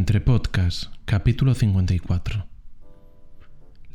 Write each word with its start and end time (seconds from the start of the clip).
Entre 0.00 0.22
Podcast, 0.22 0.84
capítulo 1.04 1.54
54. 1.54 2.46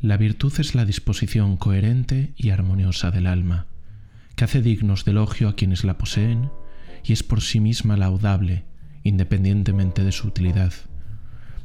La 0.00 0.16
virtud 0.16 0.52
es 0.60 0.76
la 0.76 0.84
disposición 0.84 1.56
coherente 1.56 2.32
y 2.36 2.50
armoniosa 2.50 3.10
del 3.10 3.26
alma, 3.26 3.66
que 4.36 4.44
hace 4.44 4.62
dignos 4.62 5.04
de 5.04 5.10
elogio 5.10 5.48
a 5.48 5.56
quienes 5.56 5.82
la 5.82 5.98
poseen 5.98 6.48
y 7.02 7.12
es 7.12 7.24
por 7.24 7.40
sí 7.40 7.58
misma 7.58 7.96
laudable, 7.96 8.62
independientemente 9.02 10.04
de 10.04 10.12
su 10.12 10.28
utilidad. 10.28 10.72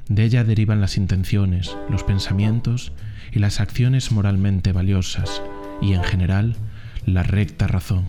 De 0.09 0.23
ella 0.23 0.43
derivan 0.43 0.81
las 0.81 0.97
intenciones, 0.97 1.77
los 1.87 2.03
pensamientos 2.03 2.93
y 3.31 3.37
las 3.37 3.59
acciones 3.59 4.11
moralmente 4.11 4.71
valiosas 4.71 5.43
y, 5.83 5.93
en 5.93 6.03
general, 6.03 6.55
la 7.05 7.21
recta 7.21 7.67
razón. 7.67 8.05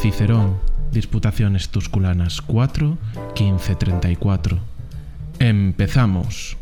Cicerón, 0.00 0.58
Disputaciones 0.90 1.68
Tusculanas 1.70 2.42
4, 2.42 2.98
15, 3.34 3.76
34. 3.76 4.71
Empezamos. 5.42 6.56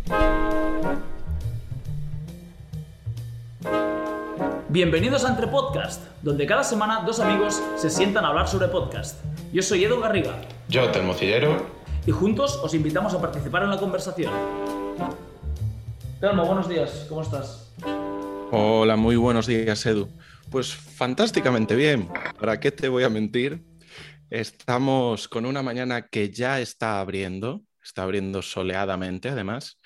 Bienvenidos 4.71 5.23
a 5.27 5.29
Entre 5.29 5.47
Podcast, 5.49 6.03
donde 6.23 6.47
cada 6.47 6.65
semana 6.65 7.03
dos 7.05 7.21
amigos 7.21 7.63
se 7.77 7.91
sientan 7.91 8.25
a 8.25 8.29
hablar 8.29 8.49
sobre 8.49 8.69
podcast. 8.69 9.23
Yo 9.53 9.61
soy 9.61 9.85
Edu 9.85 10.01
Garriga. 10.01 10.41
Yo, 10.71 10.91
Telmo 10.91 11.13
Cillero. 11.13 11.67
Y 12.07 12.11
juntos 12.11 12.59
os 12.63 12.73
invitamos 12.73 13.13
a 13.13 13.21
participar 13.21 13.65
en 13.65 13.69
la 13.69 13.77
conversación. 13.77 14.33
Telmo, 16.19 16.47
buenos 16.47 16.67
días, 16.67 17.05
¿cómo 17.07 17.21
estás? 17.21 17.75
Hola, 18.51 18.97
muy 18.97 19.17
buenos 19.17 19.47
días, 19.47 19.85
Edu. 19.85 20.09
Pues 20.51 20.73
fantásticamente 20.73 21.77
bien. 21.77 22.09
¿Para 22.41 22.59
qué 22.59 22.73
te 22.73 22.89
voy 22.89 23.05
a 23.05 23.11
mentir? 23.11 23.63
Estamos 24.31 25.29
con 25.29 25.45
una 25.45 25.63
mañana 25.63 26.09
que 26.09 26.31
ya 26.31 26.61
está 26.61 26.99
abriendo, 27.01 27.61
está 27.83 28.03
abriendo 28.03 28.43
soleadamente 28.43 29.29
además, 29.29 29.79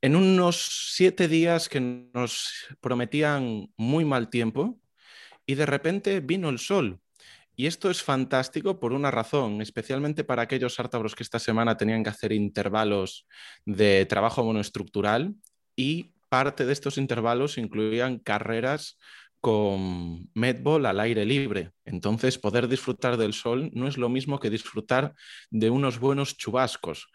en 0.00 0.16
unos 0.16 0.92
siete 0.94 1.28
días 1.28 1.68
que 1.68 1.80
nos 1.80 2.66
prometían 2.80 3.72
muy 3.76 4.04
mal 4.04 4.30
tiempo 4.30 4.80
y 5.46 5.54
de 5.54 5.66
repente 5.66 6.20
vino 6.20 6.48
el 6.48 6.58
sol. 6.58 7.00
Y 7.56 7.66
esto 7.66 7.90
es 7.90 8.04
fantástico 8.04 8.78
por 8.78 8.92
una 8.92 9.10
razón, 9.10 9.60
especialmente 9.60 10.22
para 10.22 10.42
aquellos 10.42 10.78
ártabros 10.78 11.16
que 11.16 11.24
esta 11.24 11.40
semana 11.40 11.76
tenían 11.76 12.04
que 12.04 12.10
hacer 12.10 12.32
intervalos 12.32 13.26
de 13.64 14.06
trabajo 14.06 14.44
monoestructural 14.44 15.34
y 15.74 16.12
parte 16.28 16.64
de 16.66 16.72
estos 16.72 16.98
intervalos 16.98 17.58
incluían 17.58 18.18
carreras 18.18 18.98
con 19.40 20.30
medball 20.34 20.86
al 20.86 21.00
aire 21.00 21.24
libre. 21.24 21.72
Entonces, 21.84 22.38
poder 22.38 22.68
disfrutar 22.68 23.16
del 23.16 23.32
sol 23.32 23.70
no 23.72 23.86
es 23.86 23.98
lo 23.98 24.08
mismo 24.08 24.40
que 24.40 24.50
disfrutar 24.50 25.14
de 25.50 25.70
unos 25.70 25.98
buenos 25.98 26.36
chubascos. 26.36 27.08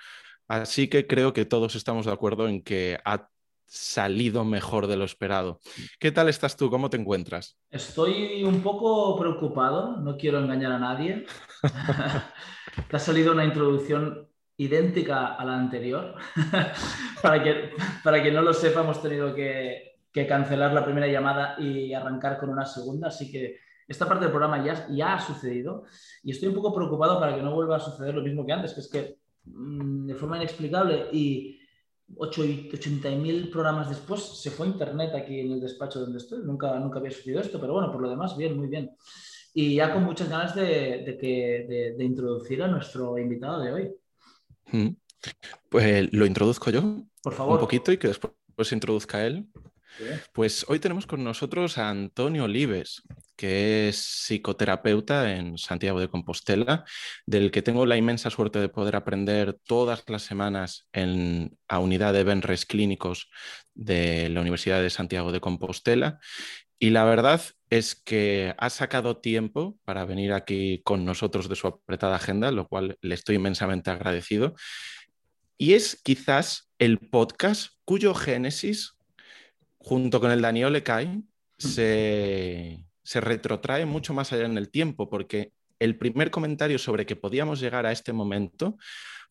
Así 0.48 0.88
que 0.88 1.08
creo 1.08 1.34
que 1.34 1.46
todos 1.46 1.76
estamos 1.76 2.06
de 2.06 2.12
acuerdo 2.12 2.48
en 2.48 2.64
que 2.64 3.00
ha 3.06 3.30
salido 3.66 4.46
mejor 4.46 4.88
de 4.88 4.98
lo 4.98 5.04
esperado. 5.04 5.60
¿Qué 6.00 6.12
tal 6.12 6.30
estás 6.30 6.56
tú? 6.56 6.70
¿Cómo 6.70 6.90
te 6.90 6.98
encuentras? 6.98 7.58
Estoy 7.72 8.44
un 8.44 8.62
poco 8.62 9.18
preocupado, 9.18 9.98
no 9.98 10.16
quiero 10.16 10.40
engañar 10.40 10.74
a 10.74 10.80
nadie. 10.80 11.26
te 12.90 12.96
ha 12.96 13.00
salido 13.00 13.32
una 13.32 13.46
introducción 13.46 14.30
idéntica 14.58 15.34
a 15.34 15.46
la 15.46 15.56
anterior. 15.56 16.16
para, 17.22 17.44
que, 17.44 17.72
para 18.04 18.22
que 18.22 18.32
no 18.32 18.42
lo 18.42 18.54
sepa, 18.54 18.82
hemos 18.82 19.02
tenido 19.02 19.34
que 19.34 19.93
que 20.14 20.28
cancelar 20.28 20.72
la 20.72 20.86
primera 20.86 21.08
llamada 21.08 21.56
y 21.60 21.94
arrancar 21.94 22.38
con 22.38 22.50
una 22.50 22.66
segunda. 22.66 23.08
Así 23.08 23.32
que 23.32 23.58
esta 23.88 24.08
parte 24.08 24.26
del 24.26 24.32
programa 24.32 24.64
ya, 24.64 24.88
ya 24.90 25.16
ha 25.16 25.20
sucedido 25.20 25.84
y 26.24 26.32
estoy 26.32 26.50
un 26.50 26.56
poco 26.56 26.74
preocupado 26.74 27.20
para 27.20 27.36
que 27.36 27.42
no 27.42 27.54
vuelva 27.54 27.78
a 27.78 27.80
suceder 27.80 28.14
lo 28.14 28.22
mismo 28.22 28.46
que 28.46 28.54
antes, 28.54 28.74
que 28.74 28.80
es 28.80 28.90
que 28.90 29.18
mm, 29.46 30.06
de 30.06 30.16
forma 30.16 30.38
inexplicable 30.38 31.08
y 31.12 31.60
80.000 32.16 33.52
programas 33.52 33.90
después 33.90 34.22
se 34.22 34.52
fue 34.52 34.68
internet 34.68 35.12
aquí 35.16 35.40
en 35.40 35.54
el 35.54 35.62
despacho 35.62 36.00
donde 36.00 36.20
estoy. 36.20 36.44
Nunca, 36.44 36.78
nunca 36.80 37.00
había 37.00 37.12
sucedido 37.12 37.42
esto, 37.42 37.60
pero 37.60 37.74
bueno, 37.74 37.92
por 37.92 38.02
lo 38.02 38.10
demás, 38.10 38.38
bien, 38.38 38.56
muy 38.56 38.68
bien. 38.68 38.92
Y 39.56 39.76
ya 39.76 39.94
con 39.94 40.04
muchas 40.04 40.30
ganas 40.30 40.56
de, 40.56 41.18
que, 41.20 41.94
de, 41.98 42.04
introducir 42.04 42.62
a 42.64 42.68
nuestro 42.68 43.18
invitado 43.18 43.62
de 43.62 43.72
hoy. 43.72 43.92
Mm. 44.72 44.96
Pues 45.70 46.14
lo 46.14 46.26
introduzco 46.26 46.70
yo. 46.70 47.04
Por 47.22 47.34
favor. 47.34 47.56
Un 47.56 47.60
poquito 47.60 47.92
y 47.92 47.98
que 47.98 48.10
después 48.10 48.34
se 48.62 48.76
introduzca 48.76 49.26
él. 49.26 49.48
Pues 50.32 50.66
hoy 50.68 50.80
tenemos 50.80 51.06
con 51.06 51.24
nosotros 51.24 51.78
a 51.78 51.90
Antonio 51.90 52.46
Olives, 52.46 53.04
que 53.36 53.90
es 53.90 53.98
psicoterapeuta 53.98 55.36
en 55.36 55.58
Santiago 55.58 56.00
de 56.00 56.08
Compostela, 56.08 56.86
del 57.26 57.52
que 57.52 57.62
tengo 57.62 57.86
la 57.86 57.98
inmensa 57.98 58.30
suerte 58.30 58.60
de 58.60 58.70
poder 58.70 58.96
aprender 58.96 59.60
todas 59.66 60.04
las 60.08 60.24
semanas 60.24 60.88
en 60.94 61.58
la 61.70 61.80
unidad 61.80 62.14
de 62.14 62.24
Benres 62.24 62.66
Clínicos 62.66 63.30
de 63.74 64.30
la 64.30 64.42
Universidad 64.42 64.82
de 64.82 64.90
Santiago 64.90 65.32
de 65.32 65.42
Compostela. 65.42 66.20
Y 66.80 66.90
la 66.90 67.06
verdad 67.06 67.42
es 67.70 67.96
que 67.96 68.56
ha 68.58 68.70
sacado 68.70 69.18
tiempo 69.18 69.78
para 69.86 70.06
venir 70.06 70.34
aquí 70.34 70.82
con 70.84 71.06
nosotros 71.06 71.48
de 71.48 71.56
su 71.56 71.68
apretada 71.68 72.18
agenda, 72.18 72.52
lo 72.52 72.68
cual 72.68 72.98
le 73.02 73.16
estoy 73.16 73.36
inmensamente 73.36 73.90
agradecido. 73.90 74.56
Y 75.58 75.74
es 75.74 76.02
quizás 76.04 76.72
el 76.80 77.00
podcast 77.00 77.72
cuyo 77.86 78.14
génesis 78.14 78.98
junto 79.84 80.20
con 80.20 80.32
el 80.32 80.42
Daniel 80.42 80.74
Lecay, 80.74 81.22
se, 81.58 82.86
se 83.04 83.22
retrotrae 83.22 83.86
mucho 83.86 84.14
más 84.14 84.32
allá 84.32 84.46
en 84.46 84.58
el 84.58 84.72
tiempo, 84.72 85.10
porque 85.10 85.52
el 85.80 85.98
primer 85.98 86.32
comentario 86.32 86.80
sobre 86.80 87.06
que 87.06 87.18
podíamos 87.18 87.60
llegar 87.60 87.86
a 87.86 87.92
este 87.92 88.14
momento 88.14 88.78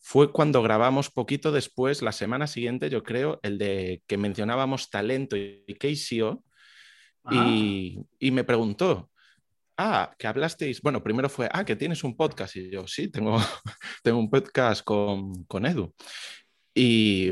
fue 0.00 0.30
cuando 0.30 0.62
grabamos 0.62 1.10
poquito 1.10 1.52
después, 1.52 2.02
la 2.02 2.12
semana 2.12 2.46
siguiente, 2.46 2.90
yo 2.90 3.02
creo, 3.02 3.40
el 3.42 3.56
de 3.56 4.02
que 4.06 4.18
mencionábamos 4.18 4.90
talento 4.90 5.36
y 5.36 5.64
KCO, 5.78 6.44
y, 7.30 7.98
ah. 7.98 8.04
y, 8.18 8.30
me 8.32 8.44
preguntó, 8.44 9.10
ah, 9.78 10.14
que 10.18 10.26
hablasteis, 10.26 10.82
bueno, 10.82 11.02
primero 11.02 11.28
fue, 11.28 11.48
ah, 11.52 11.64
que 11.64 11.76
tienes 11.76 12.04
un 12.04 12.16
podcast, 12.16 12.56
y 12.56 12.70
yo, 12.70 12.86
sí, 12.86 13.08
tengo, 13.08 13.38
tengo 14.02 14.18
un 14.18 14.28
podcast 14.28 14.84
con, 14.84 15.44
con 15.44 15.64
Edu. 15.64 15.94
Y, 16.74 17.30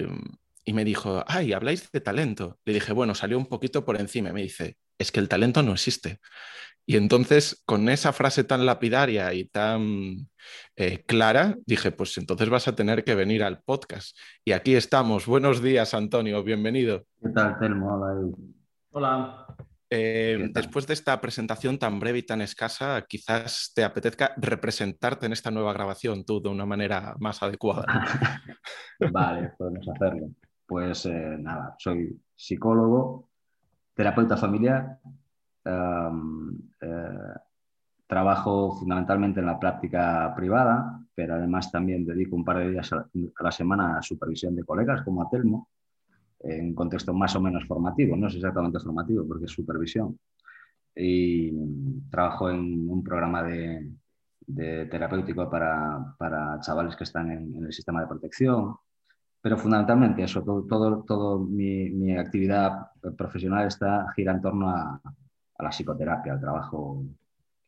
y 0.71 0.73
me 0.73 0.85
dijo, 0.85 1.25
ay, 1.27 1.53
habláis 1.53 1.91
de 1.91 2.01
talento. 2.01 2.61
Le 2.65 2.75
dije, 2.75 2.93
bueno, 2.93 3.17
salió 3.17 3.37
un 3.37 3.47
poquito 3.47 3.85
por 3.85 4.01
encima. 4.01 4.33
Me 4.33 4.43
dice, 4.43 4.77
es 4.99 5.11
que 5.11 5.19
el 5.19 5.29
talento 5.29 5.65
no 5.65 5.73
existe. 5.73 6.21
Y 6.87 6.97
entonces, 6.97 7.61
con 7.67 7.89
esa 7.89 8.13
frase 8.13 8.45
tan 8.45 8.65
lapidaria 8.65 9.35
y 9.35 9.47
tan 9.47 10.29
eh, 10.77 11.03
clara, 11.07 11.57
dije, 11.67 11.91
pues 11.91 12.17
entonces 12.19 12.49
vas 12.49 12.69
a 12.69 12.77
tener 12.77 13.03
que 13.03 13.17
venir 13.17 13.43
al 13.43 13.61
podcast. 13.63 14.17
Y 14.45 14.53
aquí 14.53 14.77
estamos. 14.77 15.27
Buenos 15.27 15.61
días, 15.61 15.93
Antonio, 15.93 16.41
bienvenido. 16.45 17.05
¿Qué 17.21 17.31
tal, 17.31 17.59
Telmo? 17.59 17.93
Hola. 17.93 18.31
Hola. 18.93 19.47
Eh, 19.93 20.51
después 20.53 20.87
de 20.87 20.95
esta 20.95 21.21
presentación 21.21 21.81
tan 21.81 21.99
breve 21.99 22.19
y 22.19 22.23
tan 22.23 22.43
escasa, 22.43 23.05
quizás 23.09 23.73
te 23.75 23.83
apetezca 23.83 24.35
representarte 24.37 25.27
en 25.27 25.33
esta 25.33 25.51
nueva 25.51 25.73
grabación 25.73 26.25
tú 26.25 26.41
de 26.41 26.49
una 26.49 26.65
manera 26.65 27.17
más 27.19 27.43
adecuada. 27.43 27.87
vale, 29.13 29.51
podemos 29.59 29.89
hacerlo. 29.89 30.31
Pues 30.71 31.05
eh, 31.07 31.37
nada, 31.37 31.75
soy 31.79 32.17
psicólogo, 32.37 33.29
terapeuta 33.93 34.37
familiar, 34.37 35.01
em, 35.65 36.57
eh, 36.81 37.35
trabajo 38.07 38.77
fundamentalmente 38.79 39.41
en 39.41 39.47
la 39.47 39.59
práctica 39.59 40.33
privada, 40.37 41.03
pero 41.13 41.35
además 41.35 41.73
también 41.73 42.07
dedico 42.07 42.37
un 42.37 42.45
par 42.45 42.59
de 42.59 42.71
días 42.71 42.93
a 42.93 43.05
la 43.43 43.51
semana 43.51 43.99
a 43.99 44.03
supervisión 44.03 44.55
de 44.55 44.63
colegas 44.63 45.03
como 45.03 45.23
a 45.23 45.29
Telmo, 45.29 45.71
en 46.39 46.73
contexto 46.73 47.13
más 47.13 47.35
o 47.35 47.41
menos 47.41 47.67
formativo, 47.67 48.17
no 48.17 48.29
es 48.29 48.37
exactamente 48.37 48.79
formativo 48.79 49.27
porque 49.27 49.47
es 49.47 49.51
supervisión. 49.51 50.21
Y 50.95 51.51
trabajo 52.13 52.49
en 52.49 52.89
un 52.89 53.03
programa 53.03 53.43
de, 53.43 53.91
terapéutico 54.89 55.51
para, 55.51 56.61
chavales 56.61 56.95
que 56.95 57.05
están 57.05 57.29
en, 57.33 57.65
el 57.65 57.73
sistema 57.73 58.03
de 58.03 58.07
protección, 58.07 58.77
pero 59.41 59.57
fundamentalmente 59.57 60.23
eso, 60.23 60.43
todo, 60.43 60.67
todo, 60.67 61.03
todo 61.05 61.39
mi, 61.39 62.17
actividad 62.17 62.91
profesional 63.17 63.67
está 63.67 64.07
gira 64.15 64.33
en 64.33 64.43
torno 64.43 64.69
a, 64.69 65.01
la 65.59 65.71
psicoterapia, 65.71 66.33
al 66.33 66.41
trabajo 66.41 67.05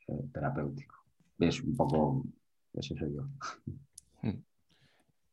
eh, 0.09 0.25
terapéutico. 0.33 0.97
Es 1.39 1.61
un 1.63 1.77
poco, 1.77 2.25
eso 2.73 2.95
soy 2.97 3.15
yo. 3.15 3.25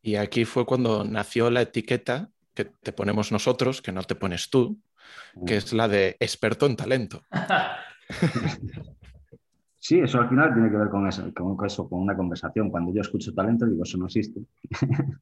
Y 0.02 0.16
aquí 0.16 0.46
fue 0.46 0.66
cuando 0.66 1.04
nació 1.04 1.50
la 1.50 1.62
etiqueta 1.62 2.30
que 2.54 2.66
te 2.66 2.92
ponemos 2.92 3.32
nosotros, 3.32 3.82
que 3.82 3.92
no 3.92 4.04
te 4.04 4.16
pones 4.16 4.50
tú, 4.50 4.80
que 5.46 5.58
es 5.58 5.72
la 5.74 5.88
de 5.88 6.18
experto 6.20 6.66
en 6.66 6.76
talento. 6.76 7.24
Sí, 9.82 9.98
eso 9.98 10.20
al 10.20 10.28
final 10.28 10.54
tiene 10.54 10.70
que 10.70 10.76
ver 10.76 10.90
con 10.90 11.08
eso, 11.08 11.34
con 11.34 11.66
eso, 11.66 11.90
con 11.90 12.02
una 12.02 12.16
conversación. 12.16 12.70
Cuando 12.70 12.94
yo 12.94 13.00
escucho 13.00 13.34
talento, 13.34 13.66
digo, 13.66 13.84
eso 13.84 13.98
no 13.98 14.08
existe. 14.08 14.42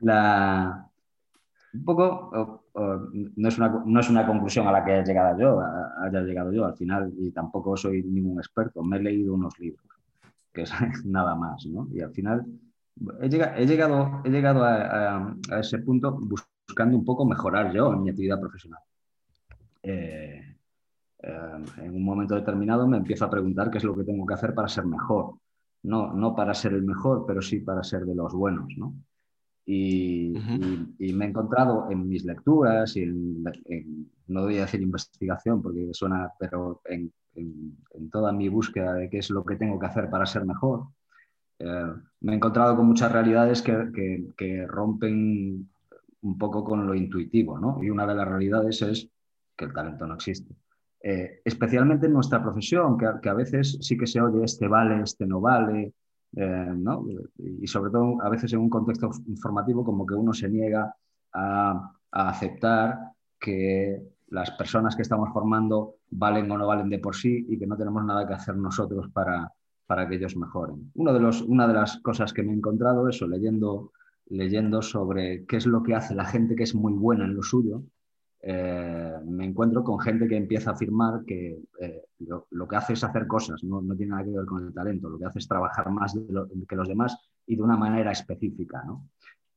Un 0.00 1.84
poco, 1.84 2.62
no, 2.74 3.48
es 3.48 3.58
una, 3.58 3.82
no 3.84 4.00
es 4.00 4.10
una 4.10 4.26
conclusión 4.26 4.66
a 4.66 4.72
la 4.72 4.84
que 4.84 4.92
haya 4.92 5.04
llegado 5.04 5.38
yo, 5.38 5.60
haya 6.02 6.20
llegado 6.22 6.52
yo 6.52 6.64
al 6.64 6.76
final, 6.76 7.12
y 7.18 7.30
tampoco 7.30 7.76
soy 7.76 8.02
ningún 8.02 8.38
experto. 8.38 8.82
Me 8.82 8.96
he 8.96 9.02
leído 9.02 9.34
unos 9.34 9.58
libros, 9.58 9.86
que 10.52 10.62
es 10.62 10.72
nada 11.04 11.34
más, 11.34 11.66
¿no? 11.66 11.88
Y 11.92 12.00
al 12.00 12.12
final 12.12 12.46
he, 13.20 13.28
llegado, 13.28 14.22
he 14.24 14.30
llegado 14.30 14.64
a, 14.64 15.34
ese 15.58 15.78
punto 15.78 16.18
buscando 16.18 16.96
un 16.96 17.04
poco 17.04 17.26
mejorar 17.26 17.72
yo 17.72 17.92
en 17.92 18.02
mi 18.02 18.10
actividad 18.10 18.40
profesional. 18.40 18.80
Eh, 19.82 20.56
eh, 21.22 21.58
en 21.78 21.94
un 21.94 22.04
momento 22.04 22.34
determinado 22.34 22.86
me 22.86 22.96
empiezo 22.96 23.24
a 23.24 23.30
preguntar 23.30 23.70
qué 23.70 23.78
es 23.78 23.84
lo 23.84 23.94
que 23.96 24.04
tengo 24.04 24.26
que 24.26 24.34
hacer 24.34 24.54
para 24.54 24.68
ser 24.68 24.86
mejor. 24.86 25.34
No, 25.82 26.12
no 26.12 26.34
para 26.34 26.54
ser 26.54 26.72
el 26.72 26.82
mejor, 26.82 27.24
pero 27.26 27.40
sí 27.40 27.60
para 27.60 27.84
ser 27.84 28.04
de 28.04 28.14
los 28.14 28.32
buenos. 28.32 28.72
¿no? 28.76 28.94
Y, 29.68 30.32
me 30.98 31.24
he 31.24 31.28
encontrado 31.28 31.90
en 31.90 32.08
mis 32.08 32.24
lecturas 32.24 32.96
y 32.96 33.02
en, 33.02 33.42
no 34.28 34.42
voy 34.42 34.58
a 34.58 34.62
decir 34.62 34.80
investigación 34.80 35.60
porque 35.60 35.88
suena, 35.92 36.30
pero 36.38 36.82
en, 36.84 37.12
toda 38.10 38.32
mi 38.32 38.48
búsqueda 38.48 38.94
de 38.94 39.10
qué 39.10 39.18
es 39.18 39.30
lo 39.30 39.44
que 39.44 39.56
tengo 39.56 39.78
que 39.78 39.86
hacer 39.86 40.08
para 40.08 40.24
ser 40.24 40.46
mejor, 40.46 40.86
eh, 41.58 41.92
me 42.20 42.32
he 42.32 42.36
encontrado 42.36 42.76
con 42.76 42.86
muchas 42.86 43.10
realidades 43.10 43.60
que, 43.60 44.32
que, 44.36 44.66
rompen 44.66 45.68
un 46.22 46.38
poco 46.38 46.64
con 46.64 46.86
lo 46.86 46.94
intuitivo, 46.94 47.58
¿no? 47.58 47.82
Y 47.82 47.90
una 47.90 48.06
de 48.06 48.14
las 48.14 48.28
realidades 48.28 48.82
es 48.82 49.08
que 49.56 49.64
el 49.64 49.72
talento 49.72 50.06
no 50.06 50.14
existe. 50.14 50.54
Eh, 51.02 51.40
especialmente 51.44 52.06
en 52.06 52.12
nuestra 52.12 52.42
profesión, 52.42 52.96
que, 52.96 53.06
que, 53.20 53.28
a 53.28 53.34
veces 53.34 53.78
sí 53.80 53.96
que 53.96 54.06
se 54.06 54.20
oye 54.20 54.44
este 54.44 54.68
vale, 54.68 55.02
este 55.02 55.26
no 55.26 55.40
vale, 55.40 55.92
eh, 56.36 56.72
¿no? 56.76 57.04
y 57.38 57.66
sobre 57.66 57.90
todo 57.90 58.22
a 58.22 58.28
veces 58.28 58.52
en 58.52 58.60
un 58.60 58.70
contexto 58.70 59.10
informativo 59.26 59.84
como 59.84 60.06
que 60.06 60.14
uno 60.14 60.32
se 60.32 60.48
niega 60.48 60.94
a, 61.32 61.92
a 62.10 62.28
aceptar 62.28 62.98
que 63.40 64.02
las 64.28 64.50
personas 64.52 64.96
que 64.96 65.02
estamos 65.02 65.30
formando 65.32 65.96
valen 66.10 66.50
o 66.50 66.58
no 66.58 66.66
valen 66.66 66.88
de 66.88 66.98
por 66.98 67.14
sí 67.14 67.46
y 67.48 67.58
que 67.58 67.66
no 67.66 67.76
tenemos 67.76 68.04
nada 68.04 68.26
que 68.26 68.34
hacer 68.34 68.56
nosotros 68.56 69.08
para, 69.12 69.52
para 69.86 70.08
que 70.08 70.16
ellos 70.16 70.36
mejoren. 70.36 70.90
Uno 70.94 71.12
de 71.12 71.20
los, 71.20 71.42
una 71.42 71.66
de 71.66 71.74
las 71.74 71.98
cosas 71.98 72.32
que 72.32 72.42
me 72.42 72.52
he 72.52 72.56
encontrado, 72.56 73.08
eso, 73.08 73.26
leyendo, 73.26 73.92
leyendo 74.26 74.82
sobre 74.82 75.46
qué 75.46 75.56
es 75.56 75.66
lo 75.66 75.82
que 75.82 75.94
hace 75.94 76.14
la 76.14 76.24
gente 76.24 76.56
que 76.56 76.64
es 76.64 76.74
muy 76.74 76.92
buena 76.92 77.24
en 77.24 77.34
lo 77.34 77.42
suyo, 77.42 77.82
eh, 78.48 79.18
me 79.24 79.44
encuentro 79.44 79.82
con 79.82 79.98
gente 79.98 80.28
que 80.28 80.36
empieza 80.36 80.70
a 80.70 80.74
afirmar 80.74 81.24
que 81.24 81.58
eh, 81.80 82.04
lo, 82.20 82.68
que 82.68 82.76
hace 82.76 82.92
es 82.92 83.02
hacer 83.02 83.26
cosas, 83.26 83.64
no, 83.64 83.82
no, 83.82 83.96
tiene 83.96 84.10
nada 84.10 84.22
que 84.22 84.30
ver 84.30 84.46
con 84.46 84.64
el 84.64 84.72
talento, 84.72 85.08
lo 85.08 85.18
que 85.18 85.24
hace 85.24 85.40
es 85.40 85.48
trabajar 85.48 85.90
más 85.90 86.16
que 86.68 86.76
los 86.76 86.86
demás 86.86 87.18
y 87.44 87.56
de 87.56 87.62
una 87.62 87.76
manera 87.76 88.12
específica. 88.12 88.84
¿no? 88.86 89.08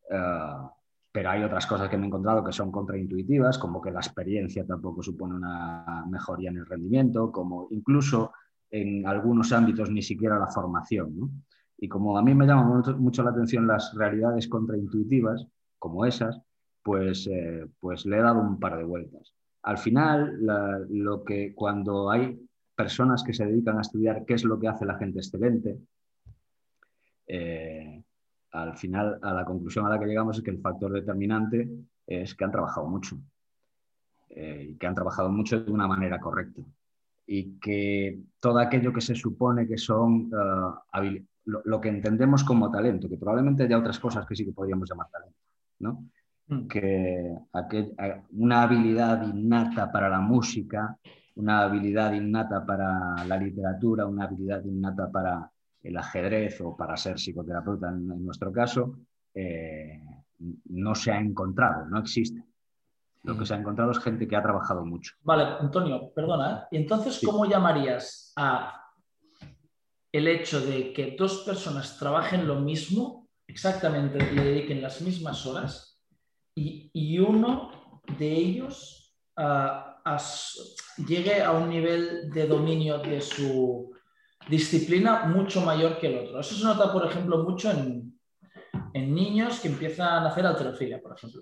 Eh, 0.09 0.69
pero 1.12 1.30
hay 1.30 1.44
otras 1.44 1.68
cosas 1.68 1.88
que 1.88 1.97
me 1.97 2.06
he 2.06 2.07
encontrado 2.07 2.44
que 2.44 2.51
son 2.51 2.71
contraintuitivas, 2.71 3.59
como 3.59 3.80
que 3.80 3.91
la 3.91 4.00
experiencia 4.00 4.65
tampoco 4.65 5.03
supone 5.03 5.36
una 5.36 6.06
mejoría 6.09 6.50
en 6.50 6.57
el 6.57 6.65
rendimiento, 6.65 7.31
como 7.31 7.68
incluso 7.69 8.31
en 8.71 9.06
algunos 9.06 9.51
ámbitos 9.51 9.91
ni 9.91 10.01
siquiera 10.01 10.39
la 10.39 10.47
formación. 10.47 11.44
Y 11.77 11.88
como 11.88 12.18
a 12.18 12.24
mí 12.24 12.33
me 12.33 12.47
llaman 12.47 12.83
mucho, 12.97 13.24
la 13.24 13.30
atención 13.30 13.68
las 13.68 13.94
realidades 13.95 14.47
contraintuitivas, 14.47 15.45
como 15.77 16.06
esas, 16.06 16.41
pues, 16.83 17.27
eh, 17.27 17.65
pues 17.79 18.05
le 18.05 18.17
he 18.17 18.21
dado 18.21 18.41
un 18.41 18.59
par 18.59 18.77
de 18.77 18.83
vueltas. 18.83 19.33
Al 19.63 19.77
final, 19.77 20.39
lo 20.89 21.23
que 21.23 21.53
cuando 21.53 22.09
hay 22.09 22.39
personas 22.75 23.23
que 23.23 23.33
se 23.33 23.45
dedican 23.45 23.77
a 23.77 23.81
estudiar 23.81 24.25
qué 24.25 24.35
es 24.35 24.43
lo 24.43 24.59
que 24.59 24.69
hace 24.69 24.85
la 24.85 24.97
gente 24.97 25.19
excelente, 25.19 25.77
eh, 27.27 28.01
al 28.51 28.77
final, 28.77 29.19
a 29.21 29.33
la 29.33 29.45
conclusión 29.45 29.85
a 29.85 29.89
la 29.89 29.99
que 29.99 30.07
llegamos 30.07 30.37
es 30.37 30.43
que 30.43 30.51
el 30.51 30.61
factor 30.61 30.91
determinante 30.91 31.69
es 32.07 32.33
que 32.33 32.43
han 32.43 32.51
trabajado 32.51 32.87
mucho 32.87 33.19
eh, 34.29 34.69
y 34.71 34.75
que 34.75 34.87
han 34.87 34.95
trabajado 34.95 35.29
mucho 35.29 35.59
de 35.61 35.71
una 35.71 35.87
manera 35.87 36.19
correcta 36.19 36.61
y 37.27 37.59
que 37.59 38.19
todo 38.39 38.57
aquello 38.57 38.91
que 38.91 39.01
se 39.01 39.13
supone 39.13 39.67
que 39.67 39.77
son 39.77 40.31
eh, 41.03 41.23
lo, 41.45 41.79
que 41.79 41.89
entendemos 41.89 42.43
como 42.43 42.71
talento, 42.71 43.07
que 43.07 43.17
probablemente 43.17 43.63
haya 43.63 43.77
otras 43.77 43.99
cosas 43.99 44.25
que 44.25 44.35
sí 44.35 44.45
que 44.45 44.51
podríamos 44.51 44.89
llamar 44.89 45.09
talento, 45.11 45.37
¿no? 45.77 46.05
Mm. 46.50 46.68
que 46.68 47.36
una 48.31 48.63
habilidad 48.63 49.22
innata 49.22 49.92
para 49.92 50.10
la 50.10 50.19
música, 50.19 50.98
una 51.36 51.62
habilidad 51.62 52.12
innata 52.13 52.66
para 52.66 53.24
la 53.25 53.38
literatura, 53.38 54.07
una 54.07 54.24
habilidad 54.24 54.63
innata 54.66 55.12
para 55.12 55.51
el 55.84 55.96
ajedrez 55.96 56.60
o 56.62 56.75
para 56.75 56.98
ser 56.98 57.19
psicoterapeuta 57.19 57.90
en, 57.90 58.25
nuestro 58.25 58.51
caso, 58.51 58.96
eh, 59.34 60.01
no 60.66 60.96
se 60.96 61.12
ha 61.12 61.19
encontrado, 61.19 61.86
no 61.86 62.00
existe. 62.00 62.44
Lo 63.24 63.38
que 63.38 63.46
se 63.46 63.54
ha 63.54 63.57
encontrado 63.57 63.92
es 63.92 64.00
gente 64.00 64.28
que 64.28 64.36
ha 64.36 64.42
trabajado 64.42 64.84
mucho. 64.84 65.13
Vale, 65.22 65.44
Antonio, 65.60 66.12
perdona. 66.16 66.68
¿Y 66.72 66.78
entonces 66.78 67.22
cómo 67.24 67.46
llamarías 67.46 68.34
a 68.36 68.86
el 70.12 70.28
hecho 70.28 70.62
de 70.62 70.94
que 70.94 71.16
dos 71.18 71.44
personas 71.44 72.00
trabajen 72.00 72.48
lo 72.48 72.60
mismo, 72.60 73.28
exactamente, 73.46 74.19
le 74.34 74.44
dediquen 74.44 74.81
las 74.81 75.01
mismas 75.01 75.46
horas, 75.46 75.88
y, 76.56 77.19
uno 77.19 78.01
de 78.18 78.31
ellos 78.31 79.16
ah, 79.38 79.90
llegue 81.07 81.42
a 81.42 81.51
un 81.51 81.69
nivel 81.69 82.30
de 82.31 82.48
dominio 82.48 83.00
de 83.00 83.22
su 83.22 83.92
disciplina 84.50 85.25
mucho 85.25 85.62
mayor 85.62 85.98
que 85.98 86.07
el 86.07 86.25
otro. 86.25 86.40
Eso 86.40 86.56
se 86.56 86.63
nota, 86.63 86.92
por 86.92 87.06
ejemplo, 87.06 87.44
mucho 87.44 87.72
en, 87.72 88.10
niños 88.94 89.60
que 89.60 89.68
empiezan 89.68 90.25
a 90.25 90.30
hacer 90.30 90.46
alterofilia, 90.46 91.01
por 91.01 91.16
ejemplo. 91.16 91.42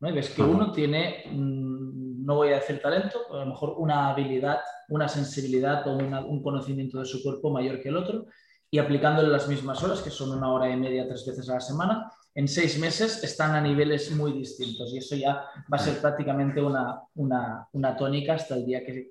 ¿no? 0.00 0.12
ves 0.12 0.30
que 0.30 0.42
uno 0.42 0.72
tiene, 0.72 1.24
mm, 1.30 2.24
no 2.24 2.36
voy 2.36 2.48
a 2.48 2.56
decir 2.56 2.80
talento, 2.80 3.18
a 3.32 3.38
lo 3.38 3.46
mejor 3.46 3.74
una 3.78 4.10
habilidad, 4.10 4.60
una 4.88 5.08
sensibilidad 5.08 5.86
o 5.86 5.96
un 5.96 6.42
conocimiento 6.42 6.98
de 6.98 7.04
su 7.04 7.22
cuerpo 7.22 7.50
mayor 7.50 7.80
que 7.80 7.88
el 7.88 7.96
otro, 7.96 8.26
y 8.70 8.78
aplicándole 8.78 9.28
las 9.28 9.48
mismas 9.48 9.82
horas, 9.82 10.02
que 10.02 10.10
son 10.10 10.36
una 10.36 10.52
hora 10.52 10.70
y 10.70 10.76
media 10.76 11.06
tres 11.06 11.26
veces 11.26 11.48
a 11.48 11.54
la 11.54 11.60
semana, 11.60 12.10
en 12.34 12.48
seis 12.48 12.78
meses 12.78 13.22
están 13.24 13.54
a 13.54 13.60
niveles 13.60 14.10
muy 14.12 14.32
distintos 14.32 14.92
y 14.92 14.98
eso 14.98 15.16
ya 15.16 15.44
va 15.72 15.76
a 15.76 15.78
ser 15.78 16.00
prácticamente 16.00 16.62
una, 16.62 17.00
una, 17.14 17.96
tónica 17.96 18.34
hasta 18.34 18.54
el 18.54 18.66
día 18.66 18.84
que, 18.84 19.10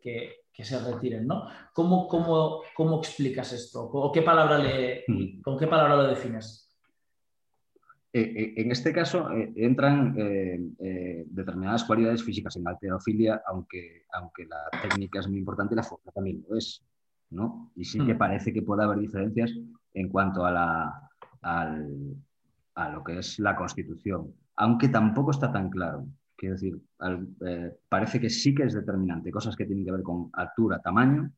que 0.60 0.66
se 0.66 0.78
retiren, 0.78 1.26
¿no? 1.26 1.48
¿Cómo, 1.72 2.06
cómo, 2.06 2.64
cómo 2.76 2.98
explicas 2.98 3.54
esto? 3.54 3.82
¿O 3.82 4.12
qué 4.12 4.24
palabra 4.24 4.58
le, 4.58 5.06
mm. 5.08 5.40
¿Con 5.42 5.58
qué 5.58 5.68
palabra 5.68 5.96
lo 5.96 6.08
defines? 6.08 6.68
Eh, 8.12 8.22
eh, 8.22 8.54
en 8.58 8.70
este 8.70 8.92
caso 8.92 9.32
eh, 9.32 9.54
entran 9.56 10.14
determinadas 11.28 11.86
cualidades 11.86 12.22
físicas 12.26 12.58
en 12.58 12.68
alterofilia, 12.68 13.42
aunque, 13.48 14.04
aunque 14.12 14.48
la 14.48 14.82
técnica 14.82 15.22
es 15.22 15.30
muy 15.30 15.38
importante, 15.38 15.78
la 15.78 15.84
fuerza 15.84 16.12
también 16.12 16.44
lo 16.46 16.58
es. 16.58 16.84
¿no? 17.30 17.72
Y 17.78 17.86
sí 17.86 18.06
que 18.06 18.16
mm. 18.16 18.18
parece 18.18 18.52
que 18.52 18.62
puede 18.62 18.84
haber 18.84 19.00
diferencias 19.00 19.54
en 19.94 20.10
cuanto 20.10 20.44
a, 20.44 20.52
la, 20.52 21.10
a 22.80 22.90
lo 22.90 23.04
que 23.04 23.20
es 23.20 23.40
la 23.40 23.56
constitución, 23.56 24.34
aunque 24.56 24.88
tampoco 24.88 25.32
está 25.32 25.52
tan 25.52 25.70
claro. 25.70 26.06
Quiero 26.36 26.56
decir, 26.56 26.82
eh, 27.46 27.78
parece 27.90 28.22
que 28.22 28.30
sí 28.30 28.56
que 28.56 28.64
es 28.64 28.74
determinante, 28.74 29.32
cosas 29.32 29.56
que 29.58 29.66
tienen 29.66 29.84
que 29.84 29.92
ver 29.92 30.04
con 30.04 30.30
altura, 30.34 30.80
tamaño, 30.80 31.30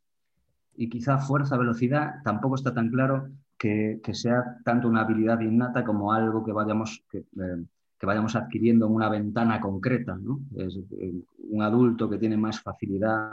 y 0.75 0.87
quizá 0.87 1.17
fuerza, 1.17 1.57
velocidad, 1.57 2.21
tampoco 2.23 2.55
está 2.55 2.73
tan 2.73 2.89
claro 2.89 3.29
que, 3.57 3.99
sea 4.13 4.57
tanto 4.63 4.87
una 4.87 5.01
habilidad 5.01 5.39
innata 5.39 5.83
como 5.83 6.13
algo 6.13 6.43
que 6.45 6.51
vayamos, 6.51 7.03
que, 7.09 7.19
eh, 7.19 7.65
vayamos 8.03 8.35
adquiriendo 8.35 8.85
en 8.85 8.93
una 8.93 9.09
ventana 9.09 9.59
concreta. 9.59 10.15
¿no? 10.15 10.41
Eh, 10.55 11.23
un 11.49 11.61
adulto 11.63 12.07
que 12.07 12.19
tiene 12.19 12.37
más 12.37 12.61
facilidad 12.61 13.31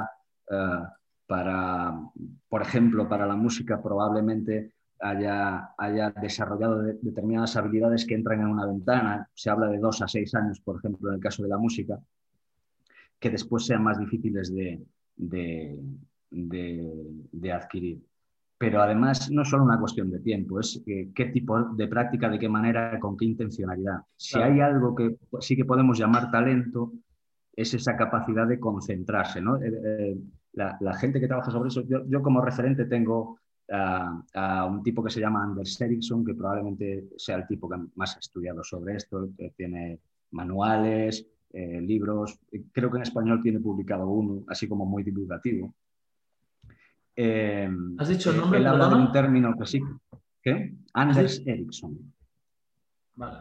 para, 1.27 1.95
por 2.49 2.63
ejemplo, 2.63 3.07
para 3.07 3.27
la 3.27 3.37
música, 3.37 3.83
probablemente 3.83 4.73
haya, 5.01 5.71
haya 5.77 6.11
desarrollado 6.11 6.83
determinadas 6.83 7.57
habilidades 7.57 8.07
que 8.07 8.15
entran 8.15 8.41
en 8.41 8.49
una 8.49 8.67
ventana, 8.67 9.29
se 9.35 9.51
habla 9.51 9.69
de 9.69 9.79
dos 9.79 10.03
a 10.03 10.09
seis 10.09 10.35
años, 10.35 10.61
por 10.61 10.77
ejemplo, 10.79 11.09
en 11.11 11.17
el 11.17 11.21
caso 11.21 11.43
de 11.43 11.49
la 11.49 11.59
música, 11.59 11.99
que 13.19 13.31
después 13.31 13.67
sean 13.67 13.83
más 13.83 13.99
difíciles 13.99 14.55
de, 14.55 14.81
de, 16.31 17.53
adquirir. 17.53 18.03
Pero 18.59 18.83
además 18.83 19.31
no 19.31 19.43
es 19.43 19.49
solo 19.49 19.65
una 19.65 19.79
cuestión 19.79 20.11
de 20.11 20.19
tiempo, 20.19 20.59
es 20.59 20.83
qué 20.85 21.25
tipo 21.33 21.63
de 21.75 21.87
práctica, 21.87 22.29
de 22.29 22.39
qué 22.39 22.49
manera, 22.49 22.99
con 22.99 23.17
qué 23.17 23.25
intencionalidad. 23.25 24.01
Si 24.17 24.39
hay 24.39 24.61
algo 24.61 24.95
que 24.95 25.17
sí 25.41 25.57
que 25.57 25.65
podemos 25.65 25.99
llamar 25.99 26.31
talento, 26.31 26.93
es 27.55 27.75
esa 27.75 27.97
capacidad 27.97 28.47
de 28.47 28.59
concentrarse. 28.59 29.41
¿no? 29.41 29.57
Eh, 29.63 29.73
eh, 29.85 30.17
la, 30.53 30.95
gente 30.95 31.21
que 31.21 31.29
trabaja 31.29 31.53
sobre 31.53 31.69
eso, 31.69 31.83
yo, 31.87 32.05
yo 32.09 32.21
como 32.21 32.41
referente 32.41 32.85
tengo 32.87 33.39
a, 33.71 34.67
un 34.67 34.83
tipo 34.83 35.03
que 35.03 35.11
se 35.11 35.21
llama 35.21 35.43
Anders 35.43 35.81
Ericsson, 35.81 36.25
que 36.25 36.35
probablemente 36.35 37.09
sea 37.17 37.37
el 37.37 37.47
tipo 37.47 37.69
que 37.69 37.77
más 37.95 38.17
ha 38.17 38.21
estudiado 38.21 38.65
sobre 38.65 38.97
esto, 38.97 39.29
que 39.37 39.51
tiene 39.51 40.01
manuales, 40.31 41.27
eh, 41.53 41.81
libros, 41.81 42.39
creo 42.73 42.91
que 42.91 42.97
en 42.99 43.03
español 43.03 43.41
tiene 43.43 43.61
publicado 43.61 44.07
uno, 44.09 44.45
así 44.49 44.69
como 44.69 44.85
muy 44.85 45.03
divulgativo. 45.03 45.75
Eh, 47.17 47.69
¿Has 47.99 48.09
dicho 48.09 48.31
el 48.31 48.37
eh, 48.37 48.41
nombre? 48.41 48.59
Él 48.61 48.67
habla 48.67 48.89
de 48.89 48.95
un 48.95 49.13
término 49.13 49.57
que 49.59 49.67
sí. 49.67 49.81
¿Qué? 50.43 50.77
Anders 50.93 51.43
Ericsson. 51.45 52.13
Vale. 53.17 53.39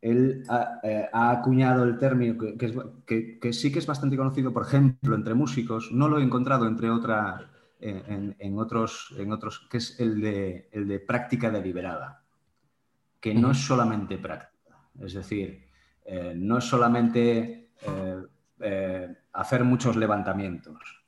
Él 0.00 0.42
ha, 0.48 1.30
acuñado 1.30 1.84
el 1.84 1.96
término 1.96 2.36
que, 2.36 3.38
que, 3.40 3.52
sí 3.52 3.70
que 3.70 3.78
es 3.78 3.86
bastante 3.86 4.16
conocido, 4.16 4.52
por 4.52 4.64
ejemplo, 4.64 5.14
entre 5.14 5.34
músicos. 5.34 5.90
No 5.92 6.08
lo 6.08 6.18
he 6.18 6.24
encontrado 6.24 6.66
entre 6.66 6.90
otras 6.90 7.44
en, 7.82 8.58
otros, 8.58 9.14
en 9.18 9.32
otros, 9.32 9.66
que 9.70 9.78
es 9.78 9.98
el 9.98 10.20
de, 10.20 10.68
el 10.72 10.86
de 10.86 11.00
práctica 11.00 11.50
deliberada. 11.50 12.24
que 13.20 13.34
no 13.34 13.52
es 13.52 13.58
solamente 13.58 14.18
práctica. 14.18 14.78
Es 15.00 15.14
decir, 15.14 15.68
eh, 16.04 16.34
no 16.36 16.58
es 16.58 16.64
solamente 16.64 17.70
eh, 17.80 18.22
eh, 18.60 19.16
hacer 19.32 19.64
muchos 19.64 19.96
levantamientos. 19.96 21.04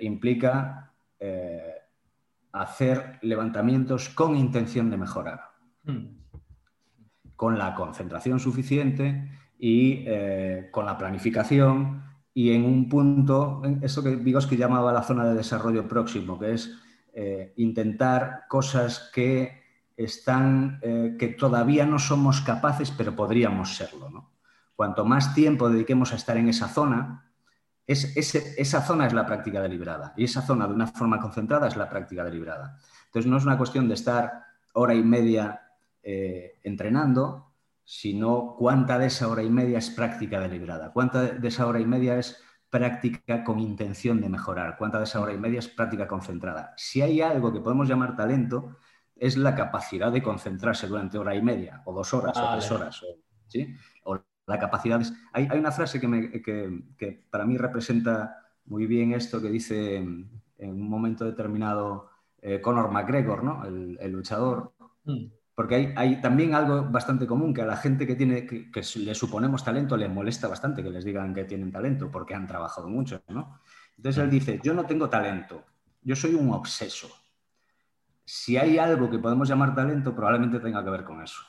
implica 0.00 0.92
hacer 2.52 3.18
levantamientos 3.22 4.08
con 4.10 4.36
intención 4.36 4.90
de 4.90 4.96
mejorar, 4.96 5.40
mm. 5.84 6.06
con 7.34 7.58
la 7.58 7.74
concentración 7.74 8.38
suficiente 8.38 9.28
y 9.58 10.04
con 10.70 10.86
la 10.86 10.96
planificación 10.96 12.05
y 12.36 12.52
en 12.52 12.66
un 12.66 12.86
punto, 12.86 13.62
eso 13.80 14.04
que 14.04 14.22
que 14.22 14.56
llamaba 14.58 14.92
la 14.92 15.02
zona 15.02 15.24
de 15.24 15.32
desarrollo 15.32 15.88
próximo, 15.88 16.38
que 16.38 16.52
es 16.52 16.70
intentar 17.56 18.42
cosas 18.46 19.10
que 19.14 19.62
están, 19.96 20.78
eh, 20.82 21.16
que 21.18 21.28
todavía 21.28 21.86
no 21.86 21.98
somos 21.98 22.42
capaces, 22.42 22.90
pero 22.90 23.16
podríamos 23.16 23.74
serlo. 23.74 24.10
¿no? 24.10 24.32
Cuanto 24.74 25.06
más 25.06 25.34
tiempo 25.34 25.70
dediquemos 25.70 26.12
a 26.12 26.16
estar 26.16 26.36
en 26.36 26.50
esa 26.50 26.68
zona, 26.68 27.24
es, 27.86 28.14
esa 28.14 28.82
zona 28.82 29.06
es 29.06 29.14
la 29.14 29.24
práctica 29.24 29.62
deliberada 29.62 30.12
y 30.14 30.24
esa 30.24 30.42
zona 30.42 30.68
de 30.68 30.74
una 30.74 30.88
forma 30.88 31.18
concentrada 31.18 31.68
es 31.68 31.76
la 31.76 31.88
práctica 31.88 32.22
deliberada. 32.22 32.78
Entonces 33.06 33.30
no 33.30 33.38
es 33.38 33.46
una 33.46 33.56
cuestión 33.56 33.88
de 33.88 33.94
estar 33.94 34.44
hora 34.74 34.94
y 34.94 35.02
media 35.02 35.62
eh, 36.02 36.60
entrenando, 36.64 37.45
sino 37.86 38.56
cuánta 38.58 38.98
de 38.98 39.06
esa 39.06 39.28
hora 39.28 39.44
y 39.44 39.48
media 39.48 39.78
es 39.78 39.90
práctica 39.90 40.40
deliberada, 40.40 40.92
cuánta 40.92 41.22
de 41.22 41.48
esa 41.48 41.68
hora 41.68 41.78
y 41.78 41.86
media 41.86 42.18
es 42.18 42.42
práctica 42.68 43.44
con 43.44 43.60
intención 43.60 44.20
de 44.20 44.28
mejorar, 44.28 44.76
cuánta 44.76 44.98
de 44.98 45.04
esa 45.04 45.20
hora 45.20 45.32
y 45.32 45.38
media 45.38 45.60
es 45.60 45.68
práctica 45.68 46.08
concentrada. 46.08 46.74
Si 46.76 47.00
hay 47.00 47.20
algo 47.20 47.52
que 47.52 47.60
podemos 47.60 47.88
llamar 47.88 48.16
talento, 48.16 48.76
es 49.14 49.36
la 49.36 49.54
capacidad 49.54 50.10
de 50.10 50.20
concentrarse 50.20 50.88
durante 50.88 51.16
hora 51.16 51.36
y 51.36 51.42
media, 51.42 51.82
o 51.84 51.94
dos 51.94 52.12
horas, 52.12 52.36
o 52.36 52.52
tres 52.52 52.70
horas. 52.72 53.00
¿sí? 53.46 53.72
O 54.02 54.18
la 54.46 54.58
capacidad. 54.58 55.00
Hay, 55.32 55.48
una 55.56 55.70
frase 55.70 56.00
que, 56.00 57.24
para 57.30 57.46
mí 57.46 57.56
representa 57.56 58.36
muy 58.64 58.86
bien 58.86 59.12
esto 59.12 59.40
que 59.40 59.48
dice 59.48 59.96
en 59.96 60.40
un 60.58 60.88
momento 60.88 61.24
determinado 61.24 62.10
eh, 62.42 62.60
Conor 62.60 62.90
McGregor, 62.90 63.44
¿no? 63.44 63.64
el, 63.64 64.10
luchador. 64.10 64.72
Mm. 65.04 65.26
Porque 65.56 65.74
hay, 65.74 65.94
hay, 65.96 66.20
también 66.20 66.54
algo 66.54 66.84
bastante 66.84 67.26
común 67.26 67.52
que 67.52 67.62
a 67.62 67.66
la 67.66 67.76
gente 67.76 68.06
que, 68.06 68.14
tiene, 68.14 68.46
que, 68.46 68.70
le 68.96 69.14
suponemos 69.16 69.64
talento 69.64 69.96
le 69.96 70.08
molesta 70.08 70.46
bastante 70.46 70.84
que 70.84 70.90
les 70.90 71.04
digan 71.04 71.34
que 71.34 71.44
tienen 71.44 71.72
talento 71.72 72.08
porque 72.10 72.34
han 72.34 72.46
trabajado 72.46 72.88
mucho. 72.88 73.20
¿no? 73.28 73.60
Entonces 73.96 74.22
él 74.22 74.30
dice, 74.30 74.60
yo 74.62 74.74
no 74.74 74.86
tengo 74.86 75.08
talento, 75.08 75.64
yo 76.02 76.14
soy 76.14 76.34
un 76.34 76.52
obseso 76.52 77.08
si 78.26 78.56
hay 78.56 78.76
algo 78.76 79.08
que 79.08 79.20
podemos 79.20 79.48
llamar 79.48 79.74
talento, 79.74 80.14
probablemente 80.14 80.58
tenga 80.58 80.82
que 80.82 80.90
ver 80.90 81.04
con 81.04 81.22
eso, 81.22 81.42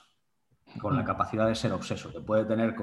con 0.79 0.95
la 0.95 1.03
capacidad 1.03 1.47
de 1.47 1.55
ser 1.55 1.73
obseso, 1.73 2.11
que 2.11 2.21
puede 2.21 2.45
tener, 2.45 2.75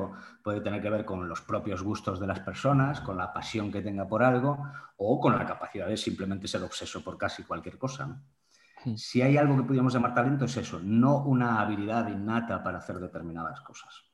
puede 0.43 0.61
tener 0.61 0.83
que 0.83 0.91
ver 0.91 1.05
con 1.05 1.29
los 1.29 1.41
propios 1.41 1.81
gustos 1.83 2.19
de 2.19 2.27
las 2.27 2.41
personas, 2.41 3.01
con 3.01 3.17
la 3.17 3.33
pasión 3.33 3.71
que 3.71 3.83
tenga 3.83 4.07
por 4.07 4.25
algo 4.25 4.69
o 4.97 5.21
con 5.21 5.39
la 5.39 5.47
capacidad 5.47 5.87
de 5.87 5.97
simplemente 5.97 6.49
ser 6.49 6.65
obseso 6.65 7.05
por 7.05 7.17
casi 7.17 7.45
cualquier 7.45 7.79
cosa. 7.79 8.21
Si 8.97 9.23
hay 9.23 9.37
algo 9.37 9.57
que 9.57 9.63
podríamos 9.63 9.95
llamar 9.95 10.15
talento 10.15 10.45
es 10.45 10.57
eso, 10.57 10.81
no 10.81 11.25
una 11.25 11.61
habilidad 11.61 12.09
innata 12.09 12.63
para 12.63 12.79
hacer 12.79 12.97
determinadas 12.97 13.61
cosas. 13.61 14.05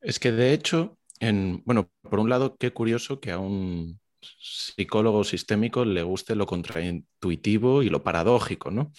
Es 0.00 0.18
que 0.18 0.32
de 0.32 0.52
hecho, 0.52 0.98
en, 1.20 1.62
bueno, 1.64 1.90
por 2.02 2.20
un 2.20 2.30
lado, 2.30 2.56
qué 2.56 2.72
curioso 2.72 3.20
que 3.20 3.32
aún 3.32 3.98
psicólogo 4.20 5.24
sistémico 5.24 5.84
le 5.84 6.02
guste 6.02 6.34
lo 6.34 6.46
contraintuitivo 6.46 7.82
y 7.82 7.88
lo 7.88 8.02
paradójico, 8.02 8.70
¿no? 8.70 8.92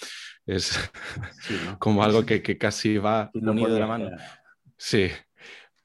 Es 0.46 0.78
como 1.80 2.04
algo 2.04 2.26
que, 2.26 2.42
casi 2.58 2.98
va 2.98 3.30
unido 3.34 3.74
de 3.74 3.80
la 3.80 3.88
mano. 3.88 4.10
Sí, 4.78 5.10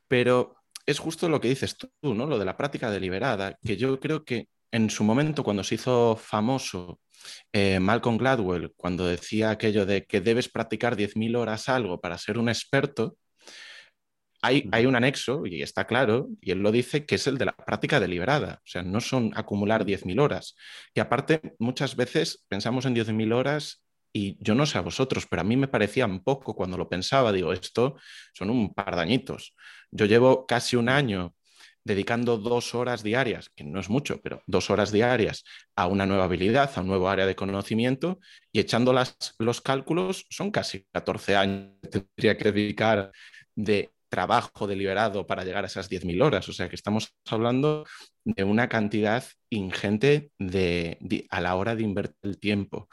pero 0.08 0.56
es 0.86 0.98
justo 0.98 1.28
lo 1.28 1.40
que 1.40 1.48
dices 1.48 1.76
tú, 1.76 1.88
¿no? 2.02 2.26
Lo 2.26 2.38
de 2.38 2.44
la 2.44 2.56
práctica 2.56 2.90
deliberada, 2.90 3.58
que 3.62 3.76
yo 3.76 3.98
creo 4.00 4.24
que 4.24 4.48
en 4.72 4.90
su 4.90 5.04
momento, 5.04 5.44
cuando 5.44 5.62
se 5.62 5.76
hizo 5.76 6.16
famoso 6.16 7.00
eh, 7.52 7.78
Malcolm 7.78 8.16
Gladwell, 8.16 8.72
cuando 8.76 9.06
decía 9.06 9.50
aquello 9.50 9.86
de 9.86 10.06
que 10.06 10.20
debes 10.20 10.48
practicar 10.48 10.96
10.000 10.96 11.36
horas 11.36 11.68
algo 11.68 12.00
para 12.00 12.18
ser 12.18 12.38
un 12.38 12.48
experto, 12.48 13.16
hay, 14.44 14.86
un 14.86 14.96
anexo, 14.96 15.46
y 15.46 15.62
está 15.62 15.86
claro, 15.86 16.28
y 16.40 16.50
él 16.50 16.58
lo 16.58 16.72
dice, 16.72 17.06
que 17.06 17.14
es 17.14 17.28
el 17.28 17.38
de 17.38 17.44
la 17.44 17.52
práctica 17.52 18.00
deliberada. 18.00 18.54
O 18.56 18.66
sea, 18.66 18.82
no 18.82 19.00
son 19.00 19.30
acumular 19.36 19.84
10.000 19.84 20.18
horas. 20.20 20.56
Y 20.94 20.98
aparte, 21.00 21.54
muchas 21.60 21.94
veces 21.94 22.44
pensamos 22.48 22.84
en 22.84 22.94
10.000 22.94 23.32
horas 23.32 23.84
y 24.12 24.36
yo 24.40 24.56
no 24.56 24.66
sé 24.66 24.78
a 24.78 24.80
vosotros, 24.80 25.26
pero 25.30 25.42
a 25.42 25.44
mí 25.44 25.56
me 25.56 25.68
parecían 25.68 26.24
poco 26.24 26.56
cuando 26.56 26.76
lo 26.76 26.88
pensaba. 26.88 27.30
Digo, 27.30 27.52
esto 27.52 27.96
son 28.34 28.50
un 28.50 28.74
par 28.74 28.96
de 28.96 29.02
añitos. 29.02 29.54
Yo 29.92 30.06
llevo 30.06 30.44
casi 30.44 30.74
un 30.74 30.88
año 30.88 31.34
dedicando 31.84 32.38
dos 32.38 32.74
horas 32.74 33.02
diarias, 33.02 33.50
que 33.54 33.64
no 33.64 33.80
es 33.80 33.88
mucho, 33.88 34.20
pero 34.22 34.42
dos 34.46 34.70
horas 34.70 34.92
diarias 34.92 35.44
a 35.76 35.86
una 35.86 36.06
nueva 36.06 36.24
habilidad, 36.24 36.70
a 36.74 36.80
un 36.80 36.88
nuevo 36.88 37.08
área 37.08 37.26
de 37.26 37.34
conocimiento, 37.34 38.20
y 38.52 38.60
echando 38.60 38.94
los 39.38 39.60
cálculos, 39.60 40.26
son 40.30 40.50
casi 40.50 40.86
14 40.92 41.36
años 41.36 41.72
tendría 41.90 42.36
que 42.36 42.52
dedicar 42.52 43.12
de 43.54 43.92
trabajo 44.12 44.66
deliberado 44.66 45.26
para 45.26 45.42
llegar 45.42 45.64
a 45.64 45.68
esas 45.68 45.88
10.000 45.88 46.22
horas. 46.22 46.46
O 46.48 46.52
sea 46.52 46.68
que 46.68 46.76
estamos 46.76 47.14
hablando 47.26 47.86
de 48.24 48.44
una 48.44 48.68
cantidad 48.68 49.24
ingente 49.48 50.30
de, 50.38 50.98
a 51.30 51.40
la 51.40 51.54
hora 51.56 51.74
de 51.74 51.82
invertir 51.82 52.18
el 52.22 52.38
tiempo. 52.38 52.88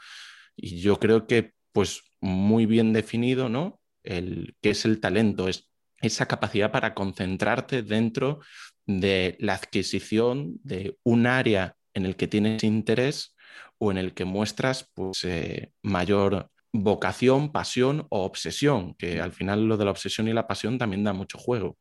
Y 0.56 0.80
yo 0.80 0.98
creo 0.98 1.26
que, 1.26 1.52
pues, 1.72 2.02
muy 2.20 2.64
bien 2.64 2.94
definido, 2.94 3.50
¿no? 3.50 3.80
El, 4.02 4.56
¿Qué 4.62 4.70
es 4.70 4.86
el 4.86 4.98
talento? 4.98 5.46
Es 5.46 5.68
esa 6.00 6.26
capacidad 6.26 6.72
para 6.72 6.94
concentrarte 6.94 7.82
dentro 7.82 8.40
de 8.86 9.36
la 9.38 9.54
adquisición 9.54 10.58
de 10.62 10.98
un 11.02 11.26
área 11.26 11.76
en 11.94 12.06
el 12.06 12.16
que 12.16 12.28
tienes 12.28 12.64
interés 12.64 13.36
o 13.78 13.90
en 13.90 13.98
el 13.98 14.14
que 14.14 14.24
muestras 14.24 14.90
pues, 14.94 15.24
eh, 15.24 15.72
mayor 15.82 16.50
vocación, 16.72 17.50
pasión 17.50 18.06
o 18.10 18.24
obsesión, 18.24 18.94
que 18.94 19.20
al 19.20 19.32
final 19.32 19.66
lo 19.66 19.76
de 19.76 19.84
la 19.84 19.90
obsesión 19.90 20.28
y 20.28 20.32
la 20.32 20.46
pasión 20.46 20.78
también 20.78 21.04
da 21.04 21.12
mucho 21.12 21.38
juego. 21.38 21.76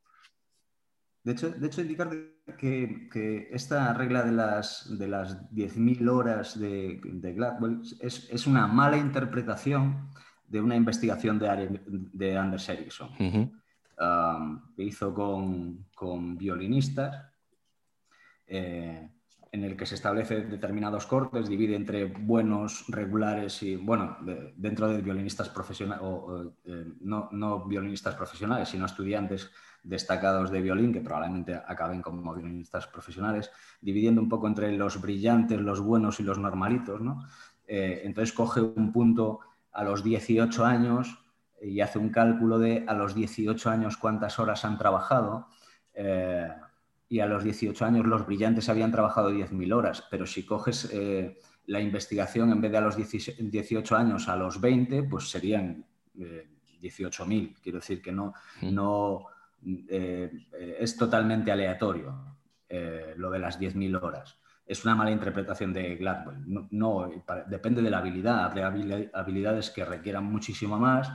De 1.23 1.33
hecho, 1.33 1.49
de 1.49 1.67
hecho 1.67 1.81
indicar 1.81 2.09
que, 2.57 3.49
esta 3.51 3.93
regla 3.93 4.23
de 4.23 4.31
las, 4.31 4.97
de 4.97 5.07
las 5.07 5.37
10.000 5.51 6.09
horas 6.09 6.57
de, 6.57 6.99
Gladwell 7.03 7.81
es, 7.99 8.47
una 8.47 8.67
mala 8.67 8.97
interpretación 8.97 10.09
de 10.47 10.61
una 10.61 10.75
investigación 10.75 11.37
de, 11.37 11.81
de 12.13 12.37
Anders 12.37 12.69
Ericsson, 12.69 13.09
um, 13.99 14.73
que 14.75 14.83
hizo 14.83 15.13
con, 15.13 16.37
violinistas. 16.37 17.25
Eh, 18.47 19.09
en 19.51 19.63
el 19.63 19.75
que 19.75 19.85
se 19.85 19.95
establece 19.95 20.41
determinados 20.41 21.07
cortes, 21.07 21.49
divide 21.49 21.75
entre 21.75 22.05
buenos, 22.05 22.85
regulares 22.87 23.63
y, 23.63 23.75
bueno, 23.75 24.17
dentro 24.55 24.87
de 24.89 25.01
violinistas 25.01 25.49
profesionales, 25.49 26.03
o, 26.03 26.53
eh, 26.65 26.85
no, 27.01 27.65
violinistas 27.65 28.15
profesionales, 28.15 28.69
sino 28.69 28.85
estudiantes 28.85 29.49
destacados 29.81 30.51
de 30.51 30.61
violín, 30.61 30.93
que 30.93 31.01
probablemente 31.01 31.55
acaben 31.55 32.01
como 32.01 32.35
violinistas 32.35 32.85
profesionales, 32.87 33.49
dividiendo 33.81 34.21
un 34.21 34.29
poco 34.29 34.47
entre 34.47 34.71
los 34.77 35.01
brillantes, 35.01 35.59
los 35.59 35.81
buenos 35.81 36.19
y 36.19 36.23
los 36.23 36.37
normalitos, 36.37 37.01
¿no? 37.01 37.25
Eh, 37.65 38.01
entonces 38.03 38.33
coge 38.33 38.61
un 38.61 38.91
punto 38.91 39.39
a 39.71 39.83
los 39.83 40.03
18 40.03 40.65
años 40.65 41.17
y 41.61 41.81
hace 41.81 41.99
un 41.99 42.09
cálculo 42.09 42.59
de 42.59 42.85
a 42.87 42.93
los 42.93 43.15
18 43.15 43.69
años 43.69 43.97
cuántas 43.97 44.39
horas 44.39 44.65
han 44.65 44.77
trabajado. 44.77 45.47
Eh, 45.93 46.47
y 47.09 47.19
a 47.19 47.25
los 47.25 47.43
18 47.43 47.83
años 47.85 48.05
los 48.05 48.25
brillantes 48.25 48.69
habían 48.69 48.91
trabajado 48.91 49.31
10.000 49.31 49.73
horas, 49.73 50.07
pero 50.11 50.27
si 50.27 50.45
coges 50.45 50.89
eh, 50.93 51.39
la 51.65 51.81
investigación 51.81 52.51
en 52.51 52.61
vez 52.61 52.71
de 52.71 52.77
a 52.77 52.81
los 52.81 52.95
18 52.95 53.95
años 53.95 54.29
a 54.29 54.35
los 54.35 54.61
20, 54.61 55.03
pues 55.03 55.29
serían 55.29 55.85
18.000. 56.15 57.43
Eh, 57.43 57.55
Quiero 57.61 57.79
decir 57.79 58.01
que 58.01 58.11
no, 58.11 58.33
no 58.61 59.25
eh, 59.65 60.31
es 60.79 60.95
totalmente 60.95 61.51
aleatorio 61.51 62.37
lo 63.15 63.31
de 63.31 63.39
las 63.39 63.59
10.000 63.59 64.03
horas. 64.03 64.37
Es 64.63 64.85
una 64.85 64.93
mala 64.93 65.09
interpretación 65.09 65.73
de 65.73 65.95
Gladwell. 65.95 66.67
No, 66.69 67.09
depende 67.47 67.81
de 67.81 67.89
la 67.89 67.97
habilidad. 67.97 68.55
Hay 68.55 69.09
habilidades 69.13 69.71
que 69.71 69.83
requieran 69.83 70.25
muchísimo 70.25 70.77
más 70.77 71.09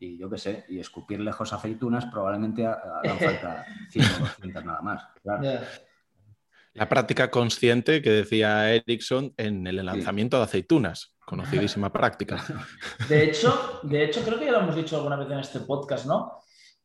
y 0.00 0.18
yo 0.18 0.28
qué 0.30 0.38
sé, 0.38 0.64
y 0.68 0.80
escupir 0.80 1.20
lejos 1.20 1.52
aceitunas 1.52 2.06
probablemente 2.06 2.66
hagan 2.66 3.18
falta 3.18 3.66
100 3.90 4.04
o 4.04 4.18
200 4.20 4.64
nada 4.64 4.80
más. 4.80 5.04
La 6.72 6.88
práctica 6.88 7.30
consciente 7.30 8.00
que 8.00 8.10
decía 8.10 8.72
Erickson 8.72 9.34
en 9.36 9.66
el 9.66 9.84
lanzamiento 9.84 10.38
de 10.38 10.44
aceitunas, 10.44 11.14
conocidísima 11.24 11.92
práctica. 11.92 12.42
De 13.08 13.24
hecho, 13.24 13.80
de 13.82 14.04
hecho, 14.04 14.22
creo 14.22 14.38
que 14.38 14.46
ya 14.46 14.52
lo 14.52 14.60
hemos 14.60 14.76
dicho 14.76 14.96
alguna 14.96 15.16
vez 15.16 15.30
en 15.30 15.38
este 15.40 15.60
podcast, 15.60 16.06
¿no? 16.06 16.40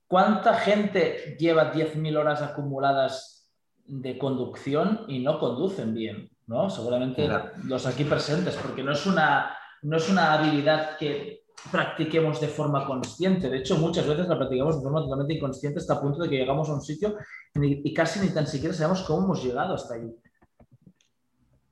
¿Cuánta 0.07 0.55
gente 0.55 1.35
lleva 1.39 1.73
10.000 1.73 2.17
horas 2.17 2.41
acumuladas 2.41 3.49
de 3.85 4.17
conducción 4.17 5.05
y 5.07 5.19
no 5.19 5.39
conducen 5.39 5.93
bien? 5.93 6.29
¿no? 6.47 6.69
Seguramente 6.69 7.27
los 7.63 7.85
aquí 7.85 8.03
presentes, 8.03 8.55
porque 8.55 8.83
no 8.83 8.91
es 8.91 9.05
una, 9.05 9.57
no 9.81 9.97
es 9.97 10.09
una 10.09 10.33
habilidad 10.33 10.97
que 10.97 11.44
practiquemos 11.71 12.39
de 12.41 12.47
forma 12.47 12.85
consciente. 12.85 13.49
De 13.49 13.57
hecho, 13.57 13.77
muchas 13.77 14.07
veces 14.07 14.27
la 14.27 14.37
practicamos 14.37 14.77
de 14.77 14.83
forma 14.83 15.01
totalmente 15.01 15.33
inconsciente 15.33 15.79
hasta 15.79 15.95
el 15.95 15.99
punto 15.99 16.23
de 16.23 16.29
que 16.29 16.37
llegamos 16.37 16.69
a 16.69 16.73
un 16.73 16.81
sitio 16.81 17.17
y 17.53 17.93
casi 17.93 18.19
ni 18.19 18.29
tan 18.29 18.47
siquiera 18.47 18.73
sabemos 18.73 19.03
cómo 19.03 19.25
hemos 19.25 19.43
llegado 19.43 19.75
hasta 19.75 19.95
allí. 19.95 20.15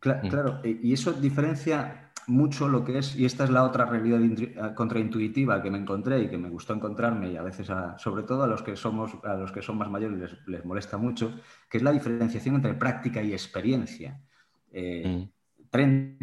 Mm. 0.05 0.27
Claro, 0.29 0.59
y 0.63 0.91
eso 0.91 1.13
diferencia 1.13 2.03
mucho 2.27 2.67
lo 2.67 2.83
que 2.83 2.99
es, 2.99 3.15
y 3.15 3.25
esta 3.25 3.43
es 3.43 3.49
la 3.49 3.63
otra 3.63 3.85
realidad 3.85 4.21
eh, 4.21 4.73
contraintuitiva 4.75 5.61
que 5.61 5.69
me 5.69 5.77
encontré 5.77 6.21
y 6.21 6.29
que 6.29 6.37
me 6.37 6.49
gustó 6.49 6.73
encontrarme, 6.73 7.31
y 7.31 7.37
a 7.37 7.43
veces, 7.43 7.67
sobre 7.97 8.23
todo 8.23 8.43
a 8.43 8.47
los 8.47 8.61
que 8.61 8.75
somos, 8.75 9.11
a 9.23 9.35
los 9.35 9.51
que 9.51 9.61
son 9.61 9.77
más 9.77 9.89
mayores 9.89 10.37
les, 10.47 10.65
molesta 10.65 10.97
mucho, 10.97 11.33
que 11.69 11.77
es 11.77 11.83
la 11.83 11.91
diferenciación 11.91 12.55
entre 12.55 12.73
práctica 12.73 13.21
y 13.21 13.33
experiencia. 13.33 14.19
30 14.71 14.73
eh, 14.73 15.07
mm. 15.07 15.31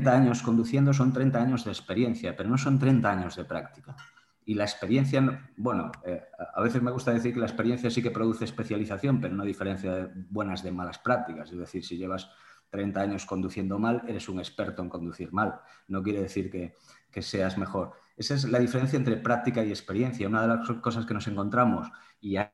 Años 0.07 0.43
conduciendo 0.43 0.93
son 0.93 1.13
30 1.13 1.43
años 1.43 1.65
de 1.65 1.71
experiencia, 1.71 2.37
pero 2.37 2.49
no 2.49 2.59
son 2.59 2.79
30 2.79 3.11
años 3.11 3.37
de 3.37 3.45
práctica. 3.45 3.97
Y 4.45 4.55
la 4.55 4.65
experiencia, 4.65 5.51
bueno, 5.57 5.93
eh, 6.05 6.23
a 6.55 6.61
veces 6.61 6.83
me 6.83 6.91
gusta 6.91 7.13
decir 7.13 7.35
que 7.35 7.41
la 7.41 7.47
experiencia 7.47 7.91
sí 7.91 8.03
que 8.03 8.11
produce 8.11 8.45
especialización, 8.45 9.21
pero 9.21 9.35
no 9.35 9.45
diferencia 9.45 9.95
de 9.95 10.11
buenas 10.31 10.63
de 10.63 10.73
malas 10.73 10.99
prácticas. 10.99 11.53
Es 11.53 11.59
decir, 11.59 11.85
si 11.85 11.97
llevas 11.97 12.31
30 12.71 13.01
años 13.01 13.27
conduciendo 13.27 13.79
mal, 13.79 14.03
eres 14.09 14.29
un 14.29 14.39
experto 14.39 14.83
en 14.83 14.89
conducir 14.89 15.33
mal. 15.33 15.61
No 15.89 16.03
quiere 16.03 16.23
decir 16.23 16.51
que, 16.51 16.77
seas 17.23 17.59
mejor. 17.59 17.93
Esa 18.17 18.35
es 18.35 18.45
la 18.45 18.59
diferencia 18.59 18.97
entre 18.97 19.17
práctica 19.17 19.65
y 19.65 19.71
experiencia. 19.71 20.29
Una 20.29 20.43
de 20.43 20.49
las 20.49 20.71
cosas 20.81 21.05
que 21.07 21.15
nos 21.15 21.27
encontramos, 21.27 21.91
y 22.21 22.37
hay, 22.37 22.51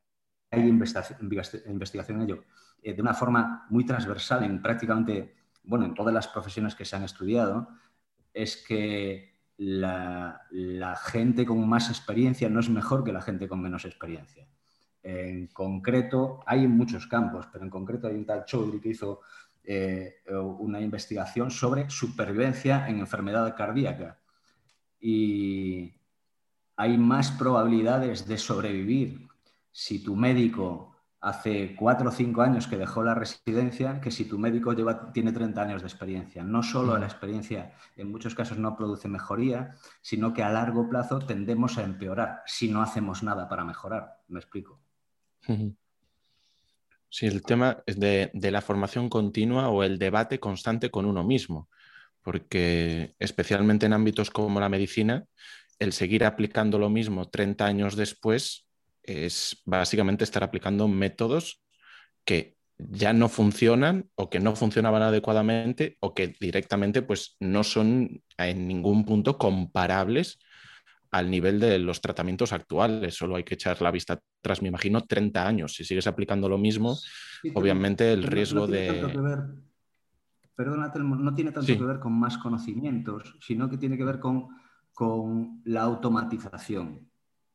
investigación 0.53 2.21
en 2.21 2.29
ello, 2.29 2.43
eh, 2.81 2.93
de 2.93 3.01
una 3.01 3.13
forma 3.13 3.65
muy 3.69 3.85
transversal 3.85 4.43
en 4.43 4.61
prácticamente, 4.61 5.36
bueno, 5.67 5.85
en 5.85 5.93
todas 5.93 6.13
las 6.13 6.27
profesiones 6.27 6.75
que 6.75 6.85
se 6.85 6.95
han 6.95 7.03
estudiado, 7.03 7.67
es 8.33 8.57
que 8.65 9.37
la, 9.57 10.41
gente 11.03 11.45
con 11.45 11.67
más 11.67 11.89
experiencia 11.89 12.49
no 12.49 12.59
es 12.59 12.69
mejor 12.69 13.03
que 13.03 13.11
la 13.11 13.21
gente 13.21 13.47
con 13.47 13.61
menos 13.61 13.85
experiencia. 13.85 14.47
En 15.03 15.47
concreto, 15.47 16.43
hay 16.45 16.63
en 16.63 16.71
muchos 16.71 17.07
campos, 17.07 17.47
pero 17.51 17.63
en 17.63 17.69
concreto 17.69 18.07
hay 18.07 18.15
un 18.15 18.25
tal 18.25 18.45
Chaudhry 18.45 18.79
que 18.79 18.89
hizo 18.89 19.21
eh, 19.63 20.21
una 20.59 20.79
investigación 20.79 21.51
sobre 21.51 21.89
supervivencia 21.89 22.87
en 22.87 22.99
enfermedad 22.99 23.55
cardíaca. 23.55 24.19
Y 24.99 25.93
hay 26.75 26.97
más 26.97 27.31
probabilidades 27.31 28.27
de 28.27 28.37
sobrevivir 28.37 29.27
si 29.71 30.03
tu 30.03 30.15
médico 30.15 30.96
hace 31.19 31.75
cuatro 31.75 32.09
o 32.09 32.11
cinco 32.11 32.41
años 32.41 32.67
que 32.67 32.77
dejó 32.77 33.03
la 33.03 33.15
residencia 33.15 33.99
que 33.99 34.11
si 34.11 34.25
tu 34.25 34.37
médico 34.37 34.73
lleva, 34.73 35.11
tiene 35.11 35.31
30 35.31 35.61
años 35.61 35.81
de 35.81 35.87
experiencia. 35.87 36.43
No 36.43 36.61
solo 36.61 36.97
la 36.97 37.05
experiencia 37.05 37.73
en 37.95 38.11
muchos 38.11 38.35
casos 38.35 38.57
no 38.57 38.75
produce 38.75 39.07
mejoría, 39.07 39.75
sino 40.01 40.33
que 40.33 40.43
a 40.43 40.51
largo 40.51 40.89
plazo 40.89 41.19
tendemos 41.19 41.77
a 41.77 41.83
empeorar 41.83 42.43
si 42.45 42.69
no 42.69 42.81
hacemos 42.81 43.23
nada 43.23 43.49
para 43.49 43.65
mejorar. 43.65 44.21
¿Me 44.27 44.39
explico? 44.39 44.79
Sí, 47.09 47.25
el 47.25 47.41
tema 47.41 47.83
de, 47.87 48.29
de 48.33 48.51
la 48.51 48.61
formación 48.61 49.09
continua 49.09 49.69
o 49.69 49.83
el 49.83 49.97
debate 49.97 50.39
constante 50.39 50.91
con 50.91 51.05
uno 51.05 51.23
mismo, 51.23 51.69
porque 52.21 53.15
especialmente 53.17 53.85
en 53.85 53.93
ámbitos 53.93 54.29
como 54.29 54.59
la 54.59 54.69
medicina, 54.69 55.25
el 55.79 55.93
seguir 55.93 56.25
aplicando 56.25 56.77
lo 56.77 56.89
mismo 56.89 57.29
30 57.29 57.65
años 57.65 57.95
después 57.95 58.66
es 59.07 59.61
básicamente 59.65 60.23
estar 60.23 60.43
aplicando 60.43 60.87
métodos 60.87 61.63
que 62.23 62.57
ya 62.77 63.13
no 63.13 63.27
funcionan 63.29 64.09
o 64.15 64.29
que 64.29 64.39
no 64.39 64.55
funcionaban 64.55 65.01
adecuadamente 65.01 65.97
o 65.99 66.13
que 66.13 66.35
directamente 66.39 67.01
pues 67.01 67.35
no 67.39 67.63
son 67.63 68.21
en 68.37 68.67
ningún 68.67 69.03
punto 69.03 69.37
comparables 69.37 70.39
al 71.11 71.31
nivel 71.31 71.59
de 71.59 71.79
los 71.79 72.01
tratamientos 72.01 72.53
actuales. 72.53 73.15
Solo 73.15 73.37
hay 73.37 73.43
que 73.43 73.55
echar 73.55 73.81
la 73.81 73.91
vista 73.91 74.21
atrás, 74.41 74.61
me 74.61 74.67
imagino, 74.67 75.01
30 75.01 75.47
años. 75.47 75.73
Si 75.73 75.83
sigues 75.83 76.05
aplicando 76.05 76.49
lo 76.49 76.57
mismo, 76.57 76.97
obviamente 77.55 78.11
el 78.11 78.23
riesgo 78.23 78.67
de... 78.67 79.11
Perdónate, 80.55 80.99
no 80.99 81.35
tiene 81.35 81.51
tanto 81.51 81.67
que 81.67 81.83
ver 81.83 81.99
con 81.99 82.13
más 82.13 82.37
conocimientos, 82.39 83.35
sino 83.39 83.69
que 83.69 83.77
tiene 83.77 83.95
que 83.95 84.03
ver 84.03 84.19
con, 84.19 84.47
con 84.91 85.61
la 85.65 85.81
automatización. 85.81 87.07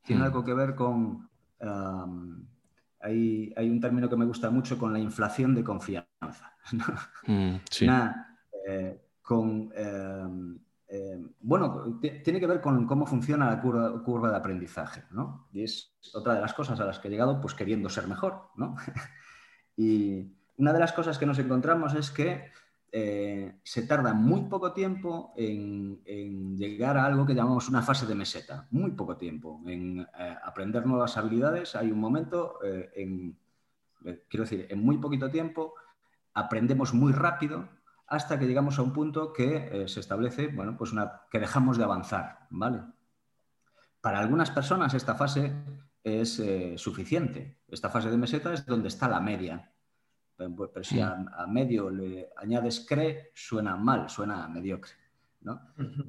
Tiene 0.05 0.21
mm. 0.21 0.25
algo 0.25 0.43
que 0.43 0.53
ver 0.53 0.73
con... 0.73 1.29
hay, 1.59 3.53
un 3.57 3.79
término 3.79 4.09
que 4.09 4.15
me 4.15 4.25
gusta 4.25 4.49
mucho 4.49 4.77
con 4.77 4.93
la 4.93 4.99
inflación 4.99 5.55
de 5.55 5.63
confianza. 5.63 6.53
Mm, 7.27 7.57
eh, 8.65 9.01
con 9.21 9.69
em, 9.75 10.57
eh, 10.95 11.19
bueno, 11.39 11.99
tiene 12.23 12.39
que 12.39 12.45
ver 12.45 12.61
con 12.61 12.85
cómo 12.85 13.07
funciona 13.07 13.49
la 13.49 13.59
curva, 13.59 14.29
de 14.29 14.37
aprendizaje, 14.37 15.05
¿no? 15.09 15.47
Y 15.51 15.63
es 15.63 15.97
otra 16.13 16.35
de 16.35 16.41
las 16.41 16.53
cosas 16.53 16.79
a 16.79 16.85
las 16.85 16.99
que 16.99 17.07
he 17.07 17.11
llegado, 17.11 17.41
pues 17.41 17.55
queriendo 17.55 17.89
ser 17.89 18.07
mejor, 18.07 18.49
¿no? 18.55 18.75
y 19.75 20.31
una 20.57 20.71
de 20.71 20.79
las 20.79 20.93
cosas 20.93 21.17
que 21.17 21.25
nos 21.25 21.39
encontramos 21.39 21.95
es 21.95 22.11
que 22.11 22.51
eh, 22.93 23.59
se 23.63 23.81
tarda 23.87 24.13
muy 24.13 24.43
poco 24.43 24.71
tiempo 24.71 25.33
en, 25.35 26.03
llegar 26.55 26.97
a 26.97 27.05
algo 27.05 27.25
que 27.25 27.33
llamamos 27.33 27.67
una 27.67 27.81
fase 27.81 28.05
de 28.05 28.15
meseta, 28.15 28.67
muy 28.71 28.91
poco 28.91 29.17
tiempo, 29.17 29.61
en 29.65 29.99
eh, 30.01 30.37
aprender 30.43 30.85
nuevas 30.85 31.17
habilidades. 31.17 31.75
Hay 31.75 31.91
un 31.91 31.99
momento, 31.99 32.59
en, 32.63 33.35
quiero 34.29 34.43
decir, 34.43 34.67
en 34.69 34.83
muy 34.83 34.97
poquito 34.99 35.29
tiempo 35.29 35.73
aprendemos 36.33 36.93
muy 36.93 37.11
rápido 37.11 37.67
hasta 38.07 38.37
que 38.37 38.45
llegamos 38.45 38.77
a 38.77 38.83
un 38.83 38.93
punto 38.93 39.33
que 39.33 39.55
eh, 39.71 39.87
se 39.87 39.99
establece, 39.99 40.47
bueno, 40.47 40.77
pues 40.77 40.91
que 41.31 41.39
dejamos 41.39 41.77
de 41.77 41.83
avanzar, 41.83 42.47
¿vale? 42.49 42.81
Para 44.01 44.19
algunas 44.19 44.51
personas 44.51 44.93
esta 44.93 45.15
fase 45.15 45.51
es 46.03 46.39
eh, 46.39 46.77
suficiente. 46.77 47.61
Esta 47.67 47.89
fase 47.89 48.11
de 48.11 48.17
meseta 48.17 48.53
es 48.53 48.65
donde 48.65 48.89
está 48.89 49.07
la 49.07 49.21
media. 49.21 49.72
Pero, 50.49 50.71
pues, 50.71 50.87
si 50.87 50.99
a, 50.99 51.15
medio 51.47 51.89
le 51.89 52.29
añades 52.37 52.85
cre, 52.87 53.31
suena 53.33 53.75
mal, 53.75 54.09
suena 54.09 54.47
mediocre. 54.47 54.91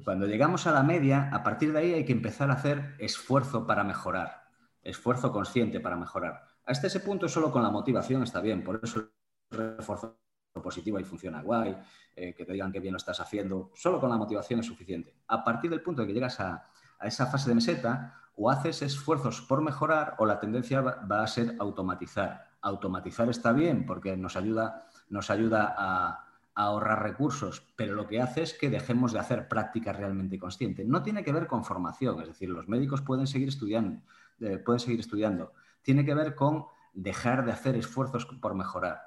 Cuando 0.03 0.25
llegamos 0.25 0.65
a 0.65 0.71
la 0.71 0.83
media, 0.83 1.29
a 1.33 1.43
partir 1.43 1.73
de 1.73 1.79
ahí 1.79 1.93
hay 1.93 2.05
que 2.05 2.13
empezar 2.13 2.49
a 2.49 2.53
hacer 2.53 2.95
esfuerzo 2.99 3.67
para 3.67 3.83
mejorar, 3.83 4.47
esfuerzo 4.81 5.31
consciente 5.31 5.79
para 5.81 5.97
mejorar. 5.97 6.45
Hasta 6.65 6.87
ese 6.87 7.01
punto 7.01 7.27
solo 7.27 7.51
con 7.51 7.61
la 7.61 7.69
motivación 7.69 8.23
está 8.23 8.39
bien, 8.39 8.63
por 8.63 8.79
eso 8.81 9.09
el 9.51 9.77
refuerzo 9.77 10.17
positivo 10.61 10.99
y 10.99 11.03
funciona 11.03 11.41
guay, 11.41 11.77
eh, 12.15 12.33
que 12.33 12.45
te 12.45 12.53
digan 12.53 12.71
que 12.71 12.79
bien 12.79 12.93
lo 12.93 12.97
estás 12.97 13.19
haciendo, 13.19 13.71
solo 13.75 13.99
con 13.99 14.09
la 14.09 14.17
motivación 14.17 14.61
es 14.61 14.65
suficiente. 14.65 15.13
A 15.27 15.43
partir 15.43 15.69
del 15.69 15.81
punto 15.81 16.01
de 16.01 16.07
que 16.07 16.13
llegas 16.13 16.39
a, 16.39 16.63
esa 17.01 17.27
fase 17.27 17.49
de 17.49 17.55
meseta, 17.55 18.21
o 18.37 18.49
haces 18.49 18.81
esfuerzos 18.81 19.41
por 19.41 19.61
mejorar 19.61 20.15
o 20.17 20.25
la 20.25 20.39
tendencia 20.39 20.81
va, 20.81 21.23
a 21.23 21.27
ser 21.27 21.55
automatizar. 21.59 22.54
Automatizar 22.65 23.29
está 23.29 23.53
bien 23.53 23.85
porque 23.85 24.17
nos 24.17 24.35
ayuda, 24.35 24.87
nos 25.07 25.29
ayuda 25.29 25.75
a, 25.77 26.25
ahorrar 26.55 27.03
recursos, 27.03 27.61
pero 27.75 27.93
lo 27.93 28.07
que 28.07 28.21
hace 28.21 28.41
es 28.41 28.53
que 28.53 28.69
dejemos 28.69 29.11
de 29.11 29.19
hacer 29.19 29.47
práctica 29.49 29.91
realmente 29.91 30.39
consciente. 30.39 30.85
No 30.85 31.03
tiene 31.03 31.23
que 31.23 31.33
ver 31.33 31.47
con 31.47 31.65
formación, 31.65 32.21
es 32.21 32.29
decir, 32.29 32.49
los 32.49 32.69
médicos 32.69 33.01
pueden 33.01 33.27
seguir 33.27 33.49
estudiando, 33.49 34.01
eh, 34.39 34.57
pueden 34.57 34.79
seguir 34.79 35.01
estudiando. 35.01 35.51
Tiene 35.83 36.05
que 36.05 36.15
ver 36.15 36.33
con 36.33 36.65
dejar 36.93 37.45
de 37.45 37.51
hacer 37.51 37.75
esfuerzos 37.75 38.25
por 38.25 38.55
mejorar. 38.55 39.01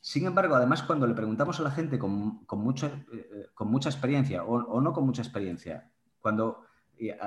Sin 0.00 0.26
embargo, 0.26 0.54
además, 0.54 0.82
cuando 0.82 1.06
le 1.06 1.14
preguntamos 1.14 1.60
a 1.60 1.64
la 1.64 1.70
gente 1.70 1.98
con, 1.98 2.46
mucha, 2.50 2.86
eh, 2.86 3.02
eh, 3.12 3.46
con 3.54 3.70
mucha, 3.70 3.90
experiencia 3.90 4.42
o, 4.42 4.80
no 4.80 4.92
con 4.92 5.04
mucha 5.04 5.22
experiencia, 5.22 5.92
cuando 6.18 6.64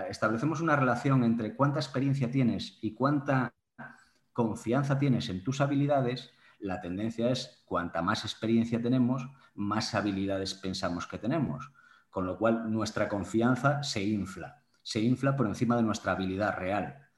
establecemos 0.10 0.62
una 0.62 0.76
relación 0.76 1.24
entre 1.24 1.56
cuánta 1.56 1.80
experiencia 1.80 2.30
tienes 2.30 2.78
y 2.82 2.94
cuánta 2.94 3.54
confianza 4.34 5.00
tienes 5.00 5.30
en 5.30 5.44
tus 5.44 5.62
habilidades, 5.62 6.32
la 6.60 6.82
tendencia 6.82 7.30
es 7.30 7.64
cuanta 7.66 8.02
más 8.02 8.24
experiencia 8.24 8.82
tenemos, 8.82 9.28
más 9.56 9.94
habilidades 9.96 10.54
pensamos 10.54 11.08
que 11.08 11.18
tenemos. 11.18 11.72
Con 12.10 12.26
lo 12.26 12.38
cual, 12.38 12.72
nuestra 12.72 13.10
confianza 13.10 13.82
se 13.84 14.04
infla, 14.04 14.64
se 14.82 15.02
infla 15.02 15.36
por 15.36 15.48
encima 15.48 15.76
de 15.76 15.84
nuestra 15.84 16.12
habilidad 16.12 16.58
real. 16.58 17.10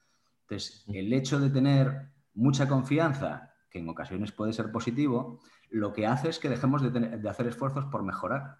Entonces, 0.42 0.84
el 0.88 1.12
hecho 1.12 1.38
de 1.38 1.50
tener 1.50 2.10
mucha 2.34 2.68
confianza 2.68 3.54
que 3.70 3.78
en 3.78 3.88
ocasiones 3.88 4.32
puede 4.32 4.52
ser 4.52 4.70
positivo, 4.70 5.40
lo 5.70 5.92
que 5.92 6.06
hace 6.06 6.28
es 6.28 6.38
que 6.38 6.48
dejemos 6.48 6.82
de, 6.82 7.28
hacer 7.28 7.46
esfuerzos 7.46 7.84
por 7.86 8.02
mejorar. 8.02 8.58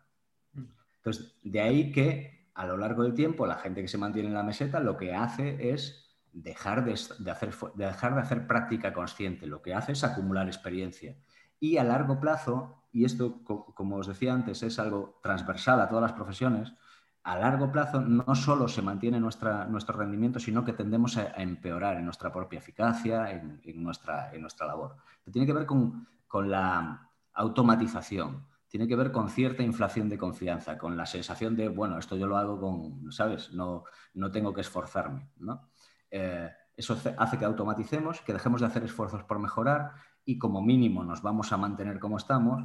Entonces, 0.99 1.39
de 1.43 1.61
ahí 1.61 1.93
que 1.93 2.51
a 2.55 2.67
lo 2.67 2.77
largo 2.77 3.03
del 3.03 3.15
tiempo 3.15 3.47
la 3.47 3.57
gente 3.57 3.83
que 3.83 3.89
se 3.89 3.99
mantiene 3.99 4.29
en 4.29 4.35
la 4.35 4.43
meseta 4.43 4.81
lo 4.81 4.97
que 4.97 5.15
hace 5.15 5.73
es 5.73 6.06
dejar 6.37 6.85
de, 6.85 6.93
hacer, 7.31 7.55
dejar 7.75 8.15
de 8.15 8.21
hacer 8.21 8.47
práctica 8.47 8.93
consciente, 8.93 9.47
lo 9.47 9.63
que 9.63 9.75
hace 9.75 9.93
es 9.93 10.05
acumular 10.05 10.47
experiencia. 10.47 11.17
Y 11.59 11.79
a 11.79 11.85
largo 11.85 12.21
plazo, 12.21 12.83
y 12.93 13.07
esto, 13.07 13.43
como 13.43 13.97
os 13.97 14.07
decía 14.07 14.35
antes, 14.35 14.63
es 14.63 14.79
algo 14.79 15.19
transversal 15.23 15.81
a 15.81 15.89
todas 15.89 16.03
las 16.03 16.13
profesiones, 16.13 16.75
a 17.23 17.39
largo 17.39 17.73
plazo 17.73 18.03
no 18.03 18.35
solo 18.35 18.69
se 18.69 18.83
mantiene 18.83 19.19
nuestra, 19.19 19.65
nuestro 19.65 19.99
rendimiento, 19.99 20.39
sino 20.39 20.63
que 20.63 20.75
tendemos 20.75 21.17
a, 21.17 21.29
empeorar 21.39 21.97
en 21.97 22.05
nuestra 22.05 22.31
propia 22.31 22.59
eficacia, 22.59 23.31
en, 23.31 23.83
nuestra, 23.83 24.33
en 24.33 24.43
nuestra 24.43 24.67
labor. 24.67 24.97
tiene 25.33 25.47
que 25.47 25.55
ver 25.55 25.67
con, 25.67 26.07
la 26.45 27.09
automatización. 27.33 28.47
tiene 28.69 28.87
que 28.87 28.95
ver 28.95 29.11
con 29.11 29.31
cierta 29.31 29.63
inflación 29.63 30.11
de 30.11 30.19
confianza, 30.19 30.77
con 30.77 30.99
la 30.99 31.07
sensación 31.07 31.57
de, 31.57 31.69
bueno, 31.69 31.99
esto 31.99 32.15
yo 32.15 32.27
lo 32.27 32.37
hago 32.37 32.61
con, 32.61 33.11
¿sabes? 33.11 33.51
No, 33.55 33.85
no 34.13 34.31
tengo 34.31 34.53
que 34.53 34.61
esforzarme, 34.61 35.31
¿no? 35.39 35.71
Eh, 36.11 36.51
eso 36.77 36.97
hace 37.17 37.39
que 37.39 37.45
automaticemos, 37.45 38.21
que 38.21 38.33
dejemos 38.33 38.61
de 38.61 38.67
hacer 38.67 38.85
esfuerzos 38.85 39.25
por 39.25 39.39
mejorar 39.39 39.93
y 40.25 40.39
como 40.39 40.61
mínimo 40.61 41.05
nos 41.05 41.23
vamos 41.23 41.53
a 41.53 41.57
mantener 41.57 41.99
como 41.99 42.19
estamos 42.19 42.63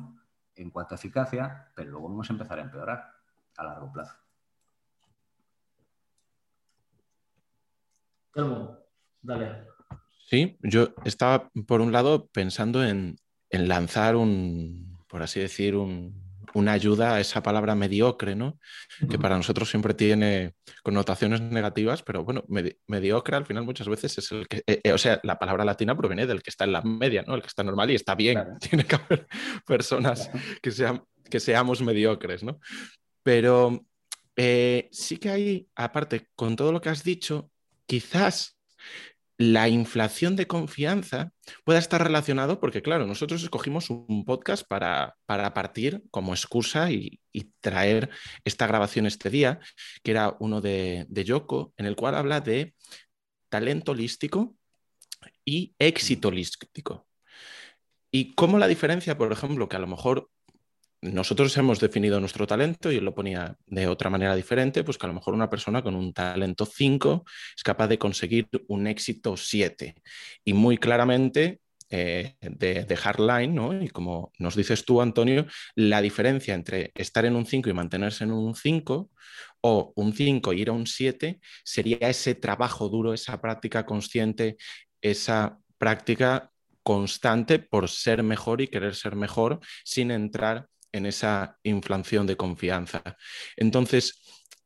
en 0.56 0.70
cuanto 0.70 0.96
a 0.96 0.98
eficacia, 0.98 1.72
pero 1.76 1.92
luego 1.92 2.10
vamos 2.10 2.30
a 2.30 2.34
empezar 2.34 2.60
a 2.60 2.64
empeorar 2.64 3.06
a 3.58 3.64
largo 3.64 3.92
plazo. 3.92 4.16
dale. 9.22 9.68
Sí, 10.28 10.58
yo 10.62 10.94
estaba 11.04 11.50
por 11.68 11.82
un 11.82 11.92
lado 11.92 12.28
pensando 12.28 12.84
en, 12.84 13.18
lanzar 13.50 14.16
un, 14.16 14.98
por 15.08 15.22
así 15.22 15.40
decir, 15.40 15.76
una 16.54 16.74
ayuda 16.74 17.16
a 17.16 17.20
esa 17.20 17.42
palabra 17.44 17.76
mediocre, 17.76 18.36
¿no? 18.36 18.60
Que 19.10 19.18
para 19.18 19.38
nosotros 19.38 19.70
siempre 19.70 19.94
tiene 19.94 20.54
connotaciones 20.84 21.42
negativas, 21.42 22.04
pero 22.04 22.24
bueno, 22.24 22.44
mediocre 22.88 23.36
al 23.36 23.46
final 23.46 23.64
muchas 23.64 23.88
veces 23.88 24.18
es 24.18 24.32
el 24.32 24.48
que, 24.48 24.64
eh, 24.68 24.82
eh, 24.84 24.94
o 24.94 24.98
sea, 24.98 25.20
la 25.24 25.38
palabra 25.40 25.66
latina 25.66 25.96
proviene 25.96 26.28
del 26.28 26.42
que 26.42 26.50
está 26.50 26.66
en 26.66 26.74
la 26.74 26.82
media, 26.82 27.24
¿no? 27.28 27.36
El 27.36 27.42
que 27.42 27.48
está 27.48 27.64
normal 27.64 27.92
y 27.92 27.96
está 27.96 28.16
bien. 28.16 28.44
Tiene 28.60 28.86
que 28.86 28.96
haber 28.96 29.28
personas 29.66 30.30
que, 30.62 30.72
sean, 30.72 31.04
que 31.30 31.40
seamos 31.40 31.82
mediocres, 31.82 32.44
¿no? 32.44 32.60
Pero 33.24 33.86
eh, 34.36 34.90
sí 34.92 35.18
que 35.18 35.30
hay, 35.30 35.68
aparte, 35.76 36.28
con 36.36 36.56
todo 36.56 36.72
lo 36.72 36.82
que 36.82 36.90
has 36.90 37.04
dicho, 37.04 37.52
quizás 37.86 38.58
la 39.42 39.68
inflación 39.70 40.36
de 40.36 40.48
confianza 40.48 41.32
pueda 41.64 41.80
estar 41.80 42.02
relacionado 42.04 42.60
porque, 42.60 42.82
claro, 42.82 43.08
nosotros 43.08 43.42
escogimos 43.42 43.90
un 43.90 44.24
podcast 44.26 44.68
para, 44.68 45.18
partir 45.26 46.04
como 46.12 46.34
excusa 46.34 46.92
y, 46.92 47.20
traer 47.60 48.10
esta 48.44 48.68
grabación 48.68 49.06
este 49.06 49.30
día, 49.30 49.60
que 50.04 50.12
era 50.12 50.36
uno 50.40 50.62
de, 50.62 51.06
de 51.10 51.24
Yoko, 51.24 51.74
en 51.78 51.86
el 51.86 51.96
cual 51.96 52.16
habla 52.16 52.42
de 52.42 52.74
talento 53.50 53.94
holístico 53.94 54.56
y 55.46 55.74
éxito 55.80 56.28
holístico. 56.28 57.08
Y 58.12 58.34
cómo 58.34 58.60
la 58.60 58.68
diferencia, 58.68 59.18
por 59.18 59.32
ejemplo, 59.32 59.70
que 59.70 59.76
a 59.78 59.80
lo 59.80 59.88
mejor 59.88 60.30
nosotros 61.02 61.58
hemos 61.58 61.80
definido 61.80 62.20
nuestro 62.20 62.46
talento 62.46 62.92
y 62.92 62.98
él 62.98 63.06
lo 63.06 63.16
ponía 63.16 63.58
de 63.66 63.88
otra 63.88 64.10
manera 64.10 64.36
diferente, 64.36 64.84
pues 64.84 64.98
que 64.98 65.06
a 65.06 65.10
lo 65.10 65.16
mejor 65.16 65.34
una 65.34 65.50
persona 65.50 65.82
con 65.82 65.96
un 65.96 66.14
talento 66.14 66.66
5 66.66 67.26
es 67.56 67.64
capaz 67.64 67.88
de 67.88 67.98
conseguir 67.98 68.48
un 68.68 68.86
éxito 68.86 69.36
7. 69.36 69.96
Y 70.46 70.54
muy 70.54 70.78
claramente 70.78 71.60
eh, 71.90 72.36
de, 72.40 72.86
de 72.86 72.96
hardline, 72.96 73.54
¿no? 73.54 73.82
Y 73.82 73.90
como 73.90 74.32
nos 74.38 74.56
dices 74.56 74.86
tú, 74.86 75.02
Antonio, 75.02 75.48
la 75.76 76.02
diferencia 76.02 76.54
entre 76.54 76.92
estar 76.96 77.26
en 77.26 77.36
un 77.36 77.46
5 77.46 77.70
y 77.70 77.74
mantenerse 77.74 78.24
en 78.24 78.32
un 78.32 78.56
5 78.56 79.10
o 79.62 79.94
un 79.96 80.14
5 80.14 80.54
y 80.54 80.62
ir 80.62 80.70
a 80.70 80.74
un 80.74 80.88
7 80.88 81.40
sería 81.64 81.98
ese 82.10 82.36
trabajo 82.36 82.90
duro, 82.90 83.14
esa 83.14 83.42
práctica 83.42 83.86
consciente, 83.86 84.58
esa 85.02 85.58
práctica 85.78 86.52
constante 86.84 87.60
por 87.60 87.90
ser 87.90 88.24
mejor 88.24 88.62
y 88.62 88.68
querer 88.68 88.96
ser 88.96 89.16
mejor 89.16 89.60
sin 89.84 90.12
entrar 90.12 90.68
en 90.92 91.06
esa 91.06 91.58
inflación 91.64 92.28
de 92.28 92.38
confianza. 92.38 93.02
Entonces, 93.56 94.22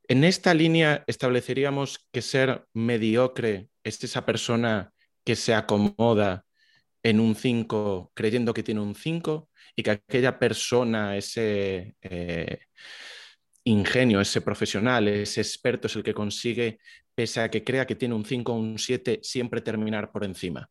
en 0.08 0.24
esta 0.24 0.54
línea 0.54 1.04
estableceríamos 1.08 2.08
que 2.12 2.22
ser 2.22 2.66
mediocre 2.74 3.70
es 3.84 4.04
esa 4.04 4.26
persona 4.26 4.92
que 5.24 5.36
se 5.36 5.54
acomoda 5.54 6.46
en 7.04 7.20
un 7.20 7.36
5 7.36 8.12
creyendo 8.14 8.54
que 8.54 8.64
tiene 8.64 8.82
un 8.82 8.96
5 8.96 9.50
y 9.76 9.84
que 9.84 9.92
aquella 9.92 10.40
persona, 10.40 11.18
ese 11.18 11.96
eh, 12.02 12.60
ingenio, 13.64 14.22
ese 14.22 14.42
profesional, 14.42 15.08
ese 15.08 15.42
experto 15.42 15.88
es 15.88 15.96
el 15.96 16.04
que 16.04 16.14
consigue, 16.14 16.80
pese 17.14 17.42
a 17.42 17.50
que 17.50 17.64
crea 17.64 17.86
que 17.86 17.96
tiene 17.96 18.16
un 18.16 18.26
5 18.26 18.54
o 18.54 18.56
un 18.56 18.80
7, 18.80 19.20
siempre 19.24 19.62
terminar 19.62 20.12
por 20.12 20.24
encima. 20.24 20.70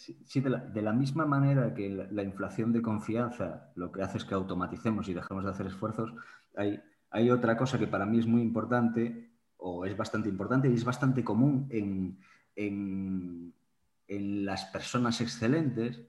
Sí, 0.00 0.40
de 0.40 0.80
la, 0.80 0.92
misma 0.94 1.26
manera 1.26 1.74
que 1.74 1.90
la, 1.90 2.22
inflación 2.22 2.72
de 2.72 2.80
confianza 2.80 3.70
lo 3.74 3.92
que 3.92 4.00
hace 4.00 4.16
es 4.16 4.24
que 4.24 4.32
automaticemos 4.32 5.06
y 5.08 5.12
dejemos 5.12 5.44
de 5.44 5.50
hacer 5.50 5.66
esfuerzos, 5.66 6.14
hay, 6.56 6.80
hay 7.10 7.30
otra 7.30 7.54
cosa 7.58 7.78
que 7.78 7.86
para 7.86 8.06
mí 8.06 8.18
es 8.18 8.26
muy 8.26 8.40
importante 8.40 9.30
o 9.58 9.84
es 9.84 9.94
bastante 9.94 10.30
importante 10.30 10.70
y 10.70 10.74
es 10.74 10.84
bastante 10.84 11.22
común 11.22 11.66
en, 11.68 12.18
en, 12.56 13.52
las 14.46 14.64
personas 14.64 15.20
excelentes 15.20 16.00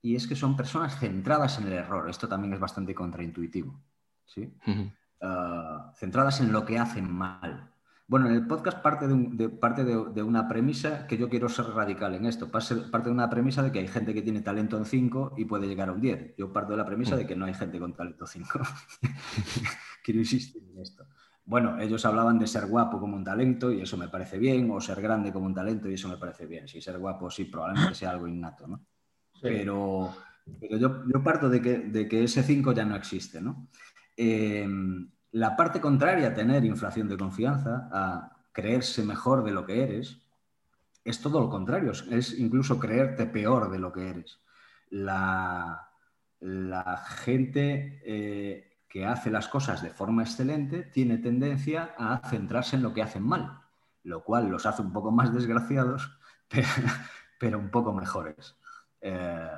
y 0.00 0.16
es 0.16 0.26
que 0.26 0.36
son 0.36 0.56
personas 0.56 0.98
centradas 0.98 1.58
en 1.58 1.66
el 1.66 1.74
error. 1.74 2.08
Esto 2.08 2.26
también 2.26 2.54
es 2.54 2.60
bastante 2.60 2.94
contraintuitivo. 2.94 3.78
¿sí? 4.24 4.54
Ah, 5.20 5.92
centradas 5.96 6.40
en 6.40 6.50
lo 6.50 6.64
que 6.64 6.78
hacen 6.78 7.12
mal. 7.12 7.73
Bueno, 8.06 8.28
en 8.28 8.34
el 8.34 8.46
podcast 8.46 8.82
parte, 8.82 9.08
de, 9.08 9.48
parte 9.48 9.82
de, 9.82 10.22
una 10.22 10.46
premisa 10.46 11.06
que 11.06 11.16
yo 11.16 11.30
quiero 11.30 11.48
ser 11.48 11.66
radical 11.66 12.14
en 12.14 12.26
esto. 12.26 12.50
Parte 12.50 12.74
de 12.74 13.10
una 13.10 13.30
premisa 13.30 13.62
de 13.62 13.72
que 13.72 13.78
hay 13.78 13.88
gente 13.88 14.12
que 14.12 14.20
tiene 14.20 14.42
talento 14.42 14.76
en 14.76 14.84
5 14.84 15.34
y 15.38 15.46
puede 15.46 15.66
llegar 15.66 15.88
a 15.88 15.92
un 15.92 16.02
10. 16.02 16.36
Yo 16.36 16.52
parto 16.52 16.72
de 16.72 16.76
la 16.76 16.84
premisa 16.84 17.16
de 17.16 17.26
que 17.26 17.34
no 17.34 17.46
hay 17.46 17.54
gente 17.54 17.78
con 17.78 17.94
talento 17.94 18.26
5. 18.26 18.60
quiero 20.04 20.20
insistir 20.20 20.62
en 20.70 20.80
esto. 20.80 21.06
Bueno, 21.46 21.80
ellos 21.80 22.04
hablaban 22.04 22.38
de 22.38 22.46
ser 22.46 22.66
guapo 22.66 23.00
como 23.00 23.16
un 23.16 23.24
talento 23.24 23.72
y 23.72 23.80
eso 23.80 23.96
me 23.96 24.08
parece 24.08 24.38
bien, 24.38 24.70
o 24.70 24.80
ser 24.82 25.00
grande 25.00 25.32
como 25.32 25.46
un 25.46 25.54
talento 25.54 25.88
y 25.88 25.94
eso 25.94 26.08
me 26.08 26.18
parece 26.18 26.46
bien. 26.46 26.68
Si 26.68 26.82
ser 26.82 26.98
guapo 26.98 27.30
sí, 27.30 27.46
probablemente 27.46 27.94
sea 27.94 28.10
algo 28.10 28.28
innato, 28.28 28.66
¿no? 28.66 28.84
Pero, 29.40 30.14
yo, 30.60 31.22
parto 31.22 31.48
de 31.48 31.60
que, 31.60 31.78
de 31.78 32.06
que 32.06 32.24
ese 32.24 32.42
5 32.42 32.72
ya 32.72 32.84
no 32.84 32.96
existe, 32.96 33.40
¿no? 33.40 33.68
Eh, 34.16 34.66
la 35.34 35.56
parte 35.56 35.80
contraria 35.80 36.28
a 36.28 36.34
tener 36.34 36.64
inflación 36.64 37.08
de 37.08 37.18
confianza, 37.18 37.88
a 37.90 38.36
creerse 38.52 39.02
mejor 39.02 39.42
de 39.42 39.50
lo 39.50 39.66
que 39.66 39.82
eres, 39.82 40.22
es 41.04 41.20
todo 41.20 41.40
lo 41.40 41.50
contrario, 41.50 41.90
es 41.90 42.38
incluso 42.38 42.78
creerte 42.78 43.26
peor 43.26 43.68
de 43.72 43.80
lo 43.80 43.92
que 43.92 44.10
eres. 44.10 44.38
La, 44.90 45.90
gente 47.16 48.00
eh, 48.04 48.78
que 48.88 49.06
hace 49.06 49.32
las 49.32 49.48
cosas 49.48 49.82
de 49.82 49.90
forma 49.90 50.22
excelente 50.22 50.84
tiene 50.84 51.18
tendencia 51.18 51.96
a 51.98 52.20
centrarse 52.28 52.76
en 52.76 52.82
lo 52.82 52.94
que 52.94 53.02
hacen 53.02 53.24
mal, 53.24 53.58
lo 54.04 54.22
cual 54.22 54.48
los 54.48 54.66
hace 54.66 54.82
un 54.82 54.92
poco 54.92 55.10
más 55.10 55.34
desgraciados, 55.34 56.16
pero, 57.40 57.58
un 57.58 57.72
poco 57.72 57.92
mejores. 57.92 58.54
Eh, 59.00 59.50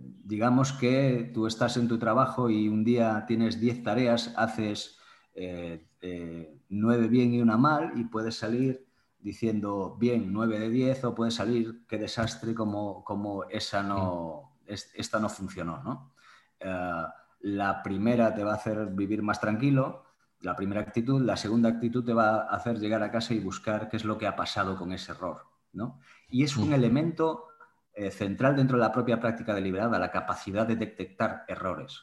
digamos 0.00 0.72
que 0.72 1.30
tú 1.34 1.46
estás 1.46 1.76
en 1.76 1.88
tu 1.88 1.98
trabajo 1.98 2.50
y 2.50 2.68
un 2.68 2.84
día 2.84 3.24
tienes 3.26 3.60
10 3.60 3.82
tareas, 3.82 4.32
haces 4.36 4.98
eh, 5.34 5.88
eh, 6.00 6.60
nueve 6.68 7.02
9 7.02 7.08
bien 7.08 7.34
y 7.34 7.40
una 7.40 7.56
mal 7.56 7.92
y 7.96 8.04
puedes 8.04 8.36
salir 8.36 8.86
diciendo 9.18 9.96
bien 9.98 10.32
9 10.32 10.58
de 10.58 10.70
10 10.70 11.04
o 11.04 11.14
puedes 11.14 11.34
salir 11.34 11.86
qué 11.86 11.98
desastre 11.98 12.54
como, 12.54 13.02
como 13.04 13.44
esa 13.44 13.82
no, 13.82 14.58
esta 14.66 15.18
no 15.18 15.28
funcionó. 15.28 15.82
¿no? 15.82 16.12
Eh, 16.60 17.04
la 17.40 17.82
primera 17.82 18.34
te 18.34 18.44
va 18.44 18.52
a 18.52 18.56
hacer 18.56 18.86
vivir 18.86 19.22
más 19.22 19.40
tranquilo, 19.40 20.04
la 20.40 20.54
primera 20.56 20.82
actitud, 20.82 21.22
la 21.22 21.36
segunda 21.36 21.70
actitud 21.70 22.04
te 22.04 22.12
va 22.12 22.42
a 22.42 22.56
hacer 22.56 22.78
llegar 22.78 23.02
a 23.02 23.10
casa 23.10 23.34
y 23.34 23.40
buscar 23.40 23.88
qué 23.88 23.96
es 23.96 24.04
lo 24.04 24.18
que 24.18 24.26
ha 24.26 24.36
pasado 24.36 24.76
con 24.76 24.92
ese 24.92 25.12
error. 25.12 25.42
¿no? 25.72 26.00
Y 26.28 26.44
es 26.44 26.56
un 26.56 26.72
elemento 26.72 27.48
eh, 27.96 28.10
central 28.10 28.56
dentro 28.56 28.76
de 28.76 28.82
la 28.82 28.90
propia 28.90 29.20
práctica 29.20 29.54
deliberada, 29.54 30.00
la 30.00 30.10
capacidad 30.10 30.66
de 30.66 30.74
detectar 30.74 31.44
errores. 31.46 32.02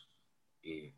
Y, 0.62 0.96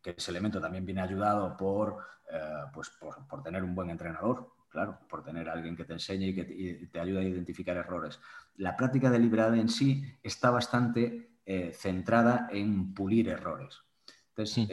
que 0.00 0.14
ese 0.16 0.30
elemento 0.30 0.60
también 0.60 0.86
viene 0.86 1.00
ayudado 1.00 1.56
por, 1.56 1.98
eh, 2.30 2.38
pues 2.72 2.90
por, 3.00 3.42
tener 3.42 3.64
un 3.64 3.74
buen 3.74 3.90
entrenador, 3.90 4.52
claro, 4.68 5.00
por 5.08 5.24
tener 5.24 5.48
alguien 5.48 5.74
que 5.74 5.84
te 5.84 5.92
enseñe 5.92 6.28
y 6.28 6.34
que 6.34 6.44
te, 6.86 7.00
ayude 7.00 7.20
a 7.20 7.28
identificar 7.28 7.76
errores. 7.76 8.20
La 8.56 8.76
práctica 8.76 9.10
deliberada 9.10 9.56
en 9.56 9.68
sí 9.68 10.04
está 10.22 10.50
bastante 10.50 11.40
eh, 11.44 11.72
centrada 11.72 12.48
en 12.52 12.94
pulir 12.94 13.28
errores. 13.28 13.80
Entonces, 14.28 14.68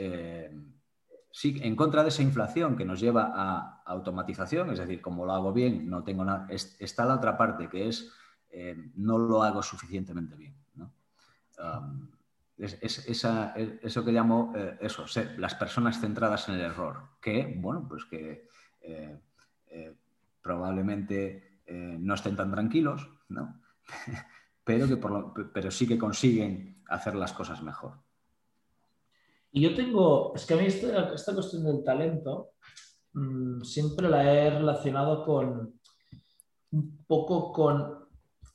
sí, 1.32 1.60
en 1.64 1.76
contra 1.76 2.04
de 2.04 2.10
esa 2.10 2.22
inflación 2.22 2.76
que 2.76 2.86
nos 2.86 3.00
lleva 3.00 3.32
a 3.34 3.82
automatización, 3.86 4.72
es 4.72 4.80
decir, 4.80 5.02
como 5.02 5.26
lo 5.26 5.34
hago 5.34 5.54
bien, 5.54 5.90
no 5.90 6.04
tengo 6.04 6.24
nada, 6.24 6.48
está 6.50 7.06
la 7.06 7.16
otra 7.16 7.36
parte 7.36 7.68
que 7.68 7.88
es 7.88 8.12
eh, 8.56 8.76
no 8.98 9.18
lo 9.18 9.42
hago 9.42 9.64
suficientemente 9.64 10.36
bien. 10.36 10.56
es, 12.56 13.08
eso 13.08 14.06
que 14.06 14.12
llamo 14.12 14.54
eh, 14.56 14.78
eso, 14.80 15.06
las 15.38 15.56
personas 15.56 16.00
centradas 16.00 16.48
en 16.50 16.56
el 16.56 16.62
error, 16.62 17.18
que, 17.20 17.56
bueno, 17.58 17.88
pues 17.90 18.06
que 18.06 18.48
eh, 18.82 19.20
probablemente 20.42 21.62
no 22.00 22.14
estén 22.14 22.36
tan 22.36 22.52
tranquilos, 22.52 23.10
pero, 24.64 24.88
que 25.34 25.44
pero 25.46 25.72
sí 25.72 25.88
que 25.88 25.98
consiguen 25.98 26.84
hacer 26.90 27.16
las 27.16 27.34
cosas 27.34 27.64
mejor. 27.64 27.94
Y 29.52 29.62
yo 29.62 29.74
tengo, 29.74 30.34
es 30.36 30.46
que 30.46 30.54
a 30.54 30.58
mí 30.58 30.66
esta, 30.66 31.34
cuestión 31.34 31.64
del 31.64 31.84
talento 31.84 32.52
mm, 33.14 33.62
siempre 33.62 34.08
la 34.10 34.32
he 34.32 34.50
relacionado 34.52 35.26
con 35.26 35.80
un 36.72 37.06
poco 37.08 37.52
con 37.52 38.03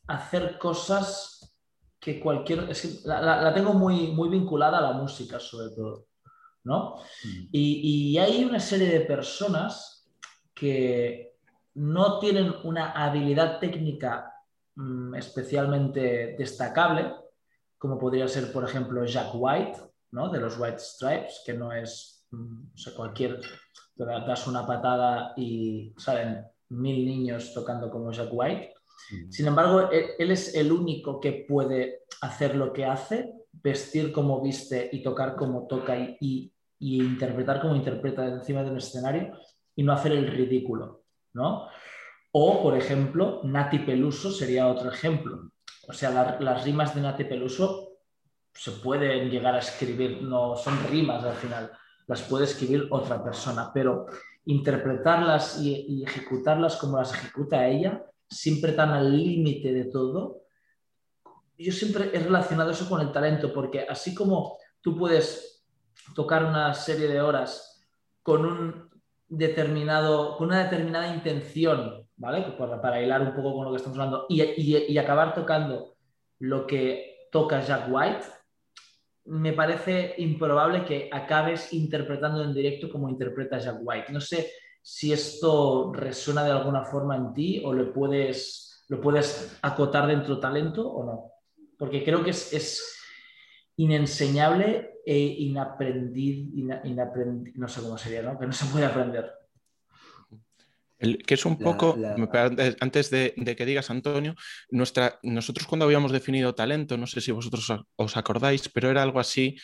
hacer 0.08 0.58
cosas 0.58 1.56
que 2.00 2.20
cualquier, 2.20 2.68
la, 3.04 3.52
tengo 3.54 3.74
muy, 3.74 4.12
muy 4.12 4.28
vinculada 4.28 4.78
a 4.78 4.92
la 4.92 4.92
música 4.92 5.38
sobre 5.38 5.74
todo, 5.74 6.06
¿no? 6.64 6.96
Mm. 7.24 7.48
Y, 7.52 8.12
y 8.12 8.18
hay 8.18 8.44
una 8.44 8.60
serie 8.60 8.88
de 8.88 9.00
personas 9.00 10.08
que 10.54 11.36
no 11.74 12.18
tienen 12.18 12.52
una 12.64 12.90
habilidad 12.90 13.60
técnica 13.60 14.34
mm, 14.74 15.14
especialmente 15.14 16.34
destacable, 16.36 17.14
como 17.78 17.98
podría 17.98 18.26
ser, 18.26 18.52
por 18.52 18.64
ejemplo, 18.64 19.04
Jack 19.04 19.30
White, 19.34 19.78
¿no? 20.10 20.28
de 20.28 20.40
los 20.40 20.58
White 20.58 20.80
Stripes, 20.80 21.42
que 21.46 21.54
no 21.54 21.72
es 21.72 22.26
mm, 22.30 22.74
o 22.74 22.78
sea, 22.78 22.94
cualquier, 22.94 23.40
te 23.96 24.04
das 24.04 24.46
una 24.46 24.66
patada 24.66 25.34
y 25.36 25.94
salen 25.96 26.44
mil 26.70 27.06
niños 27.06 27.54
tocando 27.54 27.90
como 27.90 28.10
Jack 28.10 28.30
White. 28.32 28.74
Sin 29.30 29.46
embargo, 29.46 29.90
él, 29.90 30.30
es 30.30 30.54
el 30.54 30.72
único 30.72 31.20
que 31.20 31.46
puede 31.48 32.02
hacer 32.20 32.56
lo 32.56 32.72
que 32.72 32.84
hace, 32.84 33.32
vestir 33.52 34.12
como 34.12 34.42
viste 34.42 34.88
y 34.92 35.02
tocar 35.02 35.36
como 35.36 35.66
toca 35.66 35.96
y, 35.98 36.52
y 36.78 37.02
interpretar 37.02 37.60
como 37.60 37.76
interpreta 37.76 38.26
encima 38.26 38.62
de 38.62 38.70
un 38.70 38.78
escenario 38.78 39.32
y 39.74 39.82
no 39.82 39.92
hacer 39.92 40.12
el 40.12 40.26
ridículo, 40.26 41.04
¿no? 41.34 41.68
O, 42.32 42.62
por 42.62 42.76
ejemplo, 42.76 43.40
Nati 43.44 43.80
Peluso 43.80 44.30
sería 44.30 44.68
otro 44.68 44.90
ejemplo. 44.90 45.50
O 45.88 45.92
sea, 45.92 46.38
las 46.40 46.64
rimas 46.64 46.94
de 46.94 47.00
Nati 47.00 47.24
Peluso 47.24 47.88
se 48.52 48.72
pueden 48.72 49.30
llegar 49.30 49.54
a 49.54 49.60
escribir, 49.60 50.22
no 50.22 50.56
son 50.56 50.78
rimas 50.90 51.24
al 51.24 51.34
final, 51.34 51.70
las 52.06 52.22
puede 52.22 52.44
escribir 52.44 52.88
otra 52.90 53.22
persona, 53.22 53.70
pero 53.72 54.06
interpretarlas 54.44 55.60
y, 55.60 56.02
ejecutarlas 56.02 56.76
como 56.76 56.98
las 56.98 57.14
ejecuta 57.14 57.66
ella, 57.66 58.02
siempre 58.30 58.72
tan 58.72 58.90
al 58.90 59.16
límite 59.16 59.72
de 59.72 59.84
todo, 59.84 60.42
yo 61.56 61.72
siempre 61.72 62.10
he 62.12 62.20
relacionado 62.20 62.70
eso 62.70 62.88
con 62.88 63.00
el 63.00 63.12
talento, 63.12 63.52
porque 63.52 63.80
así 63.80 64.14
como 64.14 64.58
tú 64.80 64.96
puedes 64.96 65.66
tocar 66.14 66.44
una 66.44 66.72
serie 66.74 67.08
de 67.08 67.20
horas 67.20 67.86
con 68.22 68.44
un 68.44 68.88
determinado, 69.28 70.36
con 70.36 70.48
una 70.48 70.64
determinada 70.64 71.12
intención, 71.12 72.06
¿vale? 72.16 72.42
Para, 72.56 72.80
para 72.80 73.02
hilar 73.02 73.22
un 73.22 73.34
poco 73.34 73.54
con 73.54 73.64
lo 73.64 73.70
que 73.72 73.76
estamos 73.78 73.98
hablando, 73.98 74.26
y, 74.28 74.42
y, 74.42 74.98
acabar 74.98 75.34
tocando 75.34 75.96
lo 76.38 76.66
que 76.66 77.28
toca 77.32 77.60
Jack 77.60 77.88
White, 77.90 78.26
me 79.24 79.52
parece 79.52 80.14
improbable 80.18 80.84
que 80.84 81.10
acabes 81.12 81.72
interpretando 81.72 82.42
en 82.42 82.54
directo 82.54 82.88
como 82.90 83.10
interpreta 83.10 83.58
Jack 83.58 83.78
White. 83.82 84.12
No 84.12 84.20
sé 84.20 84.50
si 84.82 85.12
esto 85.12 85.92
resuena 85.92 86.44
de 86.44 86.52
alguna 86.52 86.84
forma 86.84 87.16
en 87.16 87.34
ti 87.34 87.62
o 87.64 87.72
lo 87.72 87.92
puedes, 87.92 88.84
lo 88.88 89.00
puedes 89.00 89.58
acotar 89.62 90.06
dentro 90.06 90.36
de 90.36 90.40
talento 90.40 90.88
o 90.88 91.04
no. 91.04 91.32
Porque 91.78 92.04
creo 92.04 92.24
que 92.24 92.30
es, 92.30 92.52
es 92.52 92.98
inenseñable 93.76 95.00
e 95.04 95.18
inaprendiz, 95.18 96.50
no 97.54 97.68
sé 97.68 97.80
cómo 97.82 97.96
sería, 97.96 98.22
¿no? 98.22 98.38
Que 98.38 98.46
no 98.46 98.52
se 98.52 98.66
puede 98.66 98.86
aprender 98.86 99.38
que 100.98 101.34
es 101.34 101.46
un 101.46 101.58
poco, 101.58 101.96
antes 102.80 103.10
de, 103.10 103.34
que 103.56 103.66
digas, 103.66 103.90
Antonio, 103.90 104.34
nuestra, 104.70 105.18
nosotros 105.22 105.66
cuando 105.66 105.84
habíamos 105.84 106.10
definido 106.10 106.54
talento, 106.54 106.96
no 106.96 107.06
sé 107.06 107.20
si 107.20 107.30
vosotros 107.30 107.72
os 107.96 108.16
acordáis, 108.16 108.68
pero 108.68 108.90
era 108.90 109.02
algo 109.02 109.20
así 109.20 109.56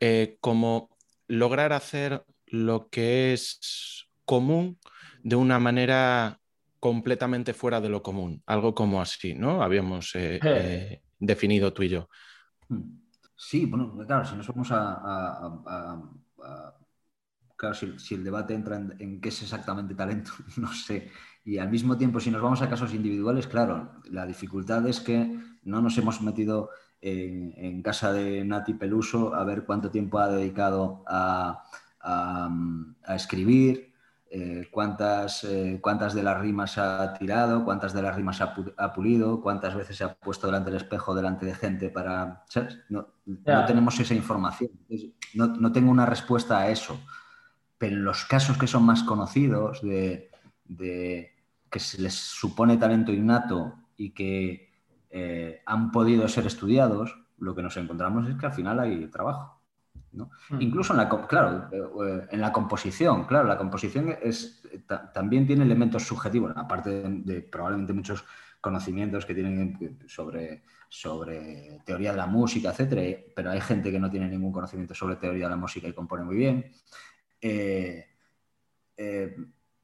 eh, 0.00 0.38
como 0.40 0.96
lograr 1.28 1.72
hacer 1.72 2.24
lo 2.46 2.88
que 2.88 3.34
es 3.34 4.01
común 4.24 4.78
de 5.22 5.36
una 5.36 5.58
manera 5.58 6.40
completamente 6.80 7.54
fuera 7.54 7.80
de 7.80 7.88
lo 7.88 8.02
común, 8.02 8.42
algo 8.46 8.74
como 8.74 9.00
así, 9.00 9.34
¿no? 9.34 9.62
Habíamos 9.62 10.14
eh, 10.14 10.40
eh, 10.42 11.02
definido 11.18 11.72
tú 11.72 11.84
y 11.84 11.88
yo. 11.88 12.08
Sí, 13.36 13.66
bueno, 13.66 13.96
claro, 14.06 14.24
si 14.24 14.34
nos 14.36 14.48
vamos 14.48 14.68
a 14.72 16.00
claro, 17.62 17.76
si, 17.96 18.14
el 18.14 18.24
debate 18.24 18.54
entra 18.54 18.76
en, 18.76 19.20
qué 19.20 19.28
es 19.28 19.40
exactamente 19.40 19.94
talento, 19.94 20.32
no 20.56 20.72
sé. 20.72 21.10
Y 21.44 21.58
al 21.58 21.70
mismo 21.70 21.96
tiempo, 21.96 22.18
si 22.18 22.30
nos 22.30 22.42
vamos 22.42 22.60
a 22.60 22.68
casos 22.68 22.92
individuales, 22.92 23.46
claro, 23.46 23.92
la 24.10 24.26
dificultad 24.26 24.86
es 24.88 24.98
que 24.98 25.38
no 25.62 25.80
nos 25.80 25.96
hemos 25.96 26.20
metido 26.22 26.70
en, 27.00 27.82
casa 27.82 28.12
de 28.12 28.44
Nati 28.44 28.74
Peluso 28.74 29.34
a 29.34 29.44
ver 29.44 29.64
cuánto 29.64 29.90
tiempo 29.90 30.18
ha 30.18 30.28
dedicado 30.28 31.04
a, 31.06 31.64
escribir, 33.14 33.91
eh, 34.34 34.68
cuántas, 34.70 35.44
eh, 35.44 35.78
cuántas 35.82 36.14
de 36.14 36.22
las 36.22 36.40
rimas 36.40 36.78
ha 36.78 37.12
tirado, 37.14 37.64
cuántas 37.64 37.92
de 37.92 38.02
las 38.02 38.16
rimas 38.16 38.40
ha, 38.40 38.92
pulido, 38.92 39.42
cuántas 39.42 39.74
veces 39.74 39.96
se 39.96 40.04
ha 40.04 40.14
puesto 40.14 40.46
delante 40.46 40.70
del 40.70 40.80
espejo, 40.80 41.14
delante 41.14 41.46
de 41.46 41.54
gente 41.54 41.90
para... 41.90 42.44
No, 42.88 43.06
tenemos 43.66 44.00
esa 44.00 44.14
información. 44.14 44.70
No, 45.34 45.48
no 45.48 45.70
tengo 45.70 45.90
una 45.90 46.06
respuesta 46.06 46.58
a 46.58 46.70
eso 46.70 46.98
pero 47.82 47.96
en 47.96 48.04
los 48.04 48.24
casos 48.26 48.56
que 48.56 48.68
son 48.68 48.84
más 48.84 49.02
conocidos, 49.02 49.82
de, 49.82 50.30
que 51.68 51.80
se 51.80 52.00
les 52.00 52.14
supone 52.14 52.76
talento 52.76 53.12
innato 53.12 53.74
y 53.96 54.10
que 54.10 54.70
eh, 55.10 55.62
han 55.66 55.90
podido 55.90 56.28
ser 56.28 56.46
estudiados, 56.46 57.18
lo 57.38 57.56
que 57.56 57.62
nos 57.62 57.76
encontramos 57.76 58.28
es 58.28 58.36
que 58.36 58.46
al 58.46 58.52
final 58.52 58.78
hay 58.78 59.08
trabajo. 59.08 59.60
Hmm. 60.12 60.60
Incluso 60.60 60.92
en 60.92 60.98
la, 60.98 61.08
claro, 61.26 61.68
eh, 61.72 62.28
en 62.30 62.40
la 62.40 62.52
composición, 62.52 63.24
claro, 63.24 63.48
la 63.48 63.56
composición 63.56 64.14
es, 64.22 64.62
también 65.14 65.46
tiene 65.46 65.64
elementos 65.64 66.02
subjetivos, 66.06 66.52
aparte 66.54 67.02
de, 67.02 67.40
probablemente 67.42 67.92
muchos 67.92 68.24
conocimientos 68.60 69.26
que 69.26 69.34
tienen 69.34 69.98
sobre, 70.06 70.62
sobre 70.88 71.80
teoría 71.84 72.12
de 72.12 72.18
la 72.18 72.26
música, 72.26 72.70
etcétera, 72.70 73.02
pero 73.34 73.50
hay 73.50 73.60
gente 73.60 73.90
que 73.90 73.98
no 73.98 74.10
tiene 74.10 74.28
ningún 74.28 74.52
conocimiento 74.52 74.94
sobre 74.94 75.16
teoría 75.16 75.44
de 75.44 75.50
la 75.50 75.56
música 75.56 75.88
y 75.88 75.92
compone 75.92 76.24
muy 76.24 76.36
bien. 76.36 76.70
Eh, 77.40 78.06
eh, 78.96 79.36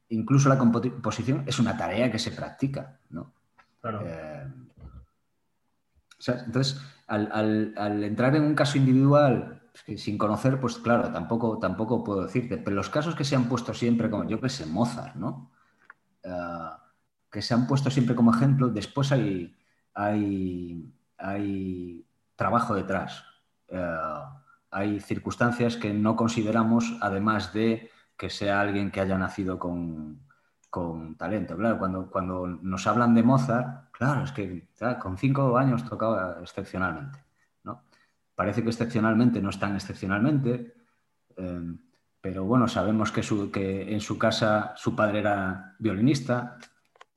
incluso 0.09 0.47
la 0.47 0.57
composición 0.57 1.43
es 1.45 1.59
una 1.59 1.75
tarea 1.75 2.11
que 2.11 2.19
se 2.19 2.31
practica, 2.31 2.99
¿no? 3.09 3.33
Eh, 3.83 4.47
entonces, 6.27 6.81
al, 7.07 8.03
entrar 8.03 8.35
en 8.35 8.43
un 8.43 8.55
caso 8.55 8.77
individual 8.77 9.58
sin 9.97 10.17
conocer, 10.17 10.59
pues 10.59 10.77
claro, 10.77 11.11
tampoco, 11.11 11.57
tampoco 11.59 12.03
puedo 12.03 12.23
decirte, 12.23 12.57
pero 12.57 12.75
los 12.75 12.89
casos 12.89 13.15
que 13.15 13.23
se 13.23 13.35
han 13.35 13.49
puesto 13.49 13.73
siempre 13.73 14.09
como, 14.09 14.25
yo 14.25 14.39
que 14.39 14.49
sé, 14.49 14.65
Mozart, 14.65 15.15
¿no? 15.15 15.51
que 17.31 17.41
se 17.41 17.53
han 17.53 17.67
puesto 17.67 17.89
siempre 17.89 18.15
como 18.15 18.33
ejemplo, 18.33 18.69
después 18.69 19.11
hay, 19.11 19.55
hay, 19.93 20.93
hay 21.17 22.05
trabajo 22.35 22.75
detrás 22.75 23.23
hay 24.71 24.99
circunstancias 24.99 25.77
que 25.77 25.93
no 25.93 26.15
consideramos, 26.15 26.97
además 27.01 27.53
de 27.53 27.89
que 28.17 28.29
sea 28.29 28.61
alguien 28.61 28.91
que 28.91 29.01
haya 29.01 29.17
nacido 29.17 29.57
con, 29.57 30.27
talento. 31.17 31.57
Claro, 31.57 31.79
cuando, 31.79 32.09
cuando 32.11 32.47
nos 32.47 32.85
hablan 32.85 33.15
de 33.15 33.23
Mozart, 33.23 33.91
claro, 33.91 34.23
es 34.23 34.31
que 34.31 34.69
con 35.01 35.17
cinco 35.17 35.57
años 35.57 35.83
tocaba 35.85 36.37
excepcionalmente. 36.41 37.19
Parece 38.39 38.63
que 38.63 38.69
excepcionalmente 38.69 39.41
no 39.41 39.49
es 39.49 39.59
tan 39.59 39.75
excepcionalmente, 39.75 40.73
eh, 41.35 41.61
pero 42.21 42.45
bueno, 42.45 42.69
sabemos 42.69 43.11
que, 43.11 43.21
que, 43.51 43.93
en 43.93 43.99
su 43.99 44.17
casa 44.17 44.71
su 44.77 44.95
padre 44.95 45.19
era 45.19 45.75
violinista. 45.77 46.57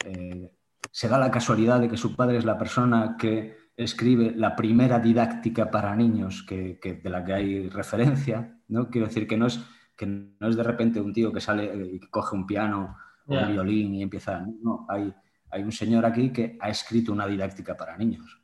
Eh, 0.05 0.51
se 0.91 1.09
da 1.09 1.21
la 1.21 1.31
casualidad 1.31 1.79
de 1.79 1.89
que 1.89 1.97
su 1.97 2.17
padre 2.17 2.39
es 2.39 2.45
la 2.45 2.59
persona 2.59 3.17
que 3.17 3.57
escribe 3.77 4.33
la 4.35 4.57
primera 4.57 4.99
didáctica 4.99 5.71
para 5.71 5.95
niños 5.95 6.43
que, 6.43 6.81
de 6.83 7.09
la 7.09 7.25
que 7.25 7.35
hay 7.35 7.69
referencia, 7.69 8.59
¿no? 8.67 8.91
Quiero 8.91 9.07
decir 9.07 9.29
que 9.29 9.37
no 9.37 9.47
es, 9.47 9.65
que 9.97 10.07
no 10.07 10.49
es 10.49 10.57
de 10.57 10.65
repente 10.65 11.01
un 11.01 11.13
tío 11.13 11.33
que 11.33 11.41
sale 11.41 11.73
y 11.87 12.01
coge 12.01 12.35
un 12.35 12.49
piano 12.49 12.97
o 13.29 13.33
un 13.33 13.53
violín 13.53 13.95
y 13.95 14.03
empieza... 14.03 14.45
No, 14.61 14.87
hay, 14.89 15.15
hay 15.53 15.63
un 15.63 15.71
señor 15.71 16.05
aquí 16.05 16.33
que 16.33 16.59
ha 16.61 16.69
escrito 16.69 17.13
una 17.13 17.29
didáctica 17.29 17.77
para 17.77 17.97
niños. 17.97 18.42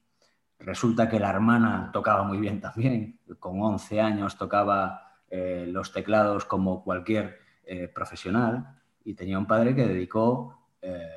Resulta 0.59 1.09
que 1.09 1.21
la 1.21 1.31
hermana 1.31 1.90
tocaba 1.92 2.25
muy 2.25 2.38
bien 2.38 2.61
también, 2.61 3.21
con 3.38 3.62
11 3.62 4.01
años 4.01 4.37
tocaba 4.37 5.16
eh, 5.31 5.66
los 5.68 5.92
teclados 5.92 6.44
como 6.44 6.83
cualquier 6.83 7.38
eh, 7.64 7.88
profesional 7.88 8.81
y 9.05 9.14
tenía 9.14 9.38
un 9.38 9.47
padre 9.47 9.75
que 9.75 9.87
dedicó... 9.87 10.55
Eh, 10.81 11.14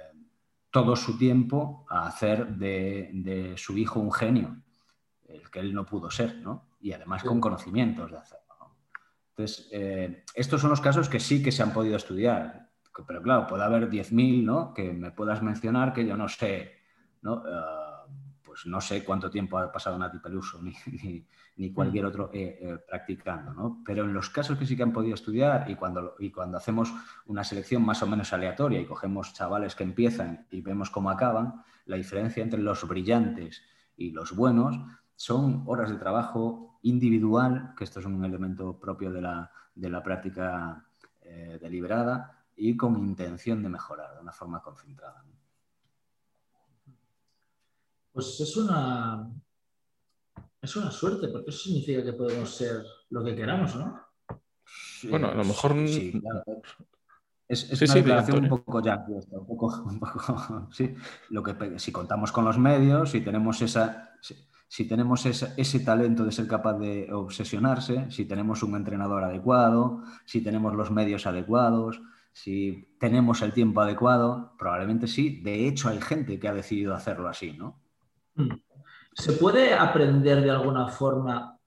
todo 0.74 0.96
su 0.96 1.18
tiempo 1.18 1.86
a 1.90 2.08
hacer 2.08 2.48
de, 2.56 3.56
su 3.58 3.78
hijo 3.78 4.00
un 4.00 4.10
genio, 4.10 4.56
el 5.28 5.52
que 5.52 5.60
él 5.60 5.74
no 5.74 5.86
pudo 5.86 6.10
ser, 6.10 6.38
¿no? 6.38 6.70
Y 6.80 6.94
además 6.94 7.24
con 7.24 7.42
conocimientos 7.42 8.10
de 8.10 8.18
hacerlo. 8.18 8.78
Entonces, 9.32 9.70
estos 10.34 10.62
son 10.62 10.70
los 10.70 10.80
casos 10.80 11.10
que 11.10 11.20
sí 11.20 11.44
que 11.44 11.52
se 11.52 11.62
han 11.62 11.74
podido 11.74 11.98
estudiar, 11.98 12.72
pero 13.08 13.22
claro, 13.22 13.48
puede 13.48 13.64
haber 13.64 13.90
10.000, 13.90 14.44
¿no? 14.44 14.74
Que 14.74 14.92
me 14.94 15.12
puedas 15.12 15.42
mencionar 15.42 15.94
que 15.94 16.06
yo 16.06 16.18
no 16.18 16.28
sé, 16.28 16.76
¿no? 17.22 17.44
Eh, 17.48 17.81
pues 18.62 18.72
no 18.72 18.80
sé 18.80 19.04
cuánto 19.04 19.30
tiempo 19.30 19.58
ha 19.58 19.72
pasado 19.72 19.98
Nati 19.98 20.20
Peluso, 20.20 20.62
ni, 20.62 20.74
ni 21.58 21.70
mm. 21.70 21.74
cualquier 21.74 22.06
otro 22.06 22.30
eh, 22.32 22.60
eh, 22.62 22.78
practicando. 22.88 23.54
¿no? 23.54 23.82
Pero 23.84 24.04
en 24.04 24.14
los 24.14 24.30
casos 24.30 24.58
que 24.58 24.66
sí 24.66 24.76
que 24.76 24.84
han 24.84 24.94
podido 24.94 25.16
estudiar 25.16 25.70
y 25.70 25.76
cuando, 25.76 26.16
y 26.20 26.32
cuando 26.32 26.58
hacemos 26.58 26.94
una 27.26 27.44
selección 27.44 27.84
más 27.84 28.04
o 28.04 28.08
menos 28.08 28.32
aleatoria 28.34 28.80
y 28.80 28.86
cogemos 28.86 29.34
chavales 29.34 29.76
que 29.76 29.84
empiezan 29.84 30.46
y 30.52 30.62
vemos 30.62 30.92
cómo 30.92 31.10
acaban, 31.10 31.64
la 31.86 31.98
diferencia 31.98 32.44
entre 32.44 32.62
los 32.62 32.88
brillantes 32.88 33.64
y 33.98 34.12
los 34.12 34.36
buenos 34.36 34.78
son 35.16 35.64
horas 35.66 35.90
de 35.90 35.98
trabajo 35.98 36.80
individual, 36.84 37.74
que 37.78 37.84
esto 37.84 38.00
es 38.00 38.06
un 38.06 38.24
elemento 38.24 38.80
propio 38.80 39.12
de 39.12 39.22
la, 39.22 40.04
práctica 40.04 40.86
eh, 41.22 41.58
deliberada, 41.62 42.44
y 42.56 42.76
con 42.78 42.98
intención 42.98 43.64
de 43.64 43.70
mejorar 43.70 44.16
de 44.16 44.22
una 44.22 44.32
forma 44.32 44.62
concentrada. 44.62 45.24
Pues 48.12 48.40
es 48.40 48.58
una, 48.58 49.30
es 50.62 50.76
una 50.76 50.92
suerte, 50.92 51.30
porque 51.30 51.50
eso 51.50 51.60
significa 51.60 52.04
que 52.04 52.14
podemos 52.14 52.54
ser 52.54 52.84
lo 53.10 53.24
que 53.24 53.36
queramos, 53.36 53.76
¿no? 53.76 54.00
bueno, 55.10 55.30
a 55.30 55.34
lo 55.34 55.44
mejor. 55.44 55.74
Sí, 55.88 56.20
claro. 56.20 56.44
Es, 57.48 57.82
una 57.82 57.94
declaración 57.96 58.44
un 58.44 58.50
poco 58.50 58.82
ya, 58.82 59.06
un 59.08 59.46
poco, 59.46 59.84
un 59.86 60.00
poco 60.00 60.68
sí. 60.72 60.94
Lo 61.30 61.44
que, 61.44 61.80
si 61.80 61.92
contamos 61.92 62.32
con 62.32 62.46
los 62.46 62.58
medios, 62.58 63.12
si 63.12 63.22
tenemos 63.22 63.62
esa. 63.62 64.12
Si, 64.68 64.88
tenemos 64.88 65.26
ese 65.26 65.80
talento 65.82 66.24
de 66.24 66.32
ser 66.32 66.48
capaz 66.48 66.78
de 66.78 67.12
obsesionarse, 67.12 68.10
si 68.10 68.24
tenemos 68.24 68.64
un 68.64 68.78
entrenador 68.78 69.22
adecuado, 69.22 70.02
si 70.24 70.40
tenemos 70.40 70.74
los 70.76 70.92
medios 70.92 71.28
adecuados, 71.28 72.02
si 72.32 72.96
tenemos 72.98 73.42
el 73.42 73.52
tiempo 73.52 73.82
adecuado, 73.82 74.54
probablemente 74.58 75.08
sí. 75.08 75.42
De 75.42 75.68
hecho, 75.68 75.90
hay 75.90 76.00
gente 76.00 76.40
que 76.40 76.48
ha 76.48 76.54
decidido 76.54 76.96
hacerlo 76.96 77.28
así, 77.28 77.52
¿no? 77.52 77.81
Mm. 78.36 78.50
¿Se 79.14 79.34
puede 79.34 79.74
aprender 79.74 80.42
de 80.42 80.52
alguna 80.52 80.88
forma 80.88 81.58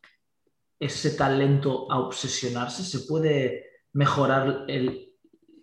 ese 0.78 1.10
talento 1.10 1.90
a 1.90 1.98
obsesionarse? 1.98 2.82
¿Se 2.82 3.06
puede 3.06 3.66
mejorar 3.92 4.64
el 4.68 5.12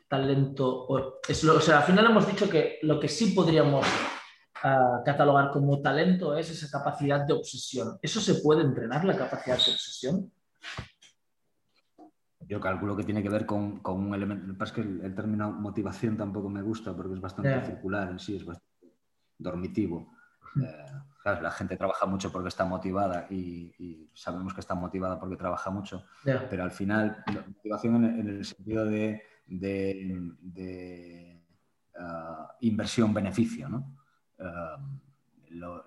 talento? 0.08 0.86
O, 0.88 1.22
sea, 1.30 1.80
al 1.80 1.84
final 1.84 2.06
hemos 2.06 2.28
dicho 2.28 2.50
que 2.50 2.80
lo 2.84 3.00
que 3.00 3.08
sí 3.08 3.32
podríamos 3.32 3.86
ah, 4.64 5.02
catalogar 5.04 5.52
como 5.52 5.82
talento 5.82 6.38
es 6.38 6.52
esa 6.52 6.70
capacidad 6.70 7.26
de 7.26 7.34
obsesión. 7.34 7.98
¿Eso 8.02 8.22
se 8.22 8.36
puede 8.36 8.62
entrenar, 8.62 9.04
la 9.04 9.18
capacidad 9.18 9.58
de 9.58 9.72
obsesión? 9.72 10.32
Yo 12.48 12.60
calculo 12.60 12.96
que 12.96 13.04
tiene 13.04 13.24
que 13.24 13.30
ver 13.30 13.46
con, 13.46 13.82
un 13.84 14.14
elemento. 14.14 14.46
Lo 14.46 14.54
que 14.54 14.60
pasa 14.60 14.74
es 14.74 14.86
que 14.86 15.06
el, 15.06 15.16
término 15.16 15.52
motivación 15.52 16.18
tampoco 16.18 16.50
me 16.50 16.62
gusta 16.62 16.96
porque 16.96 17.14
es 17.14 17.22
bastante 17.22 17.66
circular 17.66 18.10
en 18.10 18.20
sí, 18.20 18.36
es 18.36 18.46
bastante 18.46 18.94
dormitivo. 19.38 20.12
Eh, 20.62 20.86
la 21.24 21.52
gente 21.52 21.78
trabaja 21.78 22.06
mucho 22.06 22.32
porque 22.32 22.50
está 22.50 22.66
motivada 22.66 23.28
y, 23.30 24.10
sabemos 24.14 24.54
que 24.54 24.60
está 24.60 24.76
motivada 24.76 25.20
porque 25.20 25.36
trabaja 25.36 25.70
mucho, 25.70 26.06
pero 26.24 26.64
al 26.64 26.72
final 26.72 27.24
la 27.28 27.44
motivación 27.48 28.06
en, 28.06 28.28
el 28.28 28.46
sentido 28.46 28.86
de, 28.86 29.22
ah, 31.98 32.56
inversión-beneficio, 32.62 33.70
¿no? 33.70 33.96
Ah, 34.40 34.78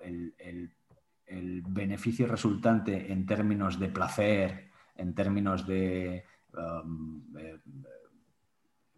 el, 0.03 1.63
beneficio 1.67 2.27
resultante 2.27 3.13
en 3.13 3.27
términos 3.27 3.81
de 3.81 3.89
placer, 3.89 4.71
en 4.95 5.15
términos 5.15 5.67
de 5.67 6.17
eh, 6.17 7.61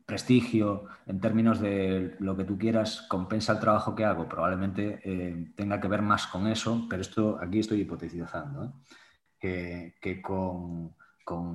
prestigio, 0.07 0.85
en 1.07 1.21
términos 1.21 1.61
de 1.61 2.17
lo 2.21 2.37
que 2.37 2.45
tú 2.45 2.57
quieras, 2.57 3.03
compensa 3.09 3.53
el 3.53 3.59
trabajo 3.59 3.97
que 3.97 4.05
hago, 4.05 4.29
probablemente 4.29 5.01
eh, 5.03 5.53
tenga 5.57 5.81
que 5.81 5.89
ver 5.89 6.01
más 6.01 6.29
con 6.29 6.47
eso, 6.47 6.87
pero 6.89 7.03
esto 7.03 7.39
aquí 7.43 7.59
estoy 7.59 7.81
hipotetizando, 7.81 8.73
¿eh? 9.41 9.95
que, 10.01 10.23
con, 10.23 10.95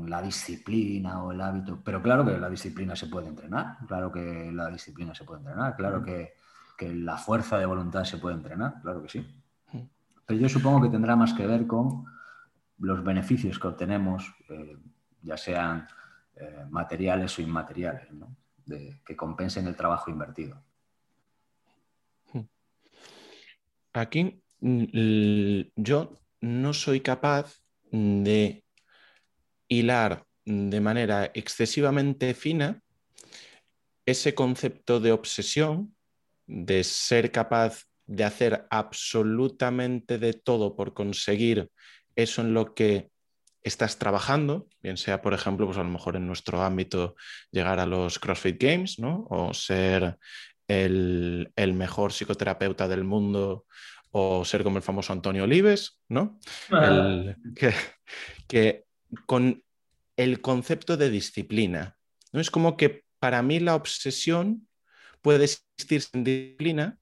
la 0.06 0.22
disciplina 0.22 1.24
o 1.24 1.32
el 1.32 1.40
hábito. 1.40 1.80
Pero 1.82 2.02
claro 2.02 2.26
que 2.26 2.38
la 2.38 2.50
disciplina 2.50 2.94
se 2.94 3.08
puede 3.08 3.30
entrenar, 3.30 3.78
claro 3.88 4.12
que 4.12 4.52
la 4.52 4.70
disciplina 4.70 5.16
se 5.16 5.24
puede 5.24 5.40
entrenar, 5.40 5.78
claro 5.78 6.04
que, 6.04 6.34
la 6.82 7.16
fuerza 7.16 7.60
de 7.60 7.68
voluntad 7.68 8.04
se 8.06 8.18
puede 8.18 8.36
entrenar, 8.36 8.82
claro 8.82 9.04
que 9.04 9.10
sí. 9.10 9.44
Pero 10.26 10.40
yo 10.40 10.50
supongo 10.50 10.82
que 10.82 10.90
tendrá 10.90 11.16
más 11.16 11.32
que 11.34 11.46
ver 11.46 11.68
con 11.68 12.06
los 12.80 13.04
beneficios 13.04 13.60
que 13.60 13.68
obtenemos, 13.68 14.34
eh, 14.50 14.78
ya 15.22 15.38
sean 15.38 15.88
materiales 16.72 17.38
o 17.38 17.44
inmateriales. 17.44 18.12
¿no? 18.12 18.36
Que 19.06 19.16
compensen 19.16 19.68
el 19.68 19.76
trabajo 19.76 20.10
invertido. 20.10 20.64
Aquí 23.94 24.42
yo 24.62 26.18
no 26.40 26.74
soy 26.74 27.02
capaz 27.02 27.62
de 27.92 28.64
hilar 29.68 30.26
de 30.46 30.80
manera 30.82 31.32
excesivamente 31.34 32.34
fina 32.34 32.82
ese 34.06 34.34
concepto 34.34 35.00
de 35.00 35.12
obsesión, 35.12 35.96
de 36.48 36.84
ser 36.84 37.32
capaz 37.32 37.86
de 38.06 38.24
hacer 38.24 38.66
absolutamente 38.70 40.18
de 40.18 40.34
todo 40.34 40.76
por 40.76 40.94
conseguir 40.94 41.70
eso 42.16 42.42
en 42.42 42.54
lo 42.54 42.74
que 42.74 43.11
estás 43.64 43.98
trabajando, 43.98 44.68
bien 44.82 44.98
sea, 44.98 45.22
por 45.22 45.34
ejemplo, 45.34 45.66
pues 45.66 45.78
a 45.78 45.84
lo 45.84 45.90
mejor 45.90 46.16
en 46.16 46.28
nuestro 46.28 46.64
ámbito 46.64 47.16
llegar 47.52 47.80
a 47.80 47.86
los 47.86 48.20
CrossFit 48.20 48.62
Games, 48.62 49.00
¿no? 49.00 49.28
O 49.30 49.54
ser 49.54 50.18
el, 50.68 51.52
mejor 51.74 52.12
psicoterapeuta 52.12 52.88
del 52.88 53.04
mundo 53.04 53.66
o 54.12 54.44
ser 54.46 54.64
como 54.64 54.78
el 54.78 54.84
famoso 54.84 55.14
Antonio 55.14 55.44
Olives, 55.44 56.00
¿no? 56.10 56.40
que, 57.56 57.74
que, 58.48 58.86
con 59.26 59.64
el 60.18 60.42
concepto 60.42 60.98
de 60.98 61.10
disciplina, 61.10 61.98
¿no? 62.32 62.42
Es 62.42 62.52
como 62.52 62.78
que 62.78 63.06
para 63.20 63.42
mí 63.42 63.60
la 63.60 63.76
obsesión 63.76 64.68
puede 65.22 65.46
existir 65.46 66.02
sin 66.02 66.24
disciplina 66.24 66.98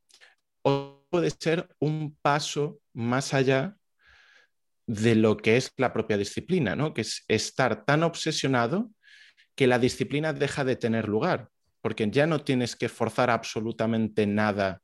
o 0.61 1.05
puede 1.09 1.31
ser 1.31 1.69
un 1.79 2.17
paso 2.21 2.79
más 2.93 3.33
allá 3.33 3.78
de 4.89 5.13
lo 5.13 5.38
que 5.38 5.56
es 5.56 5.71
la 5.78 5.93
propia 5.93 6.17
disciplina, 6.17 6.75
¿no? 6.75 6.95
que 6.95 7.02
es 7.02 7.23
estar 7.28 7.86
tan 7.86 8.02
obsesionado 8.02 8.89
que 9.56 9.67
la 9.67 9.78
disciplina 9.78 10.34
deja 10.34 10.65
de 10.65 10.75
tener 10.75 11.08
lugar, 11.08 11.49
porque 11.82 12.10
ya 12.10 12.25
no 12.25 12.41
tienes 12.41 12.75
que 12.75 12.89
forzar 12.89 13.30
absolutamente 13.30 14.25
nada 14.25 14.82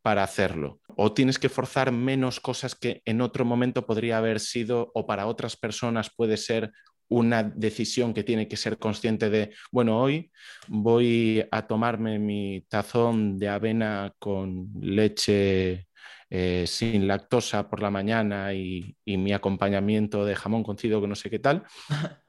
para 0.00 0.22
hacerlo, 0.22 0.80
o 0.96 1.12
tienes 1.12 1.38
que 1.38 1.50
forzar 1.50 1.92
menos 1.92 2.40
cosas 2.40 2.74
que 2.74 3.02
en 3.04 3.20
otro 3.20 3.44
momento 3.44 3.84
podría 3.84 4.16
haber 4.16 4.40
sido, 4.40 4.90
o 4.94 5.06
para 5.06 5.26
otras 5.26 5.54
personas 5.54 6.10
puede 6.16 6.38
ser 6.38 6.72
una 7.08 7.42
decisión 7.42 8.14
que 8.14 8.24
tiene 8.24 8.48
que 8.48 8.56
ser 8.56 8.78
consciente 8.78 9.28
de, 9.28 9.52
bueno, 9.70 10.00
hoy 10.00 10.30
voy 10.66 11.44
a 11.50 11.66
tomarme 11.66 12.18
mi 12.18 12.64
tazón 12.70 13.38
de 13.38 13.50
avena 13.50 14.14
con 14.18 14.70
leche 14.80 15.85
eh, 16.30 16.64
sin 16.66 17.06
lactosa 17.06 17.68
por 17.68 17.80
la 17.80 17.90
mañana 17.90 18.52
y, 18.54 18.96
mi 19.04 19.32
acompañamiento 19.32 20.24
de 20.24 20.34
jamón 20.34 20.62
cocido 20.62 21.00
que 21.00 21.06
no 21.06 21.14
sé 21.14 21.30
qué 21.30 21.38
tal, 21.38 21.64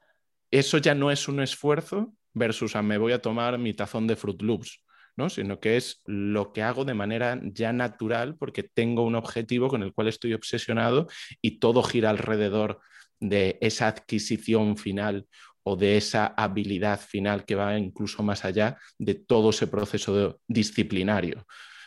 eso 0.50 0.78
ya 0.78 0.94
no 0.94 1.10
es 1.10 1.28
un 1.28 1.40
esfuerzo 1.40 2.14
versus 2.32 2.76
a 2.76 2.82
me 2.82 2.98
voy 2.98 3.12
a 3.12 3.22
tomar 3.22 3.58
mi 3.58 3.74
tazón 3.74 4.06
de 4.06 4.16
Fruit 4.16 4.42
Loops. 4.42 4.84
¿no? 5.16 5.28
sino 5.28 5.58
que 5.58 5.76
es 5.76 6.00
lo 6.06 6.52
que 6.52 6.62
hago 6.62 6.84
de 6.84 6.94
manera 6.94 7.40
ya 7.42 7.72
natural 7.72 8.36
porque 8.36 8.62
tengo 8.62 9.02
un 9.02 9.16
objetivo 9.16 9.66
con 9.66 9.82
el 9.82 9.92
cual 9.92 10.06
estoy 10.06 10.32
obsesionado 10.32 11.08
y 11.42 11.58
todo 11.58 11.82
gira 11.82 12.10
alrededor 12.10 12.80
de 13.18 13.58
esa 13.60 13.88
adquisición 13.88 14.76
final 14.76 15.26
o 15.64 15.76
de 15.76 15.96
esa 15.96 16.28
habilidad 16.28 17.00
final 17.00 17.44
que 17.44 17.54
va 17.54 17.76
incluso 17.76 18.22
más 18.22 18.44
allá 18.44 18.78
de 18.96 19.14
todo 19.14 19.50
ese 19.50 19.66
proceso 19.66 20.40
disciplinario. 20.46 21.44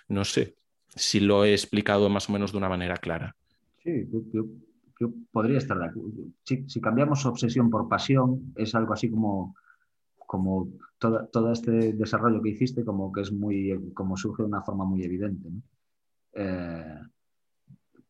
No 0.08 0.26
sé, 0.26 0.56
si 0.95 1.19
lo 1.19 1.45
he 1.45 1.54
explicado 1.54 2.10
más 2.10 2.30
o 2.30 2.34
menos 2.34 2.51
de 2.51 2.58
una 2.58 2.69
manera 2.69 2.97
clara. 2.97 3.36
Sí, 3.84 4.08
yo, 4.32 4.45
podría 5.32 5.58
estar 5.58 5.77
de 5.77 5.86
acuerdo. 5.86 6.12
Si, 6.43 6.82
cambiamos 6.82 7.25
obsesión 7.25 7.69
por 7.69 7.88
pasión, 7.89 8.54
es 8.56 8.75
algo 8.75 8.93
así 8.93 9.10
como, 9.10 9.56
como 10.17 10.69
todo, 10.99 11.51
este 11.51 11.93
desarrollo 11.93 12.41
que 12.41 12.49
hiciste, 12.49 12.86
como 12.86 13.12
que 13.12 13.21
es 13.21 13.32
muy, 13.32 13.91
como 13.93 14.15
surge 14.15 14.43
de 14.43 14.49
una 14.49 14.62
forma 14.62 14.86
muy 14.86 15.04
evidente. 15.04 15.49
Eh, 16.34 16.99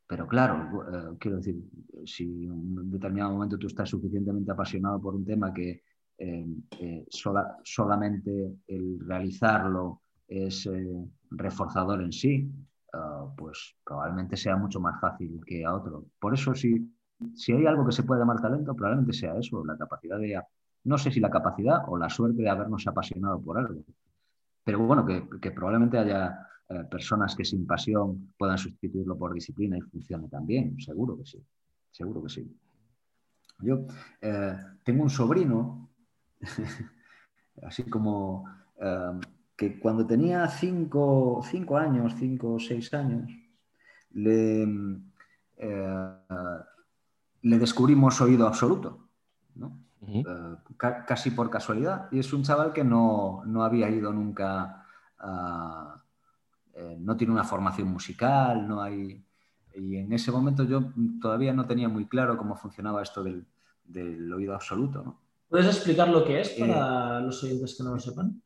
pero 0.06 0.28
claro, 0.28 0.84
eh, 0.92 1.16
quiero 1.18 1.38
decir, 1.38 1.64
si 2.06 2.46
en 2.46 2.52
un 2.52 2.92
determinado 2.92 3.32
momento 3.32 3.58
tú 3.58 3.68
estás 3.68 3.90
suficientemente 3.90 4.52
apasionado 4.52 5.02
por 5.02 5.16
un 5.16 5.24
tema 5.24 5.54
que 5.54 5.84
eh, 6.18 7.08
solamente 7.64 8.58
el 8.68 9.00
realizarlo 9.00 10.02
es 10.28 10.70
reforzador 11.32 12.02
en 12.02 12.12
sí, 12.12 12.50
Ah, 12.94 13.26
pues 13.38 13.76
probablemente 13.86 14.36
sea 14.36 14.58
mucho 14.58 14.80
más 14.80 15.00
fácil 15.00 15.42
que 15.46 15.66
a 15.66 15.74
otro. 15.74 16.06
Por 16.20 16.34
eso, 16.34 16.54
si, 16.54 16.94
si 17.36 17.54
hay 17.54 17.66
algo 17.66 17.86
que 17.86 17.94
se 17.94 18.04
puede 18.04 18.20
llamar 18.20 18.42
talento, 18.42 18.76
probablemente 18.76 19.14
sea 19.14 19.38
eso, 19.38 19.64
la 19.66 19.78
capacidad 19.78 20.20
de, 20.20 20.42
no 20.84 20.98
sé 20.98 21.12
si 21.12 21.20
la 21.20 21.30
capacidad 21.30 21.84
o 21.88 21.98
la 21.98 22.10
suerte 22.10 22.42
de 22.42 22.50
habernos 22.50 22.86
apasionado 22.88 23.42
por 23.42 23.58
algo. 23.58 23.82
Pero 24.64 24.80
bueno, 24.80 25.06
que, 25.06 25.52
probablemente 25.52 25.98
haya 25.98 26.48
eh, 26.70 26.84
personas 26.90 27.36
que 27.36 27.46
sin 27.46 27.66
pasión 27.66 28.34
puedan 28.38 28.58
sustituirlo 28.58 29.18
por 29.18 29.34
disciplina 29.34 29.78
y 29.78 29.82
funcione 29.82 30.28
también, 30.28 30.80
seguro 30.80 31.18
que 31.18 31.26
sí, 31.26 31.44
seguro 31.92 32.24
que 32.24 32.30
sí. 32.30 32.58
Yo 33.60 33.86
eh, 34.22 34.58
tengo 34.84 35.04
un 35.04 35.10
sobrino, 35.10 35.90
así 37.64 37.84
como 37.90 38.46
eh, 38.82 39.20
que 39.62 39.80
cuando 39.80 40.08
tenía 40.08 40.48
cinco, 40.48 41.44
años, 41.78 42.16
cinco 42.18 42.54
o 42.54 42.60
seis 42.60 42.92
años, 42.96 43.30
le, 44.10 44.64
eh, 45.58 46.18
le 47.44 47.60
descubrimos 47.60 48.20
oído 48.22 48.48
absoluto, 48.48 49.10
eh, 50.08 50.24
casi 51.06 51.30
por 51.30 51.52
casualidad. 51.52 52.08
Y 52.12 52.18
es 52.18 52.34
un 52.34 52.42
chaval 52.42 52.74
que 52.74 52.84
no, 52.84 53.44
había 53.62 53.88
ido 53.88 54.12
nunca, 54.12 54.84
no 56.98 57.16
tiene 57.16 57.32
una 57.32 57.44
formación 57.44 57.88
musical, 57.88 58.68
no 58.68 58.82
hay... 58.82 59.24
Y 59.76 59.98
en 59.98 60.12
ese 60.12 60.32
momento 60.32 60.64
yo 60.64 60.92
todavía 61.22 61.54
no 61.54 61.68
tenía 61.68 61.88
muy 61.88 62.08
claro 62.08 62.36
cómo 62.36 62.56
funcionaba 62.56 63.04
esto 63.04 63.24
del, 63.24 64.34
oído 64.34 64.56
absoluto. 64.56 65.20
¿Puedes 65.48 65.68
explicar 65.68 66.10
lo 66.10 66.26
que 66.26 66.42
es 66.42 66.50
para 66.50 67.20
los 67.20 67.44
oyentes 67.44 67.78
que 67.78 67.84
no 67.84 67.94
lo 67.94 68.00
sepan? 68.00 68.42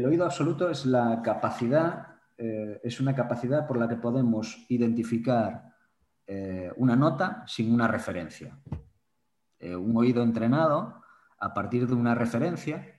El 0.00 0.06
oído 0.06 0.24
absoluto 0.24 0.70
es 0.70 0.86
la 0.86 1.20
capacidad, 1.20 2.06
eh, 2.38 2.80
es 2.82 3.00
una 3.00 3.14
capacidad 3.14 3.66
por 3.66 3.76
la 3.76 3.86
que 3.86 3.96
podemos 3.96 4.64
identificar 4.70 5.74
eh, 6.26 6.72
una 6.76 6.96
nota 6.96 7.44
sin 7.46 7.70
una 7.74 7.86
referencia. 7.86 8.58
Eh, 9.58 9.76
un 9.76 9.94
oído 9.98 10.22
entrenado, 10.22 11.02
a 11.38 11.52
partir 11.52 11.86
de 11.86 11.92
una 11.92 12.14
referencia, 12.14 12.98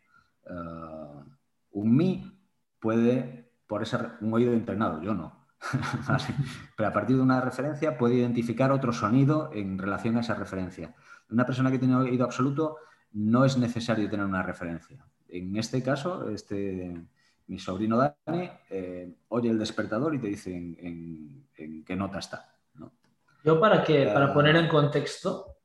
un 1.71 1.95
mi 1.97 2.39
puede, 2.79 3.51
por 3.65 3.81
ese, 3.81 3.97
un 4.19 4.31
oído 4.35 4.53
entrenado, 4.53 5.01
yo 5.01 5.15
no, 5.15 5.47
pero 6.77 6.89
a 6.89 6.93
partir 6.93 7.15
de 7.15 7.23
una 7.23 7.41
referencia 7.41 7.97
puede 7.97 8.15
identificar 8.15 8.71
otro 8.71 8.93
sonido 8.93 9.49
en 9.53 9.79
relación 9.79 10.17
a 10.17 10.19
esa 10.19 10.35
referencia. 10.35 10.93
Una 11.31 11.47
persona 11.47 11.71
que 11.71 11.79
tiene 11.79 11.95
oído 11.95 12.25
absoluto 12.25 12.77
no 13.11 13.43
es 13.43 13.57
necesario 13.57 14.07
tener 14.07 14.27
una 14.27 14.43
referencia. 14.43 15.03
En 15.32 15.55
este 15.55 15.82
caso, 15.82 16.29
este, 16.29 16.93
mi 17.47 17.57
sobrino 17.57 17.97
Dani 17.97 18.49
eh, 18.69 19.13
oye 19.29 19.49
el 19.49 19.57
despertador 19.57 20.13
y 20.13 20.19
te 20.19 20.27
dice 20.27 20.53
en, 20.53 21.47
qué 21.86 21.95
nota 21.95 22.19
está. 22.19 22.53
Yo 23.43 23.59
para 23.59 23.84
que, 23.84 24.05
para 24.05 24.27
ah. 24.27 24.34
poner 24.34 24.55
en 24.55 24.67
contexto 24.67 25.57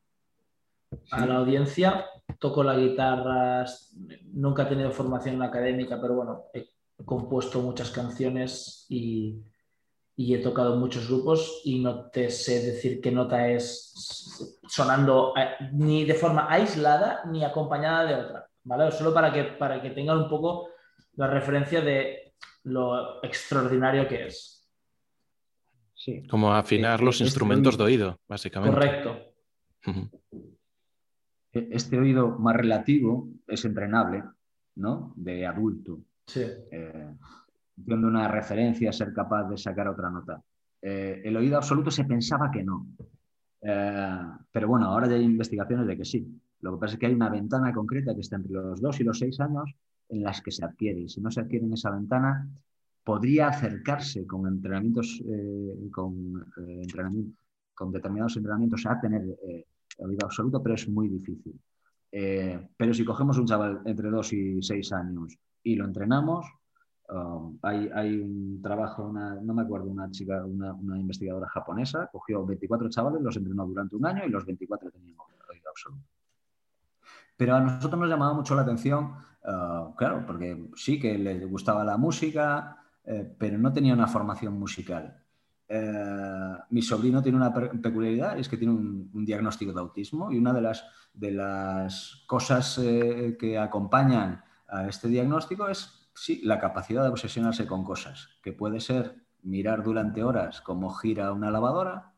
a 1.10 1.26
la 1.26 1.36
audiencia, 1.36 2.06
toco 2.38 2.62
la 2.62 2.76
guitarra, 2.76 3.66
nunca 4.32 4.62
he 4.62 4.66
tenido 4.66 4.90
formación 4.92 5.42
académica, 5.42 6.00
pero 6.00 6.14
bueno, 6.14 6.44
he 6.54 6.70
compuesto 7.04 7.60
muchas 7.60 7.90
canciones 7.90 8.86
y, 8.88 9.42
y 10.16 10.34
he 10.34 10.38
tocado 10.38 10.76
muchos 10.76 11.08
grupos 11.08 11.60
y 11.64 11.80
no 11.80 12.08
te 12.10 12.30
sé 12.30 12.64
decir 12.64 13.00
qué 13.00 13.10
nota 13.10 13.48
es 13.48 13.92
sonando 14.68 15.34
eh, 15.36 15.68
ni 15.72 16.04
de 16.04 16.14
forma 16.14 16.50
aislada 16.50 17.22
ni 17.26 17.44
acompañada 17.44 18.04
de 18.04 18.14
otra. 18.14 18.48
¿Vale? 18.66 18.90
Solo 18.90 19.14
para 19.14 19.32
que, 19.32 19.44
para 19.44 19.80
que 19.80 19.90
tengan 19.90 20.18
un 20.18 20.28
poco 20.28 20.70
la 21.14 21.28
referencia 21.28 21.80
de 21.80 22.34
lo 22.64 23.24
extraordinario 23.24 24.06
que 24.06 24.26
es. 24.26 24.68
Sí. 25.94 26.26
Como 26.28 26.52
afinar 26.52 27.00
los 27.00 27.16
este 27.16 27.24
instrumentos 27.24 27.78
de 27.78 27.84
oído, 27.84 28.20
básicamente. 28.28 28.74
Correcto. 28.74 29.18
E-, 31.52 31.68
este 31.70 31.98
oído 31.98 32.38
más 32.38 32.56
relativo 32.56 33.28
es 33.46 33.64
entrenable, 33.64 34.24
¿no? 34.74 35.14
De 35.16 35.46
adulto. 35.46 36.00
Sí. 36.26 36.42
Eh, 36.70 37.14
una 37.86 38.28
referencia, 38.28 38.92
ser 38.92 39.12
capaz 39.12 39.48
de 39.48 39.56
sacar 39.56 39.88
otra 39.88 40.10
nota. 40.10 40.42
Eh, 40.82 41.22
el 41.24 41.36
oído 41.36 41.56
absoluto 41.56 41.90
se 41.90 42.04
pensaba 42.04 42.50
que 42.50 42.64
no. 42.64 42.88
Eh, 43.62 44.22
pero 44.50 44.68
bueno, 44.68 44.86
ahora 44.86 45.08
ya 45.08 45.14
hay 45.14 45.24
investigaciones 45.24 45.86
de 45.86 45.96
que 45.96 46.04
sí. 46.04 46.26
Lo 46.60 46.72
que 46.72 46.80
pasa 46.80 46.94
es 46.94 47.00
que 47.00 47.06
hay 47.06 47.14
una 47.14 47.28
ventana 47.28 47.72
concreta 47.72 48.14
que 48.14 48.20
está 48.20 48.36
entre 48.36 48.52
los 48.52 48.80
dos 48.80 49.00
y 49.00 49.04
los 49.04 49.18
seis 49.18 49.38
años 49.40 49.74
en 50.08 50.22
las 50.22 50.40
que 50.40 50.50
se 50.50 50.64
adquiere. 50.64 51.00
Y 51.00 51.08
si 51.08 51.20
no 51.20 51.30
se 51.30 51.40
adquiere 51.40 51.66
en 51.66 51.72
esa 51.72 51.90
ventana, 51.90 52.48
podría 53.06 53.48
acercarse 53.48 54.26
con 54.26 54.48
entrenamientos, 54.48 55.22
eh, 55.24 55.90
con, 55.92 56.44
eh, 56.66 56.86
con 57.72 57.92
determinados 57.92 58.36
entrenamientos 58.36 58.84
a 58.84 59.00
tener 59.00 59.22
eh, 59.46 59.64
oído 59.98 60.26
absoluto, 60.26 60.60
pero 60.60 60.74
es 60.74 60.88
muy 60.88 61.08
difícil. 61.08 61.54
pero 62.76 62.94
si 62.94 63.04
cogemos 63.04 63.38
un 63.38 63.46
chaval 63.46 63.82
entre 63.84 64.10
dos 64.10 64.32
y 64.32 64.62
seis 64.62 64.92
años 64.92 65.38
y 65.62 65.76
lo 65.76 65.84
entrenamos, 65.84 66.46
um, 67.10 67.58
hay, 67.62 67.90
hay, 67.94 68.18
un 68.18 68.60
trabajo, 68.62 69.12
no 69.12 69.54
me 69.54 69.62
acuerdo, 69.62 69.86
una 69.90 70.10
chica, 70.10 70.44
una, 70.44 70.72
una, 70.72 70.98
investigadora 70.98 71.48
japonesa, 71.48 72.08
cogió 72.10 72.44
24 72.46 72.88
chavales, 72.88 73.22
los 73.22 73.36
entrenó 73.36 73.66
durante 73.66 73.96
un 73.96 74.06
año 74.06 74.24
y 74.24 74.30
los 74.30 74.46
24 74.46 74.90
tenían 74.90 75.16
oído 75.50 75.70
absoluto. 75.70 76.15
Pero 77.36 77.54
a 77.54 77.60
nosotros 77.60 78.00
nos 78.00 78.08
llamaba 78.08 78.34
mucho 78.34 78.54
la 78.54 78.62
atención, 78.62 79.14
eh, 79.44 79.92
claro, 79.96 80.24
porque 80.26 80.70
sí 80.74 80.98
que 80.98 81.18
les 81.18 81.46
gustaba 81.48 81.84
la 81.84 81.96
música, 81.96 82.78
eh, 83.04 83.34
pero 83.38 83.58
no 83.58 83.72
tenía 83.72 83.94
una 83.94 84.06
formación 84.06 84.58
musical. 84.58 85.22
Eh, 85.68 86.56
mi 86.70 86.82
sobrino 86.82 87.22
tiene 87.22 87.38
una 87.38 87.52
peculiaridad, 87.52 88.38
es 88.38 88.48
que 88.48 88.56
tiene 88.56 88.72
un, 88.72 89.24
diagnóstico 89.24 89.72
de 89.72 89.80
autismo 89.80 90.30
y 90.30 90.38
una 90.38 90.52
de 90.52 90.62
las, 90.62 90.84
de 91.12 91.32
las 91.32 92.24
cosas 92.26 92.80
que 93.38 93.58
acompañan 93.58 94.42
a 94.68 94.88
este 94.88 95.08
diagnóstico 95.08 95.68
es 95.68 96.08
sí, 96.14 96.40
la 96.44 96.58
capacidad 96.58 97.02
de 97.02 97.10
obsesionarse 97.10 97.66
con 97.66 97.84
cosas, 97.84 98.28
que 98.42 98.52
puede 98.52 98.80
ser 98.80 99.26
mirar 99.42 99.82
durante 99.82 100.24
horas 100.24 100.60
cómo 100.60 100.90
gira 100.90 101.32
una 101.32 101.50
lavadora 101.50 102.12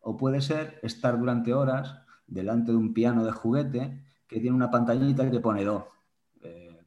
o 0.00 0.16
puede 0.16 0.40
ser 0.40 0.80
estar 0.82 1.18
durante 1.18 1.54
horas 1.54 1.98
delante 2.26 2.72
de 2.72 2.78
un 2.78 2.94
piano 2.94 3.24
de 3.24 3.32
juguete 3.32 4.04
que 4.32 4.40
tiene 4.40 4.56
una 4.56 4.70
pantallita 4.70 5.30
que 5.30 5.40
pone 5.40 5.62
do, 5.64 5.92
eh, 6.42 6.86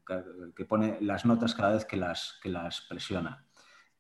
que 0.56 0.66
pone 0.66 0.98
las 1.02 1.26
notas 1.26 1.54
cada 1.54 1.74
vez 1.74 1.86
que 1.86 1.96
las, 1.96 2.40
que 2.42 2.50
las 2.50 2.82
presiona. 2.82 3.46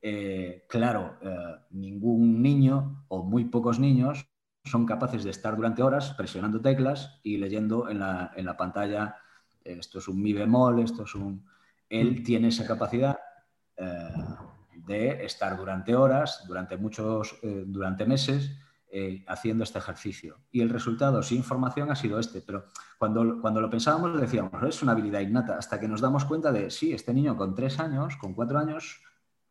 Eh, 0.01 0.65
claro, 0.67 1.17
eh, 1.21 1.55
ningún 1.71 2.41
niño 2.41 3.05
o 3.07 3.23
muy 3.23 3.45
pocos 3.45 3.79
niños 3.79 4.27
son 4.63 4.85
capaces 4.85 5.23
de 5.23 5.29
estar 5.29 5.55
durante 5.55 5.83
horas 5.83 6.13
presionando 6.13 6.59
teclas 6.59 7.19
y 7.23 7.37
leyendo 7.37 7.89
en 7.89 7.99
la, 7.99 8.31
en 8.35 8.45
la 8.45 8.57
pantalla, 8.57 9.15
esto 9.63 9.99
es 9.99 10.07
un 10.07 10.21
mi 10.21 10.33
bemol, 10.33 10.79
esto 10.79 11.03
es 11.03 11.15
un... 11.15 11.45
Él 11.87 12.19
mm. 12.19 12.23
tiene 12.23 12.47
esa 12.49 12.65
capacidad 12.65 13.17
de 14.75 15.25
estar 15.25 15.57
durante 15.57 15.95
horas, 15.95 16.45
durante 16.47 16.77
muchos, 16.77 17.37
durante 17.43 18.05
meses, 18.05 18.57
eh, 18.97 19.25
haciendo 19.27 19.65
este 19.65 19.77
ejercicio. 19.77 20.37
Y 20.53 20.61
el 20.61 20.69
resultado 20.69 21.21
sin 21.21 21.43
formación 21.43 21.91
ha 21.91 21.97
sido 21.97 22.17
este. 22.17 22.39
Pero 22.39 22.67
cuando, 22.97 23.41
cuando 23.41 23.59
lo 23.59 23.69
pensábamos 23.69 24.17
decíamos, 24.17 24.53
es 24.63 24.81
una 24.83 24.93
habilidad 24.93 25.19
innata, 25.19 25.57
hasta 25.57 25.81
que 25.81 25.89
nos 25.89 25.99
damos 25.99 26.23
cuenta 26.23 26.49
de, 26.53 26.69
sí, 26.69 26.93
este 26.93 27.13
niño 27.13 27.35
con 27.35 27.53
tres 27.53 27.77
años, 27.81 28.15
con 28.15 28.33
cuatro 28.33 28.57
años, 28.57 29.01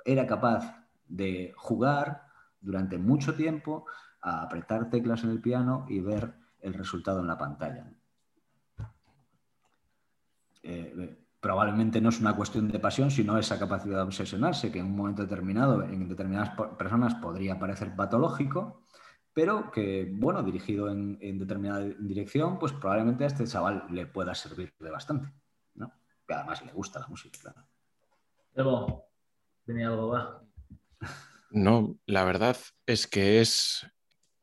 era 0.02 0.26
capaz 0.26 0.88
de 1.06 1.52
jugar 1.58 2.22
durante 2.58 2.96
mucho 2.96 3.34
tiempo 3.34 3.84
a 4.22 4.40
apretar 4.40 4.88
teclas 4.88 5.24
en 5.24 5.30
el 5.32 5.42
piano 5.42 5.84
y 5.90 6.00
ver 6.00 6.32
el 6.60 6.72
resultado 6.72 7.20
en 7.20 7.26
la 7.26 7.36
pantalla. 7.36 7.92
Eh, 10.62 11.18
probablemente 11.38 12.00
no 12.00 12.08
es 12.08 12.18
una 12.18 12.34
cuestión 12.34 12.68
de 12.68 12.78
pasión, 12.78 13.10
sino 13.10 13.36
esa 13.36 13.58
capacidad 13.58 13.96
de 13.96 14.04
obsesionarse, 14.04 14.72
que 14.72 14.78
en 14.78 14.86
un 14.86 14.96
momento 14.96 15.20
determinado 15.20 15.82
en 15.82 16.08
determinadas 16.08 16.56
personas 16.78 17.16
podría 17.16 17.58
parecer 17.58 17.94
patológico, 17.94 18.84
pero 19.34 19.72
que, 19.72 20.08
bueno, 20.08 20.42
dirigido 20.44 20.88
en, 20.88 21.18
determinada 21.38 21.80
dirección, 21.80 22.56
pues 22.58 22.72
probablemente 22.72 23.24
a 23.24 23.26
este 23.26 23.44
chaval 23.44 23.84
le 23.90 24.06
pueda 24.06 24.32
servir 24.34 24.72
de 24.78 24.90
bastante, 24.90 25.28
¿no? 25.74 25.92
Que 26.26 26.34
además 26.34 26.64
le 26.64 26.72
gusta 26.72 27.00
la 27.00 27.08
música, 27.08 27.36
claro. 27.42 27.66
Pero, 28.54 29.04
¿tenía 29.66 29.88
algo 29.88 30.08
va? 30.08 30.40
No, 31.50 31.98
la 32.06 32.24
verdad 32.24 32.56
es 32.86 33.08
que 33.08 33.40
es 33.40 33.84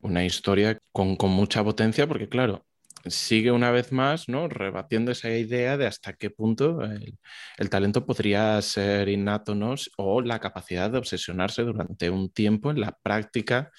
una 0.02 0.26
historia 0.26 0.78
con, 0.92 1.18
mucha 1.22 1.64
potencia, 1.64 2.06
porque 2.06 2.28
claro, 2.28 2.66
sigue 3.06 3.52
una 3.52 3.72
vez 3.72 3.94
más, 3.94 4.28
¿no? 4.28 4.50
Rebatiendo 4.50 5.12
esa 5.12 5.30
idea 5.30 5.78
de 5.78 5.88
hasta 5.88 6.14
qué 6.14 6.32
punto 6.32 6.82
el, 6.82 7.18
el, 7.58 7.70
talento 7.70 8.06
podría 8.06 8.62
ser 8.62 9.08
innato, 9.08 9.56
¿no? 9.56 9.76
O 9.96 10.22
la 10.22 10.39
capacidad 10.39 10.92
de 10.92 10.98
obsesionarse 10.98 11.62
durante 11.62 12.10
un 12.10 12.30
tiempo 12.30 12.72
en 12.72 12.82
la 12.82 12.98
práctica 13.02 13.72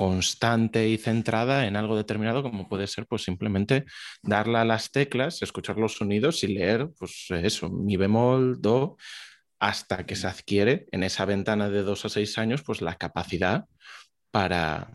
constante 0.00 0.88
y 0.88 0.96
centrada 0.96 1.66
en 1.66 1.76
algo 1.76 1.94
determinado, 1.94 2.42
como 2.42 2.70
puede 2.70 2.86
ser 2.86 3.06
pues 3.06 3.22
simplemente 3.22 3.84
darle 4.22 4.56
a 4.56 4.64
las 4.64 4.92
teclas, 4.92 5.42
escuchar 5.42 5.76
los 5.76 5.96
sonidos 5.96 6.42
y 6.42 6.46
leer, 6.54 6.88
pues 6.98 7.26
eso, 7.28 7.68
mi 7.68 7.98
bemol, 7.98 8.62
do, 8.62 8.96
hasta 9.58 10.06
que 10.06 10.16
se 10.16 10.26
adquiere 10.26 10.86
en 10.90 11.02
esa 11.02 11.26
ventana 11.26 11.68
de 11.68 11.82
dos 11.82 12.06
a 12.06 12.08
seis 12.08 12.38
años, 12.38 12.62
pues 12.62 12.80
la 12.80 12.94
capacidad 12.94 13.66
para, 14.30 14.90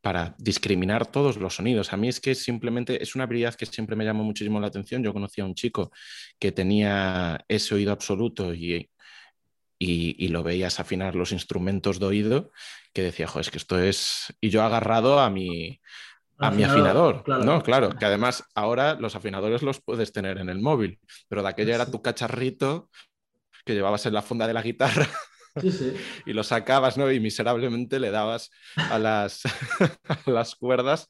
para 0.00 0.36
discriminar 0.38 1.04
todos 1.04 1.36
los 1.36 1.56
sonidos. 1.56 1.92
A 1.92 1.96
mí 1.96 2.06
es 2.06 2.20
que 2.20 2.36
simplemente 2.36 3.02
es 3.02 3.16
una 3.16 3.24
habilidad 3.24 3.56
que 3.56 3.66
siempre 3.66 3.96
me 3.96 4.04
llamó 4.04 4.22
muchísimo 4.22 4.60
la 4.60 4.68
atención. 4.68 5.02
Yo 5.02 5.12
conocí 5.12 5.40
a 5.40 5.46
un 5.46 5.56
chico 5.56 5.90
que 6.38 6.52
tenía 6.52 7.44
ese 7.48 7.74
oído 7.74 7.90
absoluto 7.90 8.54
y 8.54 8.88
y, 9.84 10.28
lo 10.28 10.42
veías 10.42 10.80
afinar 10.80 11.14
los 11.14 11.32
instrumentos 11.32 12.00
de 12.00 12.06
oído, 12.06 12.50
que 12.92 13.02
decía, 13.02 13.26
jo, 13.26 13.40
es 13.40 13.50
que 13.50 13.58
esto 13.58 13.78
es... 13.78 14.34
Y 14.40 14.50
yo 14.50 14.62
agarrado 14.62 15.20
a 15.20 15.30
mi, 15.30 15.80
a 16.38 16.50
mi 16.50 16.64
afinador, 16.64 17.24
¿no? 17.44 17.62
Claro, 17.62 17.90
que 17.90 18.04
además 18.04 18.44
ahora 18.54 18.94
los 18.94 19.14
afinadores 19.16 19.62
los 19.62 19.80
puedes 19.80 20.12
tener 20.12 20.38
en 20.38 20.48
el 20.48 20.60
móvil, 20.60 20.98
pero 21.28 21.42
de 21.42 21.48
aquella 21.48 21.74
era 21.74 21.90
tu 21.90 22.02
cacharrito 22.02 22.90
que 23.64 23.74
llevabas 23.74 24.06
en 24.06 24.14
la 24.14 24.22
funda 24.22 24.46
de 24.46 24.54
la 24.54 24.62
guitarra 24.62 25.08
y 26.26 26.32
lo 26.32 26.42
sacabas, 26.42 26.96
¿no? 26.96 27.10
Y 27.10 27.20
miserablemente 27.20 28.00
le 28.00 28.10
dabas 28.10 28.50
a 28.76 28.98
las, 28.98 29.42
a 30.08 30.30
las 30.30 30.54
cuerdas 30.54 31.08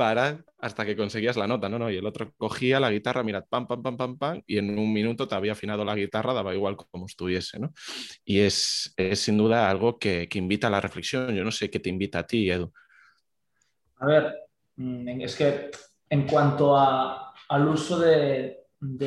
para 0.00 0.42
hasta 0.60 0.86
que 0.86 0.96
conseguías 0.96 1.36
la 1.36 1.46
nota, 1.46 1.68
¿no? 1.68 1.90
Y 1.90 1.98
el 1.98 2.06
otro 2.06 2.32
cogía 2.38 2.80
la 2.80 2.90
guitarra, 2.90 3.22
mira, 3.22 3.44
pam, 3.44 3.66
pam, 3.66 3.82
pam, 3.82 3.98
pam, 3.98 4.16
pam, 4.16 4.42
y 4.46 4.56
en 4.56 4.78
un 4.78 4.90
minuto 4.94 5.28
te 5.28 5.34
había 5.34 5.52
afinado 5.52 5.84
la 5.84 5.94
guitarra, 5.94 6.32
daba 6.32 6.54
igual 6.54 6.74
como 6.74 7.04
estuviese, 7.04 7.58
¿no? 7.58 7.74
Y 8.24 8.40
es, 8.40 8.94
sin 9.12 9.36
duda 9.36 9.68
algo 9.68 9.98
que, 9.98 10.26
invita 10.32 10.68
a 10.68 10.70
la 10.70 10.80
reflexión. 10.80 11.34
Yo 11.34 11.44
no 11.44 11.50
sé 11.50 11.68
qué 11.68 11.80
te 11.80 11.90
invita 11.90 12.20
a 12.20 12.26
ti, 12.26 12.50
Edu. 12.50 12.72
A 13.98 14.06
ver, 14.06 14.34
mm, 14.76 15.20
es 15.20 15.36
que 15.36 15.70
en 16.08 16.26
cuanto 16.26 16.78
al 16.78 17.68
uso 17.68 17.98
de, 17.98 18.64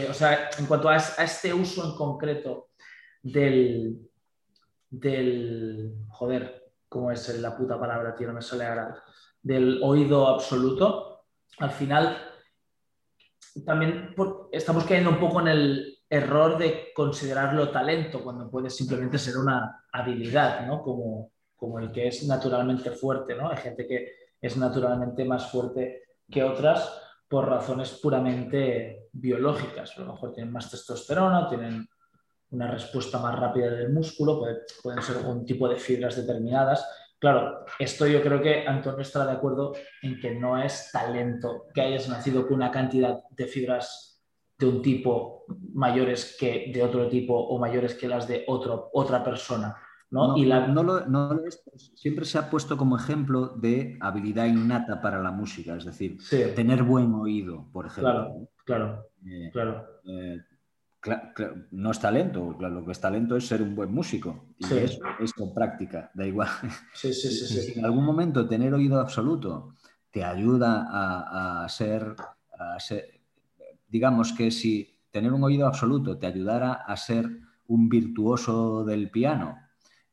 o 0.08 0.14
sea, 0.14 0.52
en 0.60 0.68
cuanto 0.68 0.90
a, 0.90 0.98
este 0.98 1.52
uso 1.56 1.90
en 1.90 1.96
concreto 1.98 2.70
del, 3.24 3.98
del, 4.92 5.96
joder, 6.10 6.72
¿cómo 6.88 7.10
es 7.10 7.28
la 7.40 7.58
puta 7.58 7.80
palabra, 7.80 8.14
tío? 8.14 8.28
No 8.28 8.34
me 8.34 8.44
suele 8.44 8.66
agradar 8.66 9.02
del 9.44 9.82
oído 9.84 10.28
absoluto, 10.28 11.26
al 11.60 11.72
final 11.72 12.18
también 13.66 14.16
estamos 14.52 14.86
cayendo 14.86 15.12
un 15.12 15.20
poco 15.20 15.42
en 15.42 15.50
el 15.50 15.98
error 16.10 16.58
de 16.58 16.92
considerarlo 16.96 17.70
talento 17.70 18.24
cuando 18.24 18.50
puede 18.50 18.70
simplemente 18.70 19.20
ser 19.20 19.38
una 19.38 19.84
habilidad, 19.92 20.66
¿no? 20.66 20.82
Como, 20.82 21.32
como 21.56 21.80
el 21.80 21.92
que 21.92 22.08
es 22.08 22.26
naturalmente 22.26 22.92
fuerte, 22.92 23.36
¿no? 23.36 23.50
Hay 23.50 23.58
gente 23.58 23.86
que 23.86 24.12
es 24.42 24.58
naturalmente 24.58 25.26
más 25.26 25.52
fuerte 25.52 26.04
que 26.30 26.44
otras 26.44 27.02
por 27.28 27.48
razones 27.48 27.92
puramente 28.02 29.10
biológicas. 29.12 29.98
A 29.98 30.02
lo 30.02 30.14
mejor 30.14 30.34
tienen 30.34 30.54
más 30.54 30.70
testosterona, 30.70 31.48
tienen 31.50 31.88
una 32.52 32.70
respuesta 32.70 33.20
más 33.20 33.38
rápida 33.38 33.72
del 33.72 33.92
músculo, 33.92 34.42
pueden 34.82 35.02
ser 35.02 35.18
un 35.18 35.46
tipo 35.46 35.68
de 35.68 35.76
fibras 35.76 36.16
determinadas 36.16 36.88
Claro, 37.24 37.64
esto 37.80 38.06
yo 38.06 38.22
creo 38.22 38.42
que 38.42 38.68
Antonio 38.68 39.00
estará 39.00 39.26
de 39.26 39.38
acuerdo 39.38 39.72
en 40.02 40.20
que 40.20 40.36
no 40.36 40.62
es 40.62 40.90
talento 40.92 41.68
que 41.74 41.80
hayas 41.80 42.10
nacido 42.10 42.46
con 42.46 42.56
una 42.56 42.70
cantidad 42.70 43.24
de 43.30 43.46
fibras 43.46 44.22
de 44.60 44.68
un 44.68 44.82
tipo 44.82 45.46
mayores 45.74 46.36
que 46.38 46.70
de 46.74 46.84
otro 46.84 47.08
tipo 47.08 47.34
o 47.34 47.58
mayores 47.58 47.96
que 47.96 48.10
las 48.10 48.28
de 48.28 48.44
otro, 48.46 48.90
otra 48.92 49.24
persona. 49.24 49.74
¿no? 50.12 50.36
y 50.36 50.44
la... 50.44 50.68
no, 50.68 50.84
lo, 50.84 51.46
es, 51.46 51.64
siempre 51.96 52.26
se 52.26 52.40
ha 52.40 52.50
puesto 52.50 52.76
como 52.76 52.98
ejemplo 52.98 53.48
de 53.56 53.98
habilidad 54.02 54.48
innata 54.48 55.02
para 55.02 55.22
la 55.22 55.32
música, 55.32 55.78
es 55.78 55.86
decir, 55.86 56.18
tener 56.56 56.84
buen 56.84 57.14
oído, 57.14 57.70
por 57.72 57.86
ejemplo. 57.86 58.12
Claro, 58.12 58.50
claro, 58.66 59.08
eh, 59.26 59.50
claro. 59.54 59.88
Eh, 60.04 60.42
no 61.72 61.92
es 61.92 62.00
talento, 62.00 62.56
lo 62.60 62.86
que 62.86 62.92
es 62.92 63.00
talento 63.00 63.36
es 63.36 63.48
ser 63.48 63.62
un 63.62 63.76
buen 63.76 63.94
músico. 63.94 64.46
Y 64.58 64.66
eso 64.66 65.02
es 65.20 65.34
con 65.34 65.54
práctica, 65.54 66.12
da 66.14 66.26
igual. 66.26 66.50
Sí, 66.94 67.14
sí, 67.14 67.30
sí, 67.30 67.62
si 67.62 67.72
en 67.80 67.86
algún 67.86 68.06
momento 68.06 68.48
tener 68.48 68.74
oído 68.74 69.00
absoluto 69.00 69.76
te 70.12 70.24
ayuda 70.24 71.64
a, 71.64 71.68
ser, 71.70 72.16
digamos 73.88 74.32
que 74.32 74.52
si 74.52 75.00
tener 75.12 75.34
un 75.34 75.44
oído 75.44 75.68
absoluto 75.68 76.18
te 76.18 76.28
ayudara 76.28 76.74
a 76.74 76.96
ser 76.96 77.30
un 77.68 77.90
virtuoso 77.90 78.86
del 78.86 79.10
piano 79.10 79.58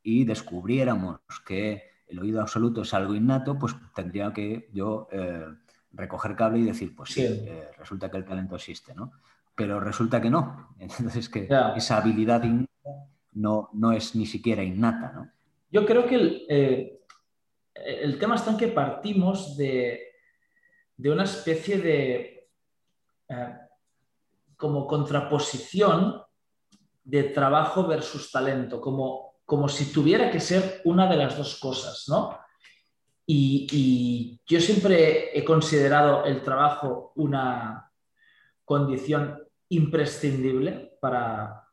y 0.02 0.24
descubriéramos 0.24 1.20
que 1.46 1.82
el 2.08 2.18
oído 2.18 2.40
absoluto 2.40 2.82
es 2.82 2.94
algo 2.94 3.14
innato, 3.14 3.58
pues 3.58 3.76
tendría 3.94 4.32
que 4.32 4.68
yo 4.72 5.06
eh, 5.12 5.44
recoger 5.92 6.34
cable 6.34 6.60
y 6.60 6.64
decir, 6.64 6.96
pues 6.96 7.10
sí, 7.10 7.22
eh, 7.22 7.68
resulta 7.78 8.10
que 8.10 8.16
el 8.16 8.24
talento 8.24 8.56
existe, 8.56 8.94
¿no? 8.94 9.12
Pero 9.60 9.78
resulta 9.78 10.22
que 10.22 10.30
no. 10.30 10.74
Entonces, 10.78 11.28
que 11.28 11.46
esa 11.76 11.98
habilidad 11.98 12.42
no, 13.32 13.68
no 13.74 13.92
es 13.92 14.16
ni 14.16 14.24
siquiera 14.24 14.62
innata. 14.62 15.12
¿no? 15.12 15.30
Yo 15.70 15.84
creo 15.84 16.06
que 16.06 16.14
el, 16.14 16.46
eh, 16.48 17.00
el 17.74 18.18
tema 18.18 18.36
está 18.36 18.52
en 18.52 18.56
que 18.56 18.68
partimos 18.68 19.58
de, 19.58 20.00
de 20.96 21.10
una 21.10 21.24
especie 21.24 21.76
de 21.76 22.48
eh, 23.28 23.54
como 24.56 24.86
contraposición 24.86 26.22
de 27.04 27.24
trabajo 27.24 27.86
versus 27.86 28.32
talento, 28.32 28.80
como, 28.80 29.42
como 29.44 29.68
si 29.68 29.92
tuviera 29.92 30.30
que 30.30 30.40
ser 30.40 30.80
una 30.86 31.06
de 31.06 31.16
las 31.16 31.36
dos 31.36 31.60
cosas, 31.60 32.06
¿no? 32.08 32.38
Y, 33.26 33.66
y 33.70 34.40
yo 34.46 34.58
siempre 34.58 35.38
he 35.38 35.44
considerado 35.44 36.24
el 36.24 36.42
trabajo 36.42 37.12
una 37.16 37.92
condición 38.64 39.49
imprescindible 39.70 40.98
para 41.00 41.64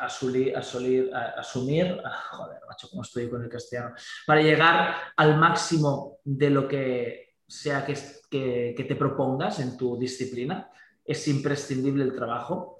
asumir, 0.00 2.00
ah, 2.04 2.24
joder, 2.30 2.58
macho, 2.68 2.88
cómo 2.88 3.02
estoy 3.02 3.28
con 3.28 3.42
el 3.42 3.48
castellano, 3.48 3.94
para 4.26 4.42
llegar 4.42 4.94
al 5.16 5.38
máximo 5.38 6.18
de 6.24 6.50
lo 6.50 6.68
que 6.68 7.34
sea 7.46 7.84
que, 7.84 7.96
que, 8.30 8.84
te 8.86 8.94
propongas 8.94 9.58
en 9.58 9.76
tu 9.76 9.98
disciplina. 9.98 10.70
Es 11.04 11.26
imprescindible 11.26 12.04
el 12.04 12.14
trabajo. 12.14 12.76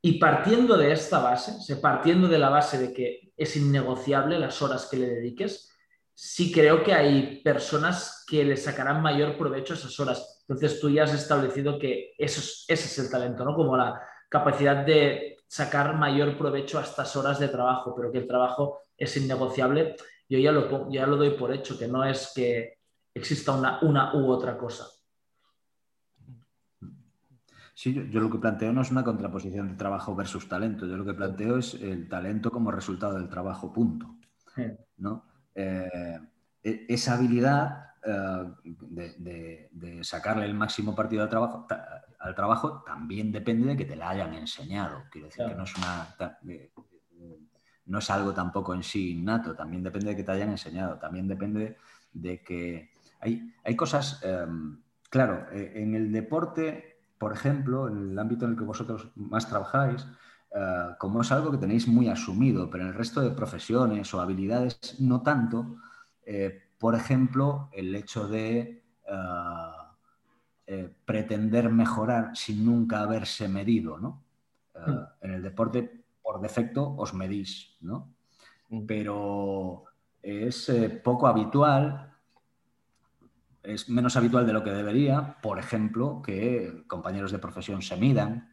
Y 0.00 0.18
partiendo 0.18 0.76
de 0.76 0.92
esta 0.92 1.18
base, 1.18 1.76
partiendo 1.76 2.28
de 2.28 2.38
la 2.38 2.48
base 2.48 2.78
de 2.78 2.92
que 2.92 3.32
es 3.36 3.56
innegociable 3.56 4.38
las 4.38 4.62
horas 4.62 4.86
que 4.86 4.98
le 4.98 5.08
dediques, 5.08 5.71
sí 6.14 6.52
creo 6.52 6.82
que 6.82 6.94
hay 6.94 7.42
personas 7.42 8.24
que 8.26 8.44
le 8.44 8.56
sacarán 8.56 9.02
mayor 9.02 9.36
provecho 9.36 9.74
a 9.74 9.76
esas 9.76 9.98
horas. 10.00 10.44
Entonces 10.48 10.80
tú 10.80 10.90
ya 10.90 11.04
has 11.04 11.14
establecido 11.14 11.78
que 11.78 12.14
eso 12.18 12.40
ese 12.40 12.86
es 12.86 12.98
el 12.98 13.10
talento, 13.10 13.44
¿no? 13.44 13.54
Como 13.54 13.76
la 13.76 14.00
capacidad 14.28 14.84
de 14.84 15.38
sacar 15.46 15.96
mayor 15.96 16.36
provecho 16.38 16.78
a 16.78 16.82
estas 16.82 17.14
horas 17.16 17.38
de 17.38 17.48
trabajo, 17.48 17.94
pero 17.94 18.10
que 18.10 18.18
el 18.18 18.26
trabajo 18.26 18.80
es 18.96 19.16
innegociable. 19.16 19.96
Yo 20.28 20.38
ya 20.38 20.52
lo, 20.52 20.90
ya 20.90 21.06
lo 21.06 21.16
doy 21.16 21.30
por 21.30 21.52
hecho, 21.52 21.78
que 21.78 21.88
no 21.88 22.04
es 22.04 22.32
que 22.34 22.78
exista 23.12 23.52
una, 23.52 23.80
una 23.82 24.14
u 24.14 24.30
otra 24.30 24.56
cosa. 24.56 24.86
Sí, 27.74 27.92
yo, 28.10 28.20
lo 28.20 28.30
que 28.30 28.38
planteo 28.38 28.72
no 28.72 28.82
es 28.82 28.90
una 28.90 29.02
contraposición 29.02 29.68
de 29.68 29.74
trabajo 29.74 30.14
versus 30.14 30.48
talento. 30.48 30.86
Yo 30.86 30.96
lo 30.96 31.04
que 31.04 31.14
planteo 31.14 31.58
es 31.58 31.74
el 31.74 32.08
talento 32.08 32.50
como 32.50 32.70
resultado 32.70 33.18
del 33.18 33.28
trabajo, 33.28 33.72
punto. 33.72 34.18
¿no? 34.98 35.31
Eh, 35.54 36.18
e-, 36.62 36.86
esa 36.88 37.14
habilidad 37.14 37.94
eh, 38.04 39.68
de, 39.70 40.04
sacarle 40.04 40.44
el 40.44 40.54
máximo 40.54 40.94
partido 40.94 41.22
al 41.22 41.28
trabajo, 41.28 41.66
al 42.18 42.34
trabajo 42.34 42.82
también 42.84 43.32
depende 43.32 43.68
de 43.68 43.76
que 43.76 43.84
te 43.84 43.96
la 43.96 44.10
hayan 44.10 44.34
enseñado. 44.34 45.04
Quiero 45.10 45.28
decir 45.28 45.46
que 45.46 45.54
no 45.54 45.64
es, 45.64 45.76
una, 45.76 46.08
no 47.86 47.98
es 47.98 48.10
algo 48.10 48.32
tampoco 48.32 48.74
en 48.74 48.82
sí 48.82 49.12
innato, 49.12 49.54
también 49.54 49.82
depende 49.82 50.10
de 50.10 50.16
que 50.16 50.24
te 50.24 50.32
hayan 50.32 50.50
enseñado, 50.50 50.98
también 50.98 51.28
depende 51.28 51.76
de 52.12 52.42
que 52.42 52.90
hay, 53.20 53.54
hay 53.64 53.76
cosas, 53.76 54.20
em, 54.22 54.80
claro, 55.08 55.46
en 55.52 55.94
el 55.94 56.12
deporte, 56.12 57.00
por 57.18 57.32
ejemplo, 57.32 57.88
en 57.88 58.10
el 58.10 58.18
ámbito 58.18 58.44
en 58.44 58.52
el 58.52 58.58
que 58.58 58.64
vosotros 58.64 59.10
más 59.14 59.48
trabajáis, 59.48 60.06
eh, 60.54 60.94
como 60.98 61.22
es 61.22 61.32
algo 61.32 61.50
que 61.50 61.56
tenéis 61.56 61.88
muy 61.88 62.08
asumido, 62.08 62.68
pero 62.68 62.84
en 62.84 62.90
el 62.90 62.94
resto 62.94 63.22
de 63.22 63.30
profesiones 63.30 64.12
o 64.12 64.20
habilidades 64.20 64.96
no 65.00 65.22
tanto. 65.22 65.76
Eh, 66.26 66.68
por 66.78 66.94
ejemplo, 66.94 67.70
el 67.72 67.94
hecho 67.94 68.28
de 68.28 68.82
eh, 70.66 70.94
pretender 71.04 71.70
mejorar 71.70 72.36
sin 72.36 72.66
nunca 72.66 73.00
haberse 73.00 73.48
medido, 73.48 73.98
¿no? 73.98 74.22
Hmm. 74.74 74.98
En 75.20 75.30
el 75.32 75.42
deporte, 75.42 76.04
por 76.22 76.40
defecto, 76.40 76.94
os 76.96 77.14
medís, 77.14 77.76
¿no? 77.80 78.08
Hmm. 78.68 78.84
Pero 78.86 79.84
es 80.22 80.70
poco 81.02 81.26
habitual, 81.28 82.12
es 83.62 83.88
menos 83.88 84.16
habitual 84.16 84.46
de 84.46 84.52
lo 84.52 84.62
que 84.62 84.70
debería, 84.70 85.38
por 85.40 85.58
ejemplo, 85.58 86.20
que 86.22 86.84
compañeros 86.86 87.32
de 87.32 87.38
profesión 87.38 87.80
se 87.80 87.96
midan, 87.96 88.51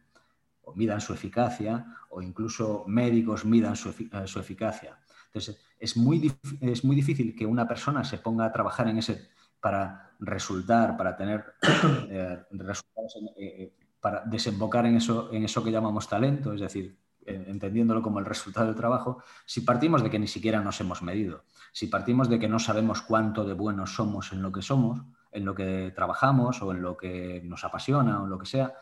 midan 0.76 1.00
su 1.00 1.12
eficacia 1.12 1.86
o 2.10 2.22
incluso 2.22 2.84
médicos 2.86 3.44
midan 3.44 3.76
su, 3.76 3.90
eh, 3.90 4.40
eficacia. 4.40 4.98
Entonces, 5.26 5.60
es 5.78 5.96
muy, 5.96 6.32
es 6.60 6.84
muy 6.84 6.96
difícil 6.96 7.34
que 7.36 7.46
una 7.46 7.66
persona 7.66 8.04
se 8.04 8.18
ponga 8.18 8.46
a 8.46 8.52
trabajar 8.52 8.88
en 8.88 8.98
ese 8.98 9.28
para 9.60 10.12
resultar, 10.18 10.96
para 10.96 11.16
tener 11.16 11.44
eh, 12.10 12.42
resultados, 12.50 13.16
eh, 13.36 13.72
para 14.00 14.24
desembocar 14.24 14.86
en 14.86 14.96
eso, 14.96 15.32
en 15.32 15.44
eso 15.44 15.62
que 15.62 15.70
llamamos 15.70 16.08
talento, 16.08 16.52
es 16.52 16.60
decir, 16.60 16.98
entendiéndolo 17.26 18.02
como 18.02 18.18
el 18.18 18.24
resultado 18.24 18.66
del 18.66 18.74
trabajo, 18.74 19.22
si 19.44 19.60
partimos 19.60 20.02
de 20.02 20.10
que 20.10 20.18
ni 20.18 20.26
siquiera 20.26 20.60
nos 20.62 20.80
hemos 20.80 21.02
medido, 21.02 21.44
si 21.70 21.86
partimos 21.86 22.28
de 22.28 22.40
que 22.40 22.48
no 22.48 22.58
sabemos 22.58 23.02
cuánto 23.02 23.44
de 23.44 23.52
buenos 23.52 23.94
somos 23.94 24.32
en 24.32 24.42
lo 24.42 24.50
que 24.50 24.62
somos, 24.62 25.02
en 25.30 25.44
lo 25.44 25.54
que 25.54 25.92
trabajamos 25.94 26.60
o 26.62 26.72
en 26.72 26.82
lo 26.82 26.96
que 26.96 27.42
nos 27.44 27.62
apasiona 27.62 28.20
o 28.20 28.24
en 28.24 28.30
lo 28.30 28.38
que 28.38 28.46
sea, 28.46 28.74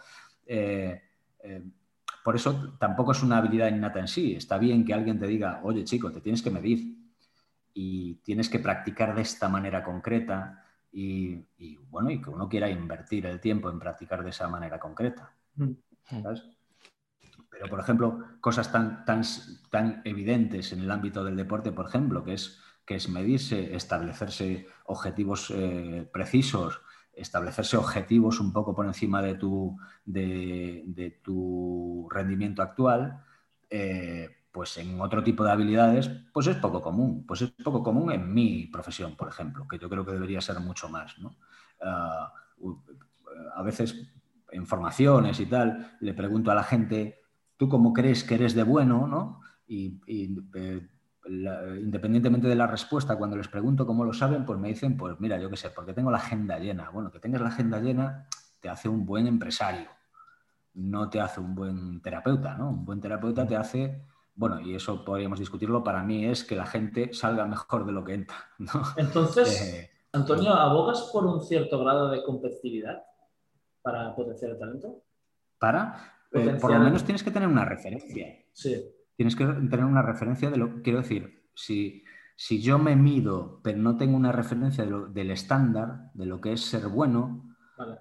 por 2.29 2.37
eso 2.37 2.77
tampoco 2.79 3.13
es 3.13 3.23
una 3.23 3.39
habilidad 3.39 3.71
innata 3.71 4.01
en 4.01 4.07
sí. 4.07 4.35
Está 4.35 4.59
bien 4.59 4.85
que 4.85 4.93
alguien 4.93 5.19
te 5.19 5.27
diga, 5.27 5.61
oye 5.63 5.83
chico, 5.83 6.13
te 6.13 6.21
tienes 6.21 6.43
que 6.43 6.51
medir 6.51 6.95
y 7.73 8.17
tienes 8.17 8.51
que 8.51 8.59
practicar 8.59 9.15
de 9.15 9.23
esta 9.23 9.49
manera 9.49 9.83
concreta 9.83 10.63
y, 10.93 11.47
bueno, 11.89 12.11
y 12.11 12.21
que 12.21 12.29
uno 12.29 12.47
quiera 12.47 12.69
invertir 12.69 13.25
el 13.25 13.41
tiempo 13.41 13.71
en 13.71 13.79
practicar 13.79 14.23
de 14.23 14.29
esa 14.29 14.47
manera 14.47 14.79
concreta. 14.79 15.33
Mm. 15.55 15.71
Pero, 17.49 17.67
por 17.71 17.81
ejemplo, 17.81 18.23
cosas 18.43 18.71
tan, 18.71 19.07
tan, 19.07 19.23
tan 19.71 20.03
evidentes 20.05 20.75
en 20.75 20.81
el 20.81 20.91
ámbito 20.91 21.25
del 21.25 21.35
deporte, 21.35 21.73
por 21.73 21.89
ejemplo, 21.89 22.23
que 22.23 22.35
es, 22.35 22.61
que 22.85 22.97
es 22.97 23.09
medirse, 23.09 23.75
establecerse 23.75 24.67
objetivos 24.85 25.51
eh, 25.57 26.07
precisos, 26.13 26.83
establecerse 27.19 27.77
objetivos 27.77 28.41
un 28.41 28.53
poco 28.53 28.75
por 28.75 28.87
encima 28.87 29.21
de 29.23 29.35
tu, 29.35 29.77
de, 30.05 31.21
tu 31.23 32.09
rendimiento 32.11 32.63
actual, 32.63 33.23
eh, 33.69 34.29
pues 34.51 34.77
en 34.79 35.01
otro 35.01 35.23
tipo 35.23 35.45
de 35.45 35.51
habilidades, 35.53 36.11
pues 36.33 36.47
es 36.47 36.57
poco 36.57 36.81
común. 36.81 37.25
Pues 37.27 37.43
es 37.43 37.51
poco 37.51 37.83
común 37.83 38.13
en 38.13 38.33
mi 38.33 38.67
profesión, 38.67 39.17
por 39.17 39.29
ejemplo, 39.29 39.67
que 39.69 39.79
yo 39.79 39.89
creo 39.89 40.05
que 40.05 40.13
debería 40.13 40.41
ser 40.41 40.59
mucho 40.61 40.89
más. 40.89 41.15
Ah, 41.83 42.33
a 43.55 43.63
veces 43.63 44.11
en 44.51 44.67
formaciones 44.67 45.41
y 45.41 45.47
tal, 45.47 45.97
le 46.01 46.15
pregunto 46.15 46.51
a 46.51 46.55
la 46.55 46.63
gente, 46.63 47.21
¿tú 47.57 47.69
cómo 47.69 47.93
crees 47.93 48.25
que 48.25 48.35
eres 48.35 48.55
de 48.55 48.63
bueno? 48.63 49.07
¿no? 49.07 49.41
Y, 49.67 50.01
eh, 50.07 50.89
independientemente 51.29 52.49
de 52.49 52.55
la 52.55 52.67
respuesta, 52.67 53.17
cuando 53.17 53.37
les 53.37 53.49
pregunto 53.49 53.87
cómo 53.87 54.05
lo 54.05 54.13
saben, 54.13 54.45
pues 54.45 54.59
me 54.59 54.69
dicen, 54.69 54.97
pues 54.97 55.19
mira, 55.21 55.39
yo 55.39 55.51
qué 55.51 55.57
sé, 55.57 55.71
porque 55.71 55.93
tengo 55.93 56.11
la 56.11 56.19
agenda 56.19 56.59
llena. 56.59 56.91
Bueno, 56.91 57.11
que 57.11 57.21
tengas 57.21 57.41
la 57.41 57.49
agenda 57.49 57.79
llena 57.81 58.29
te 58.61 58.69
hace 58.69 58.89
un 58.89 59.07
buen 59.07 59.27
empresario, 59.27 59.89
no 60.75 61.09
te 61.09 61.21
hace 61.21 61.41
un 61.41 61.55
buen 61.55 62.03
terapeuta, 62.03 62.55
¿no? 62.57 62.71
Un 62.71 62.85
buen 62.85 63.01
terapeuta 63.01 63.47
te 63.47 63.57
hace, 63.57 64.03
bueno, 64.35 64.61
y 64.61 64.75
eso 64.75 65.05
podríamos 65.05 65.39
discutirlo, 65.39 65.85
para 65.85 66.03
mí 66.03 66.25
es 66.25 66.45
que 66.45 66.57
la 66.57 66.67
gente 66.67 67.13
salga 67.13 67.47
mejor 67.47 67.87
de 67.87 67.93
lo 67.93 68.05
que 68.05 68.15
entra, 68.15 68.37
Entonces, 68.97 69.63
eh, 69.63 69.91
Antonio, 70.13 70.55
¿abogas 70.55 71.11
por 71.13 71.27
un 71.27 71.41
cierto 71.41 71.79
grado 71.79 72.11
de 72.11 72.23
competitividad 72.25 73.03
para 73.83 74.15
potenciar 74.15 74.53
el 74.53 74.59
talento? 74.59 75.03
Para, 75.59 76.27
eh, 76.33 76.59
por 76.61 76.73
lo 76.73 76.81
menos 76.81 77.05
tienes 77.05 77.23
que 77.23 77.31
tener 77.31 77.49
una 77.49 77.65
referencia. 77.65 78.45
Sí 78.53 78.95
tienes 79.19 79.35
que 79.35 79.45
tener 79.45 79.85
una 79.85 80.01
referencia 80.01 80.49
de 80.49 80.59
lo 80.59 80.81
quiero 80.81 81.01
decir, 81.01 81.43
si, 81.53 82.05
si 82.37 82.63
yo 82.63 82.79
me 82.79 82.95
mido, 82.95 83.61
pero 83.65 83.77
no 83.77 83.97
tengo 83.97 84.17
una 84.17 84.31
referencia 84.31 84.87
del 84.87 85.33
estándar, 85.33 86.13
de 86.15 86.25
lo 86.25 86.41
que 86.41 86.53
es 86.53 86.61
ser 86.61 86.87
bueno, 86.87 87.57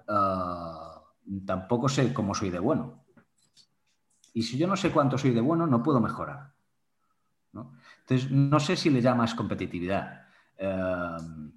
ah, 0.06 1.02
tampoco 1.44 1.88
sé 1.88 2.14
cómo 2.14 2.36
soy 2.36 2.50
de 2.50 2.60
bueno. 2.60 3.04
Y 4.32 4.44
si 4.44 4.58
yo 4.58 4.68
no 4.68 4.76
sé 4.76 4.92
cuánto 4.92 5.18
soy 5.18 5.32
de 5.32 5.40
bueno, 5.40 5.66
no 5.66 5.82
puedo 5.82 6.00
mejorar. 6.00 6.52
Entonces, 7.52 8.30
no 8.30 8.60
sé 8.60 8.76
si 8.76 8.88
le 8.88 9.02
llamas 9.02 9.34
competitividad. 9.34 10.22
Em, 10.56 11.52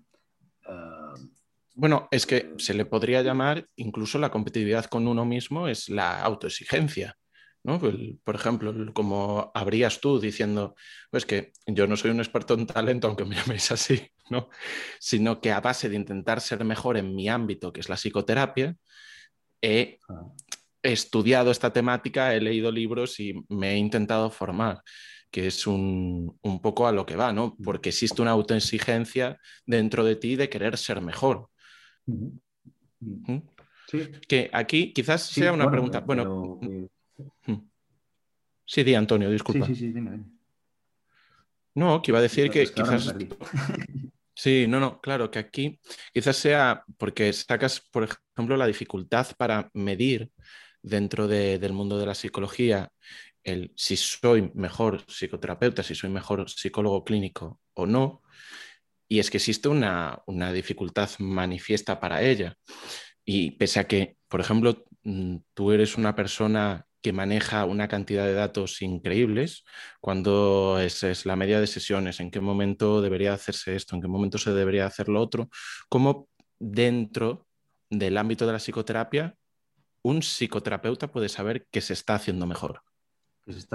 em, 0.65 1.29
bueno, 1.75 2.07
es 2.09 2.25
que 2.25 2.55
se 2.57 2.73
le 2.73 2.85
podría 2.85 3.21
llamar 3.21 3.67
incluso 3.75 4.17
la 4.17 4.31
competitividad 4.31 4.85
con 4.85 5.07
uno 5.07 5.23
mismo 5.23 5.67
es 5.67 5.87
la 5.87 6.19
autoexigencia. 6.23 7.15
Por 7.63 8.35
ejemplo, 8.35 8.73
como 8.93 9.51
habrías 9.53 10.01
tú 10.01 10.19
diciendo, 10.19 10.75
pues 11.11 11.27
que 11.27 11.51
yo 11.67 11.85
no 11.85 11.95
soy 11.95 12.09
un 12.09 12.19
experto 12.19 12.55
en 12.55 12.65
talento, 12.65 13.07
aunque 13.07 13.25
me 13.25 13.35
llaméis 13.35 13.71
así, 13.71 14.11
¿no? 14.29 14.49
Sino 14.99 15.39
que 15.39 15.51
a 15.51 15.61
base 15.61 15.87
de 15.87 15.95
intentar 15.95 16.41
ser 16.41 16.63
mejor 16.63 16.97
en 16.97 17.13
mi 17.15 17.29
ámbito, 17.29 17.71
que 17.71 17.81
es 17.81 17.89
la 17.89 17.97
psicoterapia, 17.97 18.75
he 19.61 19.99
ah. 20.09 20.33
estudiado 20.81 21.51
esta 21.51 21.71
temática, 21.71 22.33
he 22.33 22.41
leído 22.41 22.71
libros 22.71 23.19
y 23.19 23.35
me 23.49 23.73
he 23.73 23.77
intentado 23.77 24.31
formar, 24.31 24.81
que 25.29 25.45
es 25.45 25.67
un, 25.67 26.39
poco 26.63 26.87
a 26.87 26.91
lo 26.91 27.05
que 27.05 27.15
va, 27.15 27.31
¿no? 27.31 27.55
Porque 27.63 27.89
existe 27.89 28.23
una 28.23 28.31
autoexigencia 28.31 29.37
dentro 29.67 30.03
de 30.03 30.15
ti 30.15 30.35
de 30.35 30.49
querer 30.49 30.77
ser 30.77 30.99
mejor. 30.99 31.47
¿Mm? 32.07 33.37
Que 34.27 34.49
aquí 34.51 34.93
quizás 34.93 35.27
sea 35.27 35.53
una 35.53 35.69
pregunta. 35.69 35.99
Bueno. 35.99 36.59
Sí, 38.65 38.83
di 38.83 38.95
Antonio, 38.95 39.29
disculpa. 39.29 39.65
Sí, 39.65 39.75
sí, 39.75 39.87
sí, 39.87 39.93
dime, 39.93 40.23
No, 41.75 42.01
que 42.01 42.11
iba 42.11 42.19
a 42.19 42.21
decir 42.21 42.49
que, 42.49 42.65
quizás... 42.67 43.13
Sí, 44.33 44.65
no, 44.67 44.79
no, 44.79 45.01
claro, 45.01 45.29
que 45.29 45.39
aquí 45.39 45.79
quizás 46.13 46.37
sea 46.37 46.83
porque 46.97 47.31
sacas, 47.33 47.81
por 47.91 48.07
ejemplo, 48.35 48.57
la 48.57 48.65
dificultad 48.65 49.27
para 49.37 49.69
medir 49.73 50.31
dentro 50.81 51.27
del 51.27 51.73
mundo 51.73 51.99
de 51.99 52.05
la 52.05 52.15
psicología 52.15 52.89
el 53.43 53.71
si 53.75 53.97
soy 53.97 54.51
mejor 54.53 55.03
psicoterapeuta, 55.07 55.83
si 55.83 55.95
soy 55.95 56.09
mejor 56.09 56.49
psicólogo 56.49 57.03
clínico 57.03 57.59
o 57.73 57.85
no. 57.85 58.21
Y 59.07 59.19
es 59.19 59.29
que 59.29 59.37
existe 59.37 59.67
una, 59.67 60.21
una 60.25 60.53
dificultad 60.53 61.09
manifiesta 61.19 61.99
para 61.99 62.21
ella. 62.21 62.57
Y 63.25 63.51
pese 63.51 63.79
a 63.79 63.87
que, 63.87 64.17
por 64.27 64.39
ejemplo, 64.39 64.85
mm, 65.03 65.37
tú 65.53 65.71
eres 65.71 65.97
una 65.97 66.15
persona 66.15 66.87
que 67.01 67.13
maneja 67.13 67.65
una 67.65 67.87
cantidad 67.87 68.25
de 68.25 68.33
datos 68.33 68.81
increíbles, 68.81 69.63
cuando 69.99 70.79
es, 70.79 71.25
la 71.25 71.35
media 71.35 71.59
de 71.59 71.67
sesiones, 71.67 72.19
en 72.19 72.31
qué 72.31 72.39
momento 72.39 73.01
debería 73.01 73.33
hacerse 73.33 73.75
esto, 73.75 73.95
en 73.95 74.01
qué 74.01 74.07
momento 74.07 74.37
se 74.37 74.53
debería 74.53 74.85
hacer 74.85 75.09
lo 75.09 75.21
otro, 75.21 75.49
cómo 75.89 76.27
dentro 76.59 77.47
del 77.89 78.17
ámbito 78.17 78.45
de 78.45 78.53
la 78.53 78.59
psicoterapia 78.59 79.35
un 80.03 80.21
psicoterapeuta 80.21 81.11
puede 81.11 81.29
saber 81.29 81.67
que 81.69 81.81
se 81.81 81.93
está 81.93 82.15
haciendo 82.15 82.47
mejor. 82.47 82.81
Pues, 83.43 83.67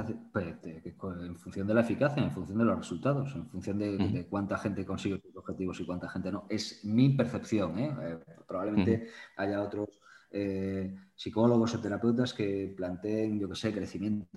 en 1.21 1.37
función 1.37 1.67
de 1.67 1.75
la 1.75 1.81
eficacia, 1.81 2.23
en 2.23 2.31
función 2.31 2.59
de 2.59 2.65
los 2.65 2.79
resultados, 2.79 3.35
en 3.35 3.49
función 3.49 3.79
de, 3.79 4.27
cuánta 4.31 4.57
gente 4.59 4.87
consigue 4.87 5.21
sus 5.21 5.37
objetivos 5.37 5.81
y 5.81 5.87
cuánta 5.87 6.09
gente 6.09 6.31
no. 6.31 6.47
Es 6.49 6.85
mi 6.85 7.11
percepción. 7.11 7.79
¿eh? 7.79 7.95
Eh, 8.01 8.19
probablemente 8.47 9.09
haya 9.37 9.61
otros 9.63 9.89
eh, 10.31 10.95
psicólogos 11.15 11.75
o 11.75 11.81
terapeutas 11.81 12.35
que 12.35 12.75
planteen, 12.77 13.39
yo 13.39 13.49
que 13.49 13.55
sé, 13.55 13.73
crecimiento 13.73 14.29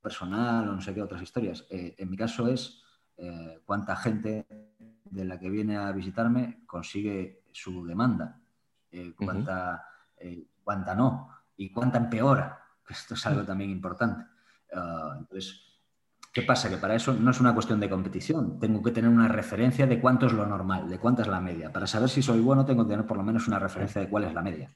personal 0.00 0.68
o 0.68 0.72
no 0.72 0.80
sé 0.80 0.94
qué 0.94 1.02
otras 1.02 1.22
historias. 1.22 1.66
Eh, 1.70 1.94
en 1.98 2.10
mi 2.10 2.16
caso 2.16 2.48
es 2.48 2.82
eh, 3.16 3.60
cuánta 3.64 3.96
gente 3.96 4.46
de 5.04 5.24
la 5.24 5.38
que 5.38 5.50
viene 5.50 5.76
a 5.76 5.90
visitarme 5.92 6.62
consigue 6.66 7.42
su 7.52 7.84
demanda, 7.84 8.40
cuánta, 9.16 9.84
cuánta 10.62 10.94
no 10.94 11.28
y 11.56 11.70
cuánta 11.70 11.98
empeora, 11.98 12.60
esto 12.88 13.14
es 13.14 13.26
algo 13.26 13.44
también 13.44 13.70
importante. 13.70 14.24
Ah, 14.72 15.16
entonces, 15.18 15.66
¿Qué 16.32 16.42
pasa? 16.42 16.70
Que 16.70 16.76
para 16.76 16.94
eso 16.94 17.12
no 17.12 17.32
es 17.32 17.40
una 17.40 17.54
cuestión 17.54 17.80
de 17.80 17.90
competición. 17.90 18.60
Tengo 18.60 18.80
que 18.82 18.92
tener 18.92 19.10
una 19.10 19.26
referencia 19.26 19.86
de 19.88 20.00
cuánto 20.00 20.26
es 20.26 20.32
lo 20.32 20.46
normal, 20.46 20.88
de 20.88 20.98
cuánta 20.98 21.22
es 21.22 21.28
la 21.28 21.40
media. 21.40 21.72
Para 21.72 21.88
saber 21.88 22.08
si 22.08 22.22
soy 22.22 22.38
bueno, 22.38 22.64
tengo 22.64 22.84
que 22.84 22.90
tener 22.90 23.04
por 23.04 23.16
lo 23.16 23.24
menos 23.24 23.48
una 23.48 23.58
referencia 23.58 24.00
de 24.00 24.08
cuál 24.08 24.24
es 24.24 24.32
la 24.32 24.42
media. 24.42 24.72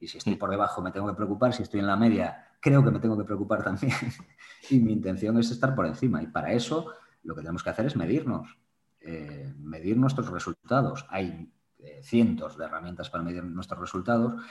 Y 0.00 0.08
si 0.08 0.18
estoy 0.18 0.36
por 0.36 0.50
debajo 0.50 0.80
me 0.80 0.92
tengo 0.92 1.06
que 1.08 1.14
preocupar, 1.14 1.52
si 1.52 1.62
estoy 1.62 1.80
en 1.80 1.86
la 1.86 1.96
media 1.96 2.48
creo 2.60 2.84
que 2.84 2.90
me 2.90 2.98
tengo 2.98 3.16
que 3.16 3.24
preocupar 3.24 3.62
también. 3.62 3.92
y 4.70 4.78
mi 4.78 4.92
intención 4.92 5.38
es 5.38 5.50
estar 5.50 5.74
por 5.74 5.86
encima. 5.86 6.22
Y 6.22 6.26
para 6.26 6.52
eso 6.52 6.92
lo 7.22 7.34
que 7.34 7.42
tenemos 7.42 7.62
que 7.62 7.70
hacer 7.70 7.86
es 7.86 7.96
medirnos, 7.96 8.58
eh, 9.00 9.52
medir 9.58 9.96
nuestros 9.96 10.30
resultados. 10.30 11.06
Hay 11.10 11.52
eh, 11.78 12.00
cientos 12.02 12.56
de 12.56 12.64
herramientas 12.64 13.10
para 13.10 13.24
medir 13.24 13.44
nuestros 13.44 13.80
resultados, 13.80 14.42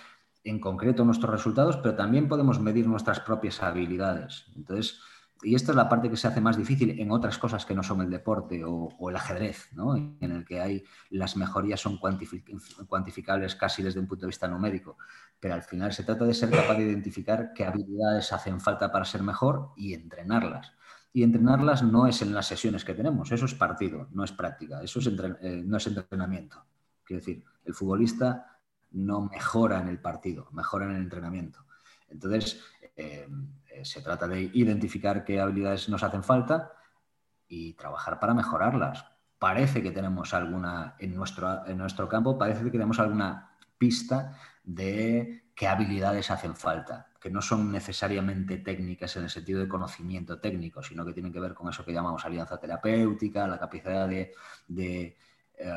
en 0.43 0.59
concreto 0.59 1.03
nuestros 1.03 1.31
resultados, 1.31 1.77
pero 1.77 1.95
también 1.95 2.29
podemos 2.29 2.59
medir 2.59 2.87
nuestras 2.87 3.19
propias 3.19 3.61
habilidades. 3.61 4.45
Entonces, 4.55 5.01
y 5.43 5.55
esta 5.55 5.71
es 5.71 5.75
la 5.75 5.89
parte 5.89 6.09
que 6.09 6.17
se 6.17 6.27
hace 6.27 6.41
más 6.41 6.57
difícil 6.57 6.99
en 6.99 7.11
otras 7.11 7.37
cosas 7.37 7.65
que 7.65 7.75
no 7.75 7.83
son 7.83 8.01
el 8.01 8.09
deporte 8.09 8.63
o, 8.65 9.09
el 9.09 9.15
ajedrez, 9.15 9.69
¿no? 9.73 9.95
en 9.95 10.31
el 10.31 10.45
que 10.45 10.59
hay 10.59 10.83
las 11.09 11.37
mejorías 11.37 11.79
son 11.79 11.99
cuantificables 11.99 13.55
casi 13.55 13.83
desde 13.83 13.99
un 13.99 14.07
punto 14.07 14.21
de 14.21 14.29
vista 14.29 14.47
numérico, 14.47 14.97
pero 15.39 15.53
al 15.53 15.63
final 15.63 15.93
se 15.93 16.03
trata 16.03 16.25
de 16.25 16.33
ser 16.33 16.49
capaz 16.49 16.75
de 16.75 16.83
identificar 16.83 17.53
qué 17.53 17.65
habilidades 17.65 18.33
hacen 18.33 18.59
falta 18.59 18.91
para 18.91 19.05
ser 19.05 19.23
mejor 19.23 19.71
y 19.75 19.93
entrenarlas. 19.93 20.73
Y 21.13 21.23
entrenarlas 21.23 21.83
no 21.83 22.07
es 22.07 22.21
en 22.21 22.33
las 22.33 22.47
sesiones 22.47 22.83
que 22.83 22.93
tenemos, 22.93 23.31
eso 23.31 23.45
es 23.45 23.53
partido, 23.53 24.07
no 24.11 24.23
es 24.23 24.31
práctica, 24.31 24.81
eso 24.81 24.99
es 24.99 25.07
eh, 25.07 25.63
no 25.65 25.77
es 25.77 25.87
entrenamiento. 25.87 26.65
Quiero 27.03 27.21
decir, 27.21 27.43
el 27.63 27.73
futbolista 27.73 28.59
no 28.91 29.21
mejora 29.21 29.79
en 29.79 29.87
el 29.87 29.99
partido, 29.99 30.49
mejora 30.51 30.85
en 30.85 30.91
el 30.91 31.03
entrenamiento. 31.03 31.65
Entonces, 32.09 32.61
eh, 32.95 33.27
se 33.83 34.01
trata 34.01 34.27
de 34.27 34.41
identificar 34.53 35.23
qué 35.23 35.39
habilidades 35.39 35.89
nos 35.89 36.03
hacen 36.03 36.23
falta 36.23 36.71
y 37.47 37.73
trabajar 37.73 38.19
para 38.19 38.33
mejorarlas. 38.33 39.05
Parece 39.39 39.83
que 39.83 39.91
tenemos 39.91 40.33
alguna 40.33 40.95
en 40.99 41.15
nuestro, 41.15 41.65
en 41.67 41.77
nuestro 41.77 42.09
campo, 42.09 42.37
parece 42.37 42.63
que 42.63 42.71
tenemos 42.71 42.99
alguna 42.99 43.51
pista 43.77 44.35
de 44.67 45.45
qué 45.55 45.67
habilidades 45.67 46.29
hacen 46.29 46.55
falta, 46.55 47.07
que 47.21 47.29
no 47.29 47.41
son 47.41 47.71
necesariamente 47.71 48.57
técnicas 48.57 49.15
en 49.15 49.23
el 49.23 49.29
sentido 49.29 49.61
de 49.61 49.67
conocimiento 49.67 50.39
técnico, 50.39 50.83
sino 50.83 51.05
que 51.05 51.13
tienen 51.13 51.31
que 51.31 51.39
ver 51.39 51.53
con 51.53 51.69
eso 51.69 51.85
que 51.85 51.93
llamamos 51.93 52.25
alianza 52.25 52.59
terapéutica, 52.59 53.47
la 53.47 53.57
capacidad 53.57 54.09
de, 54.09 54.33
eh, 54.67 55.73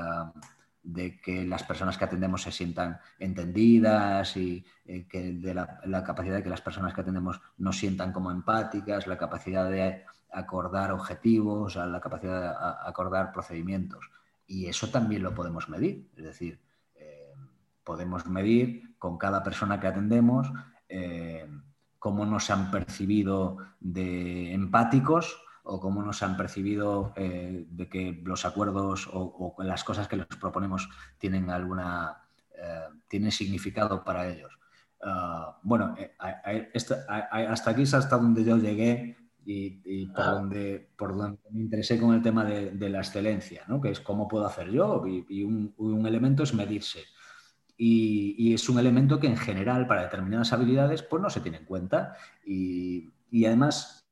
de 0.83 1.21
que 1.21 1.47
las 1.47 1.63
personas 1.63 1.97
que 1.97 2.05
atendemos 2.05 2.43
se 2.43 2.51
sientan 2.51 2.99
entendidas 3.21 4.37
y 4.37 4.67
eh, 4.85 5.07
que 5.09 5.35
de 5.35 5.55
la, 5.55 6.03
capacidad 6.05 6.37
de 6.37 6.43
que 6.43 6.51
las 6.51 6.63
personas 6.63 6.93
que 6.93 7.03
atendemos 7.03 7.41
nos 7.59 7.79
sientan 7.79 8.13
como 8.13 8.33
empáticas, 8.33 9.07
la 9.07 9.17
capacidad 9.17 9.71
de 9.71 10.05
acordar 10.33 10.91
objetivos, 10.91 11.77
la 11.77 12.01
capacidad 12.01 12.41
de 12.41 12.89
acordar 12.89 13.33
procedimientos. 13.33 14.11
Y 14.49 14.67
eso 14.67 14.89
también 14.91 15.23
lo 15.23 15.33
podemos 15.33 15.69
medir, 15.69 16.11
es 16.17 16.25
decir, 16.25 16.59
eh, 16.59 16.70
podemos 17.91 18.25
medir 18.27 18.95
con 18.99 19.19
cada 19.19 19.43
persona 19.43 19.81
que 19.81 19.89
atendemos 19.89 20.47
eh, 20.89 21.45
cómo 21.99 22.25
nos 22.25 22.49
han 22.49 22.71
percibido 22.71 23.59
de 23.81 24.55
empáticos 24.55 25.43
o 25.65 25.81
cómo 25.81 26.01
nos 26.01 26.23
han 26.23 26.37
percibido 26.37 27.13
eh, 27.17 27.67
de 27.69 27.89
que 27.89 28.23
los 28.25 28.45
acuerdos 28.45 29.11
o, 29.13 29.57
las 29.59 29.83
cosas 29.83 30.07
que 30.07 30.19
les 30.19 30.27
proponemos 30.29 30.89
tienen 31.19 31.51
alguna 31.51 32.29
eh, 32.55 32.87
tienen 33.09 33.33
significado 33.33 34.05
para 34.05 34.29
ellos. 34.29 34.57
Ah, 35.03 35.59
bueno, 35.65 35.97
hasta 36.21 37.71
aquí 37.73 37.83
es 37.83 37.95
hasta 37.95 38.19
donde 38.19 38.45
yo 38.45 38.57
llegué 38.57 39.17
y, 39.45 40.07
por, 40.07 40.25
donde, 40.25 40.89
por 40.97 41.17
donde 41.17 41.39
me 41.51 41.61
interesé 41.61 41.99
con 41.99 42.15
el 42.15 42.23
tema 42.23 42.45
de, 42.45 42.89
la 42.89 42.99
excelencia, 42.99 43.65
¿no? 43.67 43.81
que 43.81 43.91
es 43.91 44.01
cómo 44.01 44.29
puedo 44.29 44.47
hacer 44.47 44.71
yo 44.71 45.05
y, 45.07 45.43
un, 45.43 46.07
elemento 46.07 46.43
es 46.43 46.55
medirse. 46.55 47.01
Y, 47.83 48.53
es 48.53 48.69
un 48.69 48.79
elemento 48.79 49.19
que 49.19 49.27
en 49.27 49.39
general 49.39 49.87
para 49.87 50.03
determinadas 50.03 50.53
habilidades 50.53 51.03
pues 51.03 51.23
no 51.23 51.31
se 51.31 51.41
tiene 51.41 51.57
en 51.59 51.65
cuenta 51.65 52.15
y, 52.45 53.11
además 53.47 54.07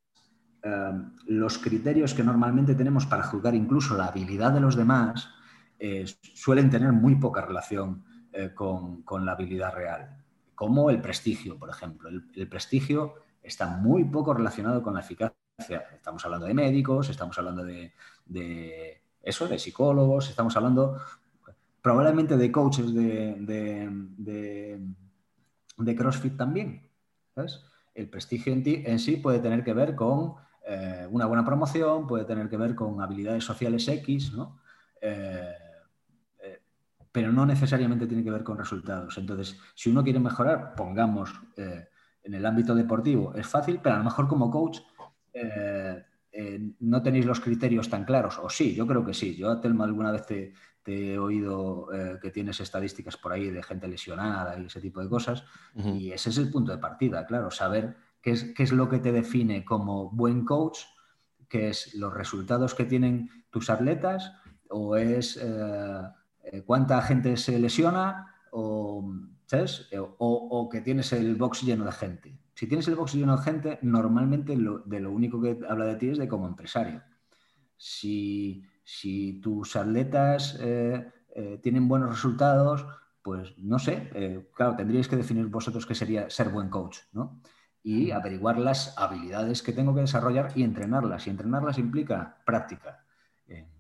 eh, 0.62 0.92
los 1.26 1.58
criterios 1.58 2.14
que 2.14 2.24
normalmente 2.24 2.74
tenemos 2.74 3.04
para 3.04 3.24
juzgar 3.24 3.54
incluso 3.54 3.94
la 3.94 4.06
habilidad 4.06 4.52
de 4.52 4.60
los 4.60 4.74
demás 4.74 5.28
eh, 5.78 6.06
suelen 6.34 6.70
tener 6.70 6.92
muy 6.92 7.16
poca 7.16 7.44
relación 7.44 8.04
eh, 8.32 8.54
con, 8.54 9.02
con, 9.02 9.26
la 9.26 9.32
habilidad 9.32 9.74
real, 9.74 10.24
como 10.54 10.88
el 10.88 11.02
prestigio, 11.02 11.58
por 11.58 11.68
ejemplo. 11.68 12.08
El, 12.08 12.24
el 12.36 12.48
prestigio 12.48 13.16
está 13.42 13.66
muy 13.66 14.04
poco 14.04 14.32
relacionado 14.32 14.82
con 14.82 14.94
la 14.94 15.00
eficacia. 15.00 15.34
Estamos 15.94 16.24
hablando 16.24 16.46
de 16.46 16.54
médicos, 16.54 17.10
estamos 17.10 17.36
hablando 17.38 17.64
de, 17.64 17.92
eso, 19.22 19.46
de 19.46 19.58
psicólogos, 19.58 20.30
estamos 20.30 20.56
hablando 20.56 21.00
probablemente 21.82 22.36
de 22.36 22.52
coaches 22.52 22.92
de, 22.94 23.34
de, 25.76 25.96
CrossFit 25.96 26.36
también. 26.36 26.88
El 27.94 28.08
prestigio 28.08 28.52
en, 28.52 28.62
ti, 28.62 28.82
en 28.84 28.98
sí 28.98 29.16
puede 29.16 29.38
tener 29.38 29.64
que 29.64 29.72
ver 29.72 29.94
con 29.94 30.34
eh, 30.66 31.06
una 31.10 31.26
buena 31.26 31.44
promoción, 31.44 32.06
puede 32.06 32.24
tener 32.24 32.48
que 32.48 32.56
ver 32.56 32.74
con 32.74 33.00
habilidades 33.00 33.44
sociales 33.44 33.86
X, 33.88 34.32
¿no? 34.32 34.60
Eh, 35.00 35.54
eh, 36.40 36.62
pero 37.10 37.32
no 37.32 37.46
necesariamente 37.46 38.06
tiene 38.06 38.24
que 38.24 38.30
ver 38.30 38.44
con 38.44 38.58
resultados. 38.58 39.16
Entonces, 39.18 39.58
si 39.74 39.90
uno 39.90 40.04
quiere 40.04 40.20
mejorar, 40.20 40.74
pongamos 40.74 41.32
en 41.56 42.34
el 42.34 42.44
ámbito 42.44 42.74
deportivo 42.74 43.34
es 43.34 43.46
fácil, 43.46 43.80
pero 43.82 43.94
a 43.94 43.98
lo 43.98 44.04
mejor 44.04 44.28
como 44.28 44.50
coach 44.50 44.80
no 46.80 47.02
tenéis 47.02 47.24
los 47.24 47.40
criterios 47.40 47.88
tan 47.88 48.04
claros. 48.04 48.38
O 48.38 48.50
sí, 48.50 48.74
yo 48.74 48.86
creo 48.86 49.04
que 49.04 49.14
sí. 49.14 49.36
Yo, 49.36 49.58
Telma, 49.60 49.84
alguna 49.84 50.12
vez 50.12 50.26
te, 50.26 50.52
he 50.88 51.18
oído 51.18 51.92
eh, 51.92 52.18
que 52.20 52.30
tienes 52.30 52.60
estadísticas 52.60 53.16
por 53.16 53.32
ahí 53.32 53.50
de 53.50 53.62
gente 53.62 53.88
lesionada 53.88 54.58
y 54.58 54.66
ese 54.66 54.80
tipo 54.80 55.00
de 55.00 55.08
cosas. 55.08 55.44
Y 55.74 56.12
ese 56.12 56.30
es 56.30 56.38
el 56.38 56.50
punto 56.50 56.72
de 56.72 56.78
partida, 56.78 57.26
claro, 57.26 57.50
saber 57.50 57.96
qué 58.20 58.32
es, 58.32 58.52
qué 58.54 58.62
es 58.62 58.72
lo 58.72 58.88
que 58.88 58.98
te 58.98 59.12
define 59.12 59.64
como 59.64 60.10
buen 60.10 60.44
coach, 60.44 60.80
qué 61.48 61.68
es 61.68 61.94
los 61.94 62.12
resultados 62.12 62.74
que 62.74 62.84
tienen 62.84 63.30
tus 63.50 63.70
atletas, 63.70 64.32
o 64.68 64.96
es 64.96 65.40
cuánta 66.66 67.00
gente 67.02 67.36
se 67.36 67.58
lesiona, 67.58 68.34
o 68.50 69.12
¿sabes? 69.48 69.88
Eh, 69.90 69.98
o, 69.98 70.68
que 70.70 70.82
tienes 70.82 71.12
el 71.12 71.34
box 71.36 71.62
lleno 71.62 71.86
de 71.86 71.92
gente. 71.92 72.38
Si 72.54 72.66
tienes 72.66 72.86
el 72.88 72.96
box 72.96 73.14
lleno 73.14 73.36
de 73.36 73.42
gente, 73.42 73.78
normalmente 73.82 74.54
de 74.56 75.00
lo 75.00 75.10
único 75.10 75.40
que 75.40 75.58
habla 75.66 75.86
de 75.86 75.96
ti 75.96 76.10
es 76.10 76.18
de 76.18 76.28
como 76.28 76.46
empresario. 76.46 77.02
Si, 77.76 78.62
tus 79.42 79.76
atletas 79.76 80.58
eh, 80.60 81.10
eh, 81.34 81.60
tienen 81.62 81.88
buenos 81.88 82.10
resultados, 82.10 82.86
pues 83.22 83.56
no 83.58 83.78
sé, 83.78 84.46
claro, 84.54 84.76
tendríais 84.76 85.08
que 85.08 85.16
definir 85.16 85.46
vosotros 85.46 85.84
qué 85.84 85.94
sería 85.94 86.30
ser 86.30 86.48
buen 86.48 86.70
coach, 86.70 86.98
¿no? 87.12 87.42
Y 87.82 88.10
averiguar 88.10 88.58
las 88.58 88.96
habilidades 88.96 89.62
que 89.62 89.72
tengo 89.72 89.94
que 89.94 90.00
desarrollar 90.00 90.52
y 90.54 90.62
entrenarlas. 90.62 91.26
Y 91.26 91.30
entrenarlas 91.30 91.78
implica 91.78 92.38
práctica, 92.46 93.04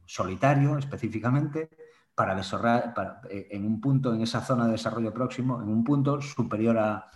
solitario 0.04 0.76
específicamente, 0.76 1.70
para 2.18 2.34
desarrollar 2.34 2.92
eh, 3.30 3.46
en 3.52 3.64
un 3.64 3.80
punto, 3.80 4.12
en 4.12 4.22
esa 4.22 4.40
zona 4.40 4.66
de 4.66 4.72
desarrollo 4.72 5.14
próximo, 5.14 5.62
en 5.62 5.68
un 5.68 5.84
punto 5.84 6.20
superior 6.20 6.76
a, 6.76 7.06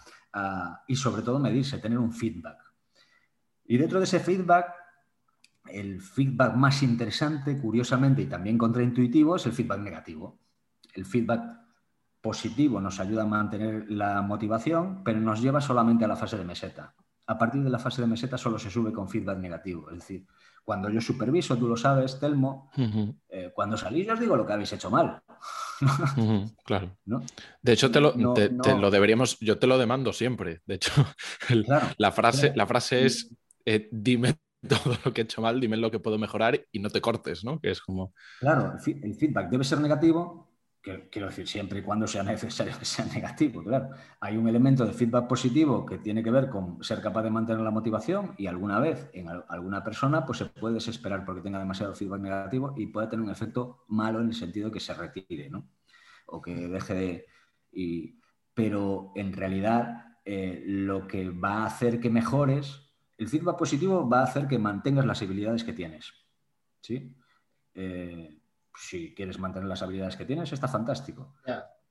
y 0.87 0.95
sobre 0.95 1.23
todo 1.23 1.41
medirse, 1.41 1.79
tener 1.79 1.99
un 1.99 2.13
feedback. 2.13 2.59
Y 3.65 3.79
dentro 3.79 3.99
de 3.99 4.05
ese 4.05 4.21
feedback, 4.21 4.73
el 5.69 6.01
feedback 6.01 6.55
más 6.55 6.83
interesante, 6.83 7.59
curiosamente 7.59 8.23
y 8.23 8.27
también 8.27 8.59
contraintuitivo, 8.59 9.37
es 9.37 9.47
el 9.47 9.53
feedback 9.53 9.81
negativo. 9.81 10.39
El 10.95 11.07
feedback 11.07 11.63
positivo 12.21 12.81
nos 12.81 13.01
ayuda 13.01 13.23
a 13.23 13.27
mantener 13.27 13.91
la 13.91 14.23
motivación, 14.23 15.03
pero 15.05 15.21
nos 15.21 15.41
lleva 15.41 15.61
solamente 15.61 16.05
a 16.05 16.09
la 16.09 16.17
fase 16.17 16.39
de 16.39 16.45
meseta. 16.45 16.95
A 17.27 17.39
partir 17.39 17.63
de 17.63 17.71
la 17.71 17.79
fase 17.79 18.03
de 18.03 18.09
meseta 18.09 18.37
solo 18.37 18.59
se 18.59 18.71
sube 18.71 18.93
con 18.93 19.09
feedback 19.09 19.39
negativo, 19.39 19.91
es 19.91 19.99
decir, 19.99 20.27
cuando 20.65 20.89
yo 20.91 21.01
superviso, 21.01 21.57
tú 21.57 21.67
lo 21.67 21.77
sabes, 21.77 22.21
Telmo, 22.21 22.71
eh, 23.29 23.51
cuando 23.53 23.77
salís 23.77 24.07
yo 24.07 24.15
os 24.15 24.21
digo 24.21 24.37
lo 24.37 24.47
que 24.47 24.53
habéis 24.53 24.73
hecho 24.73 24.91
mal. 24.91 25.21
claro. 26.65 26.97
De 27.61 27.73
hecho, 27.73 27.91
te 27.91 28.01
lo, 28.01 28.13
deberíamos, 28.91 29.39
yo 29.41 29.59
te 29.59 29.67
lo 29.67 29.77
demando 29.77 30.13
siempre. 30.13 30.61
De 30.67 30.77
hecho, 30.77 30.93
la, 31.99 32.13
frase, 32.13 32.53
la 32.55 32.67
frase 32.67 33.07
es 33.07 33.35
eh, 33.65 33.89
dime 33.91 34.37
todo 34.69 34.97
lo 35.05 35.13
que 35.13 35.23
he 35.23 35.25
hecho 35.25 35.43
mal, 35.43 35.61
dime 35.61 35.77
lo 35.77 35.91
que 35.91 35.99
puedo 35.99 36.19
mejorar 36.19 36.61
y 36.71 36.79
no 36.79 36.91
te 36.91 37.01
cortes, 37.01 37.45
¿no? 37.45 37.61
Que 37.61 37.71
es 37.71 37.81
como. 37.81 38.15
Claro, 38.41 38.75
el 38.85 39.15
feedback 39.15 39.51
debe 39.51 39.65
ser 39.65 39.81
negativo 39.81 40.53
quiero 40.83 41.29
decir, 41.29 41.47
siempre 41.47 41.79
y 41.79 41.83
cuando 41.83 42.07
sea 42.07 42.23
necesario 42.23 42.77
que 42.79 42.85
sea 42.85 43.05
negativo, 43.07 43.63
claro. 43.63 43.91
Hay 44.21 44.37
un 44.37 44.49
elemento 44.49 44.85
de 44.85 44.93
feedback 44.93 45.29
positivo 45.29 45.87
que 45.87 45.99
tiene 45.99 46.23
que 46.23 46.31
ver 46.31 46.49
con 46.49 46.83
ser 46.83 47.01
capaz 47.01 47.23
de 47.23 47.31
mantener 47.31 47.63
la 47.63 47.71
motivación 47.71 48.35
y 48.37 48.47
alguna 48.47 48.81
vez 48.81 49.09
en 49.13 49.29
alguna 49.49 49.85
persona 49.85 50.27
pues 50.27 50.39
se 50.39 50.47
puede 50.47 50.75
desesperar 50.75 51.25
porque 51.25 51.43
tenga 51.43 51.59
demasiado 51.59 51.95
feedback 51.95 52.21
negativo 52.21 52.75
y 52.77 52.87
puede 52.87 53.07
tener 53.07 53.25
un 53.25 53.31
efecto 53.31 53.85
malo 53.89 54.21
en 54.21 54.29
el 54.29 54.35
sentido 54.35 54.69
de 54.69 54.73
que 54.73 54.81
se 54.81 54.95
retire, 54.95 55.51
¿no? 55.51 55.69
O 56.27 56.43
que 56.43 56.69
deje 56.69 56.95
de... 57.73 58.17
pero 58.55 59.13
en 59.15 59.33
realidad 59.33 60.17
eh, 60.25 60.63
lo 60.67 61.07
que 61.07 61.31
va 61.31 61.63
a 61.63 61.67
hacer 61.67 62.01
que 62.01 62.11
mejores, 62.11 62.92
el 63.19 63.29
feedback 63.29 63.57
positivo 63.57 64.09
va 64.09 64.21
a 64.21 64.25
hacer 64.25 64.47
que 64.49 64.59
mantengas 64.59 65.07
las 65.07 65.23
habilidades 65.23 65.65
que 65.65 65.73
tienes, 65.73 66.13
¿sí? 66.81 67.15
Eh, 67.75 68.39
si 68.75 69.15
quieres 69.15 69.39
mantener 69.39 69.69
las 69.69 69.83
habilidades 69.83 70.17
que 70.17 70.25
tienes, 70.25 70.53
está 70.53 70.69
fantástico. 70.69 71.35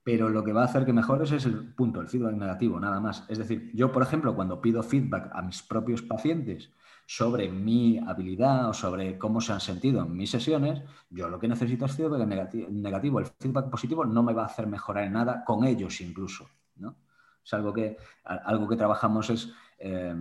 Pero 0.04 0.28
lo 0.28 0.42
que 0.42 0.52
va 0.52 0.62
a 0.62 0.64
hacer 0.64 0.84
que 0.84 0.92
mejores 0.92 1.30
es 1.30 1.46
el 1.46 1.74
punto, 1.74 2.00
el 2.00 2.08
feedback 2.08 2.34
negativo, 2.34 2.80
nada 2.80 3.00
más. 3.00 3.24
Es 3.28 3.38
decir, 3.38 3.70
yo, 3.72 3.92
por 3.92 4.02
ejemplo, 4.02 4.34
cuando 4.34 4.60
pido 4.60 4.82
feedback 4.82 5.30
a 5.32 5.42
mis 5.42 5.62
propios 5.62 6.02
pacientes 6.02 6.72
sobre 7.06 7.48
mi 7.48 7.98
habilidad 7.98 8.68
o 8.68 8.72
sobre 8.72 9.18
cómo 9.18 9.40
se 9.40 9.52
han 9.52 9.60
sentido 9.60 10.02
en 10.02 10.16
mis 10.16 10.30
sesiones, 10.30 10.82
yo 11.08 11.28
lo 11.28 11.38
que 11.38 11.46
necesito 11.46 11.84
es 11.84 11.92
feedback 11.92 12.26
negativo. 12.26 13.20
El 13.20 13.26
feedback 13.26 13.70
positivo 13.70 14.04
no 14.04 14.22
me 14.24 14.32
va 14.32 14.42
a 14.42 14.46
hacer 14.46 14.66
mejorar 14.66 15.04
en 15.04 15.12
nada 15.12 15.44
con 15.44 15.64
ellos 15.64 16.00
incluso. 16.00 16.48
¿no? 16.76 16.96
Es 17.44 17.54
algo 17.54 17.72
que, 17.72 17.96
algo 18.24 18.68
que 18.68 18.76
trabajamos, 18.76 19.30
es, 19.30 19.52
eh, 19.78 20.14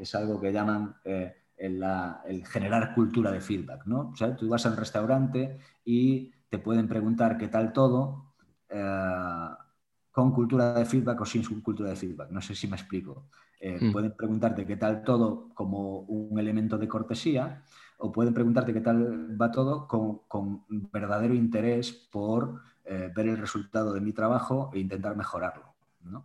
es 0.00 0.14
algo 0.14 0.40
que 0.40 0.52
llaman... 0.52 0.96
Eh, 1.04 1.34
el, 1.60 2.46
generar 2.46 2.94
cultura 2.94 3.30
de 3.30 3.40
feedback, 3.40 3.84
¿no? 3.84 4.10
O 4.12 4.16
sea, 4.16 4.34
tú 4.34 4.48
vas 4.48 4.64
al 4.64 4.76
restaurante 4.76 5.58
y 5.84 6.32
te 6.48 6.58
pueden 6.58 6.88
preguntar 6.88 7.36
qué 7.36 7.48
tal 7.48 7.72
todo 7.72 8.32
eh, 8.70 9.48
con 10.10 10.32
cultura 10.32 10.72
de 10.72 10.86
feedback 10.86 11.20
o 11.20 11.26
sin 11.26 11.42
cultura 11.60 11.90
de 11.90 11.96
feedback. 11.96 12.30
No 12.30 12.40
sé 12.40 12.54
si 12.54 12.66
me 12.66 12.76
explico. 12.76 13.26
Eh, 13.60 13.78
hmm. 13.78 13.92
Pueden 13.92 14.12
preguntarte 14.16 14.66
qué 14.66 14.76
tal 14.76 15.04
todo 15.04 15.50
como 15.52 16.00
un 16.00 16.38
elemento 16.38 16.78
de 16.78 16.88
cortesía 16.88 17.62
o 17.98 18.10
pueden 18.10 18.32
preguntarte 18.32 18.72
qué 18.72 18.80
tal 18.80 19.38
va 19.38 19.52
todo 19.52 19.86
con, 19.86 20.64
verdadero 20.90 21.34
interés 21.34 21.92
por 21.92 22.62
ver 23.14 23.28
el 23.28 23.36
resultado 23.36 23.92
de 23.92 24.00
mi 24.00 24.12
trabajo 24.12 24.70
e 24.72 24.80
intentar 24.80 25.14
mejorarlo. 25.14 25.74
¿no? 26.02 26.24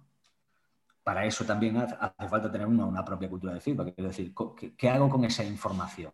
Para 1.06 1.24
eso 1.24 1.46
también 1.46 1.78
hace 1.78 2.28
falta 2.28 2.52
tener 2.52 2.66
una, 2.66 3.06
propia 3.06 3.30
cultura 3.30 3.54
de 3.54 3.62
feedback. 3.62 3.94
Es 3.96 4.06
decir, 4.06 4.34
¿qué, 4.76 4.90
hago 4.90 5.08
con 5.08 5.24
esa 5.24 5.44
información? 5.44 6.12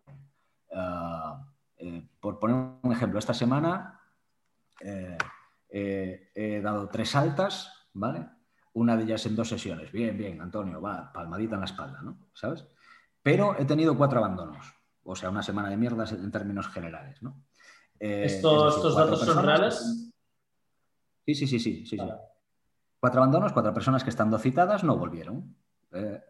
Ah, 0.70 1.46
eh, 1.78 2.06
por 2.20 2.38
poner 2.38 2.56
un 2.82 2.92
ejemplo, 2.92 3.18
esta 3.18 3.32
semana 3.32 3.98
eh, 4.80 5.16
eh, 5.70 6.30
he 6.34 6.60
dado 6.60 6.90
tres 6.90 7.16
altas, 7.16 7.72
¿vale? 7.94 8.28
Una 8.74 8.94
de 8.94 9.04
ellas 9.04 9.24
en 9.24 9.34
dos 9.34 9.48
sesiones. 9.48 9.90
Bien, 9.92 10.14
bien, 10.18 10.42
Antonio, 10.42 10.78
va, 10.82 11.10
palmadita 11.10 11.54
en 11.54 11.60
la 11.60 11.66
espalda, 11.66 12.02
¿no? 12.02 12.28
¿Sabes? 12.34 12.66
Pero 13.22 13.58
he 13.58 13.64
tenido 13.64 13.96
cuatro 13.96 14.18
abandonos. 14.18 14.74
O 15.04 15.16
sea, 15.16 15.30
una 15.30 15.42
semana 15.42 15.70
de 15.70 15.78
mierdas 15.78 16.12
en 16.12 16.30
términos 16.30 16.68
generales, 16.68 17.22
¿no? 17.22 17.42
¿Estos, 17.98 18.94
datos 18.94 19.20
son 19.20 19.42
reales? 19.42 20.12
Sí, 21.24 21.34
sí, 21.34 21.46
sí, 21.46 21.58
sí, 21.58 21.86
sí, 21.86 21.96
sí. 21.96 22.08
Cuatro 23.02 23.20
abandonos, 23.20 23.52
cuatro 23.52 23.74
personas 23.74 24.04
que 24.04 24.10
estando 24.10 24.38
citadas 24.38 24.84
no 24.84 24.96
volvieron. 24.96 25.56
Eh, 25.90 26.20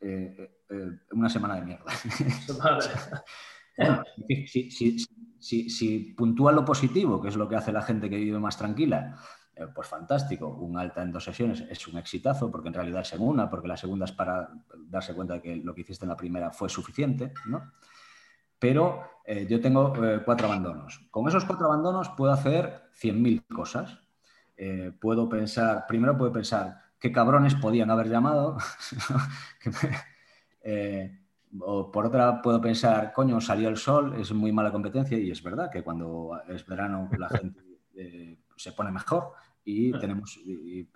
eh, 0.00 0.62
eh, 0.70 0.90
una 1.10 1.28
semana 1.28 1.56
de 1.56 1.62
mierda. 1.62 1.90
si, 5.40 6.14
puntúa 6.16 6.52
lo 6.52 6.64
positivo, 6.64 7.20
que 7.20 7.30
es 7.30 7.36
lo 7.36 7.48
que 7.48 7.56
hace 7.56 7.72
la 7.72 7.82
gente 7.82 8.08
que 8.08 8.14
vive 8.14 8.38
más 8.38 8.56
tranquila, 8.56 9.16
pues 9.74 9.88
fantástico. 9.88 10.46
Un 10.46 10.78
alta 10.78 11.02
en 11.02 11.10
dos 11.10 11.24
sesiones 11.24 11.64
es 11.68 11.88
un 11.88 11.98
exitazo 11.98 12.48
porque 12.48 12.68
en 12.68 12.74
realidad 12.74 13.00
es 13.00 13.12
en 13.12 13.22
una, 13.22 13.50
porque 13.50 13.66
la 13.66 13.76
segunda 13.76 14.04
es 14.04 14.12
para 14.12 14.50
darse 14.86 15.16
cuenta 15.16 15.34
de 15.34 15.42
que 15.42 15.56
lo 15.56 15.74
que 15.74 15.80
hiciste 15.80 16.04
en 16.04 16.10
la 16.10 16.16
primera 16.16 16.52
fue 16.52 16.68
suficiente, 16.68 17.34
¿no? 17.46 17.72
Pero 18.56 19.02
yo 19.48 19.60
tengo 19.60 19.92
cuatro 20.24 20.46
abandonos. 20.46 21.08
Con 21.10 21.26
esos 21.26 21.44
cuatro 21.44 21.66
abandonos 21.66 22.08
puedo 22.10 22.30
hacer 22.30 22.88
100.000 22.94 23.48
cosas. 23.48 23.98
Puedo 25.00 25.28
pensar, 25.28 25.86
primero 25.86 26.16
puedo 26.18 26.32
pensar 26.32 26.80
qué 26.98 27.10
cabrones 27.10 27.54
podían 27.54 27.90
haber 27.90 28.08
llamado. 28.08 28.58
o 31.58 31.90
por 31.90 32.06
otra 32.06 32.40
puedo 32.42 32.60
pensar, 32.60 33.12
coño, 33.12 33.40
salió 33.40 33.68
el 33.68 33.76
sol, 33.76 34.14
es 34.20 34.32
muy 34.32 34.52
mala 34.52 34.70
competencia 34.70 35.18
y 35.18 35.30
es 35.30 35.42
verdad 35.42 35.70
que 35.70 35.82
cuando 35.82 36.40
es 36.48 36.64
verano 36.66 37.08
la 37.18 37.28
gente 37.28 37.60
eh, 37.94 38.38
se 38.56 38.72
pone 38.72 38.92
mejor 38.92 39.32
y 39.64 39.92
tenemos, 39.98 40.36
y, 40.36 40.88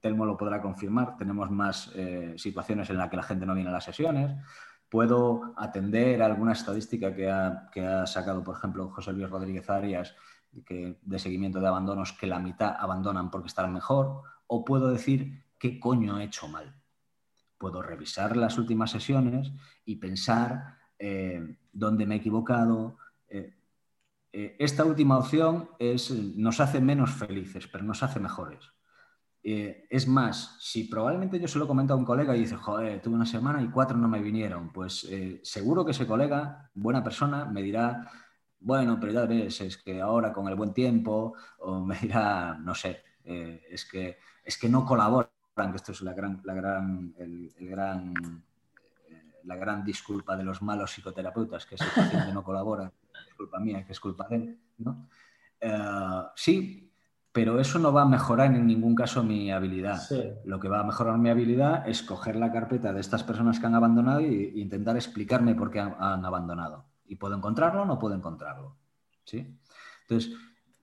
Telmo 0.00 0.24
lo 0.24 0.36
podrá 0.36 0.62
confirmar, 0.62 1.16
tenemos 1.16 1.50
más 1.50 1.90
eh, 1.96 2.34
situaciones 2.36 2.88
en 2.90 2.98
las 2.98 3.10
que 3.10 3.16
la 3.16 3.22
gente 3.24 3.44
no 3.44 3.54
viene 3.54 3.70
a 3.70 3.72
las 3.72 3.84
sesiones. 3.84 4.32
Puedo 4.88 5.54
atender 5.56 6.22
alguna 6.22 6.52
estadística 6.52 7.12
que 7.14 7.28
ha, 7.28 7.68
que 7.72 7.84
ha 7.84 8.06
sacado, 8.06 8.44
por 8.44 8.56
ejemplo, 8.56 8.88
José 8.90 9.12
Luis 9.12 9.28
Rodríguez 9.28 9.68
Arias, 9.68 10.14
de 10.66 11.18
seguimiento 11.18 11.60
de 11.60 11.68
abandonos, 11.68 12.12
que 12.12 12.26
la 12.26 12.38
mitad 12.38 12.74
abandonan 12.78 13.30
porque 13.30 13.48
están 13.48 13.72
mejor. 13.72 14.22
O 14.46 14.64
puedo 14.64 14.88
decir 14.88 15.44
qué 15.58 15.78
coño 15.78 16.18
he 16.18 16.24
hecho 16.24 16.48
mal 16.48 16.78
puedo 17.58 17.82
revisar 17.82 18.36
las 18.36 18.56
últimas 18.56 18.90
sesiones 18.90 19.52
y 19.84 19.96
pensar 19.96 20.78
eh, 20.98 21.56
dónde 21.72 22.06
me 22.06 22.14
he 22.14 22.18
equivocado. 22.18 22.96
Eh, 23.28 23.54
eh, 24.32 24.56
esta 24.58 24.84
última 24.84 25.18
opción 25.18 25.70
es, 25.78 26.10
nos 26.10 26.60
hace 26.60 26.80
menos 26.80 27.10
felices, 27.10 27.66
pero 27.66 27.84
nos 27.84 28.02
hace 28.02 28.20
mejores. 28.20 28.64
es 29.42 30.06
más, 30.06 30.56
si 30.60 30.84
probablemente 30.84 31.40
yo 31.40 31.48
se 31.48 31.58
lo 31.58 31.66
comento 31.66 31.94
a 31.94 31.96
un 31.96 32.04
colega 32.04 32.36
y 32.36 32.40
dice, 32.40 32.56
joder, 32.56 33.00
tuve 33.00 33.14
una 33.14 33.24
semana 33.24 33.62
y 33.62 33.68
cuatro 33.68 33.96
no 33.96 34.06
me 34.06 34.20
vinieron, 34.20 34.70
pues 34.72 35.08
seguro 35.42 35.84
que 35.84 35.92
ese 35.92 36.06
colega, 36.06 36.70
buena 36.74 37.02
persona, 37.02 37.46
me 37.46 37.62
dirá, 37.62 38.10
bueno, 38.60 38.98
pero 39.00 39.12
ya 39.12 39.26
ves, 39.26 39.60
es 39.60 39.76
que 39.78 40.00
ahora 40.00 40.32
con 40.32 40.48
el 40.48 40.54
buen 40.54 40.72
tiempo, 40.72 41.34
o 41.60 41.80
me 41.80 41.96
dirá, 41.98 42.58
no 42.58 42.74
sé, 42.74 43.02
es, 43.24 43.84
que, 43.84 44.18
es 44.44 44.56
que 44.58 44.68
no 44.68 44.84
colabora 44.84 45.30
que 45.66 45.76
esto 45.76 45.92
es 45.92 46.02
la 46.02 46.12
gran, 46.12 46.40
la 46.44 46.54
gran, 46.54 47.14
el, 47.18 47.52
gran, 47.58 48.14
eh, 49.08 49.40
la 49.44 49.56
gran 49.56 49.84
disculpa 49.84 50.36
de 50.36 50.44
los 50.44 50.62
malos 50.62 50.92
psicoterapeutas, 50.92 51.66
que 51.66 51.74
el 51.74 51.80
paciente 51.80 52.32
no 52.32 52.44
colabora, 52.44 52.92
es 53.28 53.34
culpa 53.34 53.58
mía, 53.58 53.84
que 53.84 53.92
es 53.92 54.00
culpa 54.00 54.28
de 54.28 54.36
él. 54.36 54.58
¿no? 54.78 55.08
Eh, 55.60 56.22
sí, 56.36 56.92
pero 57.32 57.58
eso 57.58 57.78
no 57.78 57.92
va 57.92 58.02
a 58.02 58.08
mejorar 58.08 58.54
en 58.54 58.66
ningún 58.66 58.94
caso 58.94 59.24
mi 59.24 59.50
habilidad. 59.50 60.00
Lo 60.44 60.60
que 60.60 60.68
va 60.68 60.80
a 60.80 60.84
mejorar 60.84 61.18
mi 61.18 61.28
habilidad 61.28 61.88
es 61.88 62.02
coger 62.02 62.36
la 62.36 62.52
carpeta 62.52 62.92
de 62.92 63.00
estas 63.00 63.24
personas 63.24 63.58
que 63.58 63.66
han 63.66 63.74
abandonado 63.74 64.20
e 64.20 64.52
intentar 64.54 64.96
explicarme 64.96 65.54
por 65.54 65.70
qué 65.70 65.80
han, 65.80 65.96
han 65.98 66.24
abandonado. 66.24 66.87
Y 67.08 67.16
puedo 67.16 67.34
encontrarlo 67.34 67.82
o 67.82 67.84
no 67.84 67.98
puedo 67.98 68.14
encontrarlo. 68.14 68.76
¿sí? 69.24 69.46
Entonces, 70.02 70.32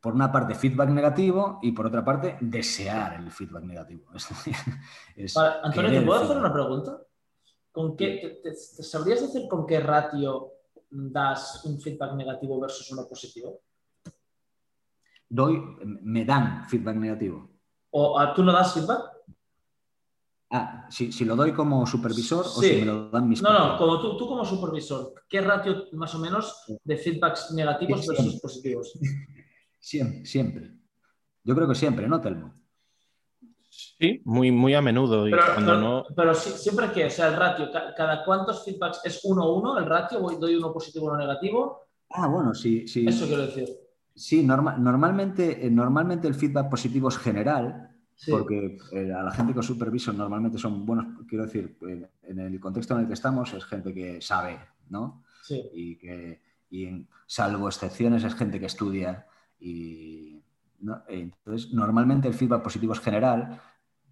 por 0.02 0.14
una 0.14 0.32
parte, 0.32 0.54
feedback 0.54 0.90
negativo 0.90 1.60
y 1.64 1.72
por 1.72 1.88
otra 1.88 2.06
parte, 2.06 2.38
desear 2.40 3.16
el 3.16 3.32
feedback 3.32 3.64
negativo. 3.64 4.06
Antonio, 5.64 5.92
¿te 5.92 6.02
puedo 6.06 6.24
hacer 6.24 6.38
una 6.38 6.54
pregunta? 6.54 7.02
¿Con 7.72 7.98
qué, 7.98 8.40
te, 8.44 8.56
¿Sabrías 8.56 9.22
decir 9.22 9.48
con 9.50 9.66
qué 9.66 9.80
ratio 9.80 10.52
das 10.90 11.66
un 11.66 11.80
feedback 11.80 12.14
negativo 12.14 12.60
versus 12.60 12.92
uno 12.92 13.08
positivo? 13.08 13.62
Doy, 15.28 15.60
me 16.04 16.24
dan 16.24 16.70
feedback 16.70 16.96
negativo. 16.98 17.50
¿O 17.90 18.34
tú 18.34 18.44
no 18.44 18.52
das 18.52 18.74
feedback? 18.74 19.15
Ah, 20.56 20.88
si, 20.90 21.26
lo 21.26 21.36
doy 21.36 21.52
como 21.52 21.86
supervisor 21.86 22.46
o 22.46 22.62
si 22.62 22.78
me 22.78 22.86
lo 22.86 23.10
dan 23.10 23.28
mis 23.28 23.42
No, 23.42 23.52
no, 23.52 23.78
como 23.78 24.00
tú, 24.00 24.16
tú 24.16 24.26
como 24.26 24.46
supervisor, 24.46 25.14
¿qué 25.28 25.42
ratio 25.42 25.88
más 25.92 26.16
o 26.16 26.20
menos 26.20 26.64
de 26.82 26.96
feedbacks 26.96 27.52
negativos 27.52 28.08
versus 28.08 28.40
positivos? 28.40 28.98
Siempre, 29.80 30.26
siempre. 30.26 30.72
Yo 31.44 31.54
creo 31.54 31.68
que 31.68 31.76
siempre, 31.76 32.08
¿no, 32.08 32.20
Telmo? 32.20 32.56
Sí, 33.70 34.20
muy, 34.26 34.52
muy 34.52 34.74
a 34.74 34.82
menudo. 34.82 35.26
pero, 36.16 36.34
siempre 36.34 36.92
que, 36.92 37.06
o 37.06 37.10
sea, 37.12 37.28
el 37.28 37.36
ratio, 37.36 37.70
¿cada 37.96 38.26
cuántos 38.26 38.66
feedbacks 38.66 39.02
es 39.04 39.22
uno 39.26 39.54
uno 39.54 39.78
el 39.78 39.86
ratio? 39.86 40.22
¿Voy, 40.22 40.38
¿Doy 40.38 40.56
uno 40.56 40.74
positivo 40.74 41.06
o 41.06 41.10
uno 41.10 41.20
negativo? 41.20 41.82
Ah, 42.10 42.28
bueno, 42.28 42.56
sí. 42.56 42.88
sí. 42.88 43.06
Eso 43.08 43.28
quiero 43.28 43.46
decir. 43.46 43.70
Sí, 44.16 44.44
normalmente, 44.44 45.68
eh, 45.68 45.70
normalmente 45.70 46.28
el 46.28 46.34
feedback 46.34 46.68
positivo 46.68 47.10
es 47.10 47.18
general, 47.20 47.95
porque 48.30 48.78
eh, 48.92 49.14
a 49.14 49.24
la 49.24 49.32
gente 49.32 49.54
que 49.54 49.62
superviso 49.62 50.14
normalmente 50.14 50.58
son 50.58 50.86
buenos, 50.86 51.08
quiero 51.28 51.46
decir, 51.46 51.78
eh, 51.88 52.10
en 52.24 52.40
el 52.40 52.60
contexto 52.60 52.96
en 52.96 53.02
el 53.02 53.08
que 53.08 53.14
estamos 53.14 53.54
es 53.54 53.66
gente 53.66 53.94
que 53.94 54.22
sabe, 54.22 54.60
¿no? 54.90 55.24
Sí. 55.44 55.62
Y 55.74 55.98
que, 55.98 56.42
y 56.70 57.08
salvo 57.28 57.68
excepciones, 57.68 58.24
es 58.24 58.36
gente 58.36 58.60
que 58.60 58.66
estudia 58.68 59.28
y 59.60 60.42
entonces, 61.08 61.74
normalmente 61.74 62.28
el 62.28 62.34
feedback 62.34 62.62
positivo 62.62 62.94
es 62.94 63.00
general 63.00 63.60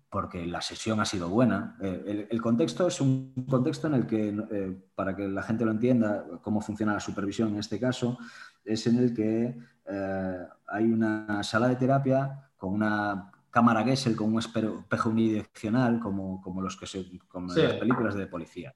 porque 0.10 0.46
la 0.46 0.62
sesión 0.62 1.00
ha 1.00 1.06
sido 1.06 1.28
buena. 1.28 1.76
Eh, 1.82 2.28
el, 2.30 2.42
contexto 2.42 2.88
es 2.88 3.02
un 3.02 3.34
contexto 3.50 3.88
en 3.88 3.96
el 3.96 4.06
que, 4.06 4.30
eh, 4.30 4.78
para 4.94 5.16
que 5.16 5.28
la 5.28 5.42
gente 5.42 5.66
lo 5.66 5.72
entienda, 5.72 6.24
cómo 6.44 6.62
funciona 6.62 6.94
la 6.94 7.00
supervisión 7.00 7.50
en 7.50 7.60
este 7.60 7.80
caso, 7.80 8.20
es 8.64 8.86
en 8.86 8.98
el 9.00 9.14
que 9.14 9.58
eh, 9.88 10.38
hay 10.68 10.92
una 10.92 11.42
sala 11.42 11.68
de 11.68 11.78
terapia 11.78 12.48
con 12.58 12.74
una 12.74 13.32
cámara 13.54 13.84
Gesell, 13.84 14.16
con 14.16 14.34
un 14.34 14.40
espejo 14.40 15.10
unidireccional, 15.10 16.00
como, 16.00 16.42
como 16.42 16.60
los 16.60 16.76
que 16.76 16.88
se, 16.88 17.06
como 17.28 17.54
las 17.54 17.76
películas 17.76 18.16
de 18.16 18.26
policía. 18.26 18.76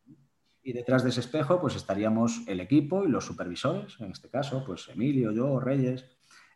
Y 0.62 0.72
detrás 0.72 1.04
de 1.04 1.10
ese 1.10 1.22
espejo, 1.22 1.60
pues 1.60 1.76
estaríamos 1.76 2.44
el 2.48 2.60
equipo 2.60 3.04
y 3.04 3.08
los 3.08 3.26
supervisores, 3.26 4.00
en 4.00 4.12
este 4.12 4.30
caso, 4.30 4.64
pues 4.64 4.88
Emilio, 4.90 5.32
yo, 5.32 5.60
Reyes, 5.60 6.06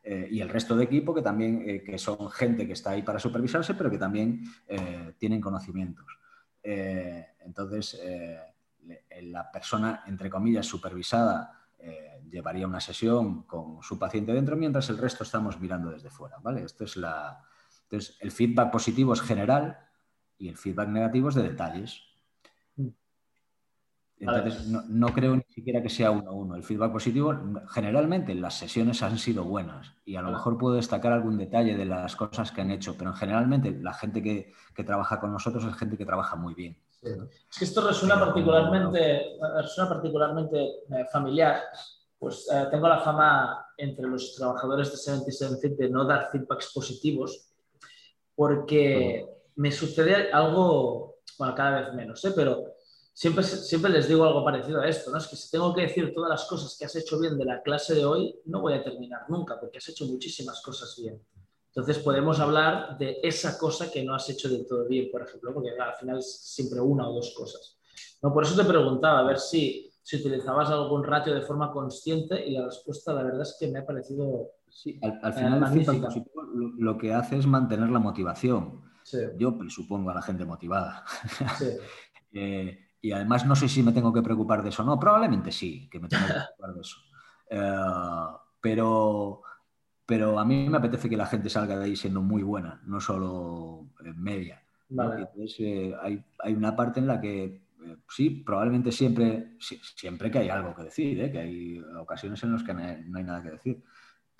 eh, 0.03 0.27
y 0.29 0.39
el 0.39 0.49
resto 0.49 0.75
de 0.75 0.83
equipo 0.83 1.15
que 1.15 1.23
también 1.23 1.63
eh, 1.65 1.83
que 1.83 1.97
son 1.97 2.29
gente 2.29 2.67
que 2.67 2.73
está 2.73 2.91
ahí 2.91 3.01
para 3.01 3.19
supervisarse, 3.19 3.73
pero 3.73 3.89
que 3.89 3.97
también 3.97 4.43
eh, 4.67 5.15
tienen 5.17 5.41
conocimientos. 5.41 6.05
entonces, 6.63 7.99
la 9.21 9.51
persona, 9.51 10.03
entre 10.05 10.29
comillas, 10.29 10.67
supervisada 10.67 11.59
llevaría 12.29 12.67
una 12.67 12.79
sesión 12.79 13.43
con 13.43 13.81
su 13.81 13.97
paciente 13.97 14.31
dentro, 14.31 14.55
mientras 14.55 14.89
el 14.91 14.99
resto 14.99 15.23
estamos 15.23 15.59
mirando 15.59 15.89
desde 15.89 16.11
fuera. 16.11 16.37
¿vale? 16.37 16.63
Esto 16.63 16.83
es 16.83 16.97
la... 16.97 17.43
Entonces, 17.91 18.17
el 18.21 18.31
feedback 18.31 18.71
positivo 18.71 19.11
es 19.13 19.21
general 19.21 19.77
y 20.37 20.47
el 20.47 20.55
feedback 20.55 20.87
negativo 20.87 21.27
es 21.27 21.35
de 21.35 21.43
detalles. 21.43 22.01
Entonces, 24.17 24.67
no, 24.67 25.07
creo 25.07 25.35
ni 25.35 25.43
siquiera 25.49 25.81
que 25.81 25.89
sea 25.89 26.11
uno 26.11 26.29
a 26.29 26.33
uno. 26.33 26.55
El 26.55 26.63
feedback 26.63 26.91
positivo, 26.91 27.35
generalmente 27.69 28.35
las 28.35 28.53
sesiones 28.53 29.01
han 29.01 29.17
sido 29.17 29.43
buenas 29.43 29.93
y 30.05 30.15
a 30.15 30.21
lo 30.21 30.31
mejor 30.31 30.57
puedo 30.57 30.75
destacar 30.75 31.11
algún 31.11 31.37
detalle 31.37 31.75
de 31.75 31.85
las 31.85 32.15
cosas 32.15 32.51
que 32.51 32.61
han 32.61 32.71
hecho, 32.71 32.95
pero 32.97 33.13
generalmente 33.13 33.71
la 33.71 33.93
gente 33.93 34.21
que, 34.21 34.53
trabaja 34.85 35.19
con 35.19 35.33
nosotros 35.33 35.65
es 35.65 35.75
gente 35.75 35.97
que 35.97 36.05
trabaja 36.05 36.35
muy 36.35 36.53
bien. 36.53 36.77
Es 37.01 37.57
que 37.57 37.65
esto 37.65 37.85
resuena 37.85 38.19
particularmente, 38.19 39.37
particularmente 39.89 40.59
eh, 40.59 41.05
familiar. 41.11 41.59
Pues 42.17 42.47
eh, 42.53 42.67
tengo 42.69 42.87
la 42.87 42.99
fama 42.99 43.65
entre 43.75 44.07
los 44.07 44.35
trabajadores 44.35 44.91
de 44.91 44.97
77 44.97 45.55
Fit 45.59 45.77
de 45.77 45.89
no 45.89 46.05
dar 46.05 46.29
feedbacks 46.31 46.71
positivos 46.73 47.50
porque 48.35 49.25
me 49.55 49.71
sucede 49.71 50.31
algo, 50.31 51.17
bueno, 51.37 51.55
cada 51.55 51.81
vez 51.81 51.93
menos, 51.93 52.23
¿eh? 52.25 52.33
pero 52.35 52.75
siempre, 53.13 53.43
siempre 53.43 53.91
les 53.91 54.07
digo 54.07 54.25
algo 54.25 54.43
parecido 54.43 54.81
a 54.81 54.87
esto, 54.87 55.11
¿no? 55.11 55.17
Es 55.17 55.27
que 55.27 55.35
si 55.35 55.51
tengo 55.51 55.73
que 55.73 55.81
decir 55.81 56.13
todas 56.13 56.29
las 56.29 56.45
cosas 56.45 56.75
que 56.77 56.85
has 56.85 56.95
hecho 56.95 57.19
bien 57.19 57.37
de 57.37 57.45
la 57.45 57.61
clase 57.61 57.95
de 57.95 58.05
hoy, 58.05 58.39
no 58.45 58.61
voy 58.61 58.73
a 58.73 58.83
terminar 58.83 59.29
nunca, 59.29 59.59
porque 59.59 59.77
has 59.77 59.89
hecho 59.89 60.05
muchísimas 60.05 60.61
cosas 60.61 60.95
bien. 60.99 61.21
Entonces 61.73 61.99
podemos 61.99 62.39
hablar 62.39 62.97
de 62.97 63.19
esa 63.23 63.57
cosa 63.57 63.89
que 63.89 64.03
no 64.03 64.13
has 64.13 64.29
hecho 64.29 64.49
del 64.49 64.67
todo 64.67 64.85
bien, 64.87 65.09
por 65.09 65.21
ejemplo, 65.21 65.53
porque 65.53 65.69
al 65.69 65.95
final 65.95 66.19
es 66.19 66.41
siempre 66.41 66.81
una 66.81 67.07
o 67.07 67.13
dos 67.13 67.33
cosas. 67.33 67.77
No, 68.21 68.33
por 68.33 68.43
eso 68.43 68.61
te 68.61 68.67
preguntaba, 68.67 69.19
a 69.19 69.23
ver 69.23 69.39
si, 69.39 69.89
si 70.01 70.17
utilizabas 70.17 70.69
algún 70.69 71.03
ratio 71.03 71.33
de 71.33 71.41
forma 71.41 71.71
consciente 71.71 72.45
y 72.45 72.51
la 72.51 72.65
respuesta, 72.65 73.13
la 73.13 73.23
verdad 73.23 73.43
es 73.43 73.55
que 73.59 73.67
me 73.67 73.79
ha 73.79 73.85
parecido... 73.85 74.51
Sí, 74.71 74.99
al, 75.01 75.33
final 75.33 75.63
el 75.75 76.73
lo, 76.77 76.97
que 76.97 77.13
hace 77.13 77.37
es 77.37 77.45
mantener 77.45 77.89
la 77.89 77.99
motivación. 77.99 78.81
Yo 79.37 79.57
supongo 79.67 80.09
a 80.09 80.15
la 80.15 80.21
gente 80.21 80.45
motivada. 80.45 81.03
Sí. 81.57 81.65
Eh, 82.33 82.79
y 83.01 83.11
además 83.11 83.45
no 83.45 83.57
sé 83.57 83.67
si 83.67 83.83
me 83.83 83.91
tengo 83.91 84.13
que 84.13 84.21
preocupar 84.21 84.63
de 84.63 84.69
eso. 84.69 84.85
No, 84.85 84.97
probablemente 84.97 85.51
sí, 85.51 85.89
que 85.91 85.99
me 85.99 86.07
tengo 86.07 86.25
que 86.25 86.31
preocupar 86.33 86.73
de 86.73 86.79
eso. 86.79 86.97
Eh, 87.49 88.37
pero, 88.61 89.41
pero 90.05 90.39
a 90.39 90.45
mí 90.45 90.69
me 90.69 90.77
apetece 90.77 91.09
que 91.09 91.17
la 91.17 91.25
gente 91.25 91.49
salga 91.49 91.77
de 91.77 91.85
ahí 91.85 91.95
siendo 91.97 92.21
muy 92.21 92.41
buena, 92.41 92.81
no 92.85 93.01
solo 93.01 93.89
media. 94.15 94.63
Entonces, 94.89 95.55
eh, 95.59 95.95
hay, 96.01 96.23
hay, 96.39 96.53
una 96.53 96.75
parte 96.75 96.99
en 96.99 97.07
la 97.07 97.19
que 97.19 97.43
eh, 97.83 97.97
sí, 98.09 98.29
probablemente 98.29 98.91
siempre, 98.91 99.57
siempre 99.59 100.29
que 100.29 100.39
hay 100.39 100.49
algo 100.49 100.75
que 100.75 100.83
decir, 100.83 101.31
que 101.31 101.39
hay 101.39 101.79
ocasiones 101.97 102.43
en 102.43 102.51
las 102.53 102.63
que 102.63 102.73
no 102.73 102.81
hay, 102.81 103.23
nada 103.23 103.41
que 103.41 103.51
decir, 103.51 103.83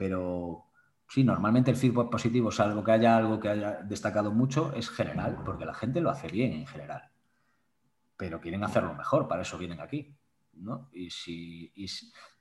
pero 0.02 0.72
Sí, 1.08 1.26
normalmente 1.26 1.70
el 1.70 1.78
feedback 1.78 2.10
positivo, 2.10 2.52
salvo 2.52 2.86
que 2.86 2.94
haya 2.94 3.18
algo 3.18 3.38
que 3.38 3.50
haya 3.50 3.82
destacado 3.84 4.32
mucho, 4.32 4.72
es 4.74 4.90
general, 4.90 5.40
porque 5.46 5.66
la 5.66 5.74
gente 5.74 6.00
lo 6.00 6.10
hace 6.10 6.30
bien 6.30 6.54
en 6.54 6.66
general. 6.66 7.10
Pero 8.16 8.40
quieren 8.40 8.64
hacerlo 8.64 8.94
mejor, 8.94 9.28
para 9.28 9.42
eso 9.42 9.58
vienen 9.58 9.82
aquí. 9.82 10.16
¿no? 10.54 10.90
Y 10.94 11.10
si, 11.10 11.70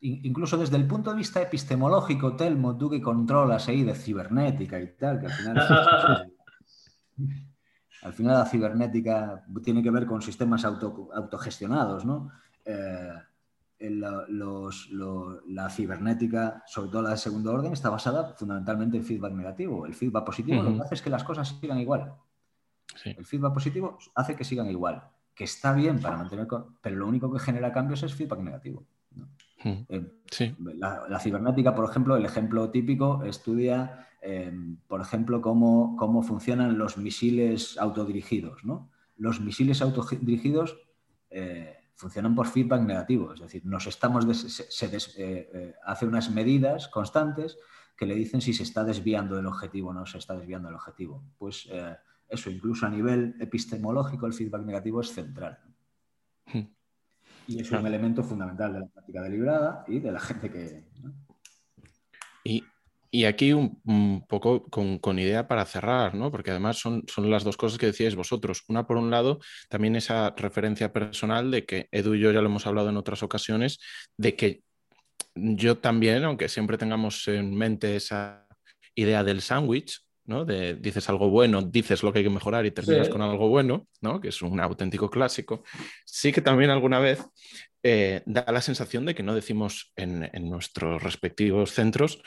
incluso 0.00 0.56
desde 0.56 0.76
el 0.76 0.86
punto 0.86 1.11
de 1.11 1.16
vista 1.16 1.42
epistemológico, 1.42 2.36
Telmo, 2.36 2.78
tú 2.78 2.88
que 2.88 3.02
controlas 3.02 3.66
ahí 3.66 3.82
de 3.82 3.96
cibernética 3.96 4.78
y 4.78 4.96
tal, 4.96 5.18
que 5.18 5.26
al 5.26 5.32
final, 5.32 5.56
al 8.02 8.12
final 8.12 8.38
la 8.38 8.46
cibernética 8.46 9.44
tiene 9.64 9.82
que 9.82 9.90
ver 9.90 10.06
con 10.06 10.22
sistemas 10.22 10.64
autogestionados, 10.64 12.04
¿no? 12.04 12.30
Eh, 12.64 13.14
la 13.81 15.70
cibernética, 15.70 16.62
sobre 16.66 16.91
todo 16.91 17.03
la 17.03 17.11
de 17.11 17.16
segundo 17.16 17.53
orden, 17.53 17.72
está 17.72 17.91
basada 17.91 18.35
fundamentalmente 18.35 18.97
en 18.97 19.05
feedback 19.05 19.33
negativo. 19.33 19.87
El 19.87 19.95
feedback 19.95 20.24
positivo 20.24 20.62
lo 20.62 20.74
que 20.74 20.83
hace 20.83 20.95
es 20.95 21.03
que 21.03 21.11
las 21.11 21.24
cosas 21.24 21.57
sigan 21.61 21.78
igual. 21.78 22.14
El 23.05 23.24
feedback 23.24 23.55
positivo 23.55 23.99
hace 24.14 24.37
que 24.37 24.45
sigan 24.45 24.68
igual 24.68 25.03
que 25.41 25.45
está 25.45 25.72
bien 25.72 25.99
para 26.01 26.18
mantener, 26.18 26.47
pero 26.83 26.97
lo 26.97 27.07
único 27.07 27.33
que 27.33 27.39
genera 27.39 27.72
cambios 27.72 28.03
es 28.03 28.14
feedback 28.14 28.41
negativo. 28.41 28.85
Eh, 29.64 30.05
la, 30.76 31.18
cibernética, 31.18 31.74
por 31.74 31.89
ejemplo, 31.89 32.14
el 32.14 32.26
ejemplo 32.26 32.70
típico 32.70 33.24
estudia, 33.24 34.07
em, 34.20 34.76
por 34.87 35.01
ejemplo, 35.01 35.41
cómo, 35.41 35.97
cómo, 35.97 36.22
funcionan 36.22 36.76
los 36.76 36.99
misiles 36.99 37.78
autodirigidos. 37.78 38.61
Los 39.16 39.41
misiles 39.41 39.81
autodirigidos 39.81 40.76
eh, 41.31 41.80
funcionan 42.01 42.34
por 42.34 42.46
feedback 42.46 42.82
negativo, 42.82 43.34
es 43.34 43.40
decir, 43.40 43.64
nos 43.66 43.86
estamos 43.86 44.24
se, 44.36 44.90
eh, 45.18 45.74
hace 45.84 46.07
unas 46.07 46.30
medidas 46.30 46.88
constantes 46.88 47.59
que 47.96 48.07
le 48.07 48.14
dicen 48.14 48.40
si 48.40 48.55
se 48.55 48.62
está 48.62 48.84
desviando 48.84 49.36
del 49.36 49.46
objetivo 49.46 49.90
o 49.90 49.92
no 49.92 50.07
se 50.07 50.18
está 50.18 50.34
desviando 50.34 50.68
del 50.68 50.76
objetivo. 50.76 51.22
Pues 51.36 51.68
eso, 52.30 52.48
incluso 52.48 52.86
a 52.86 52.90
nivel 52.90 53.34
epistemológico, 53.40 54.26
el 54.26 54.32
feedback 54.32 54.62
negativo 54.62 55.01
es 55.01 55.12
central. 55.12 55.59
Hmm. 56.46 56.68
Y 57.48 57.61
es 57.61 57.70
un 57.72 57.84
elemento 57.84 58.22
fundamental 58.22 58.72
de 58.72 58.80
la 58.80 58.86
práctica 58.86 59.22
deliberada 59.22 59.84
y 59.88 59.98
de 59.98 60.12
la 60.12 60.20
gente 60.20 60.51
que... 60.51 60.88
Y, 63.11 63.24
aquí 63.24 63.52
un, 63.52 64.24
poco 64.28 64.64
con, 64.64 65.18
idea 65.18 65.48
para 65.48 65.64
cerrar, 65.64 66.14
¿no? 66.14 66.30
porque 66.30 66.50
además 66.50 66.78
son, 66.78 67.04
son 67.08 67.30
las 67.30 67.44
dos 67.44 67.56
cosas 67.56 67.78
que 67.78 67.86
decíais 67.86 68.14
vosotros. 68.14 68.62
Una, 68.68 68.86
por 68.86 68.96
un 68.96 69.11
lado, 69.11 69.40
también 69.68 69.96
esa 69.96 70.34
referencia 70.36 70.92
personal 70.92 71.50
de 71.50 71.64
que 71.64 71.88
Edu 71.90 72.14
y 72.14 72.20
yo 72.20 72.32
ya 72.32 72.40
lo 72.40 72.48
hemos 72.48 72.66
hablado 72.66 72.88
en 72.88 72.96
otras 72.96 73.22
ocasiones, 73.22 73.78
de 74.16 74.36
que 74.36 74.62
yo 75.34 75.78
también, 75.78 76.24
aunque 76.24 76.48
siempre 76.48 76.78
tengamos 76.78 77.26
en 77.28 77.54
mente 77.54 77.96
esa 77.96 78.46
idea 78.94 79.24
del 79.24 79.40
sándwich, 79.40 80.00
de, 80.46 80.74
dices 80.74 81.08
algo 81.08 81.28
bueno, 81.28 81.62
dices 81.62 82.02
lo 82.02 82.12
que 82.12 82.18
hay 82.20 82.24
que 82.24 82.30
mejorar 82.30 82.64
y 82.64 82.70
terminas 82.70 83.08
con 83.08 83.20
algo 83.20 83.48
bueno, 83.48 83.88
¿no? 84.00 84.20
Que 84.20 84.28
es 84.28 84.42
un 84.42 84.61
auténtico 84.61 85.11
clásico. 85.11 85.64
Sí 86.04 86.32
que 86.32 86.40
también 86.40 86.70
alguna 86.70 87.00
vez 87.00 87.20
eh, 87.82 88.22
da 88.26 88.44
la 88.52 88.61
sensación 88.61 89.04
de 89.04 89.14
que 89.14 89.22
no 89.22 89.34
decimos 89.34 89.92
en, 89.96 90.30
nuestros 90.48 91.02
respectivos 91.02 91.72
centros 91.72 92.22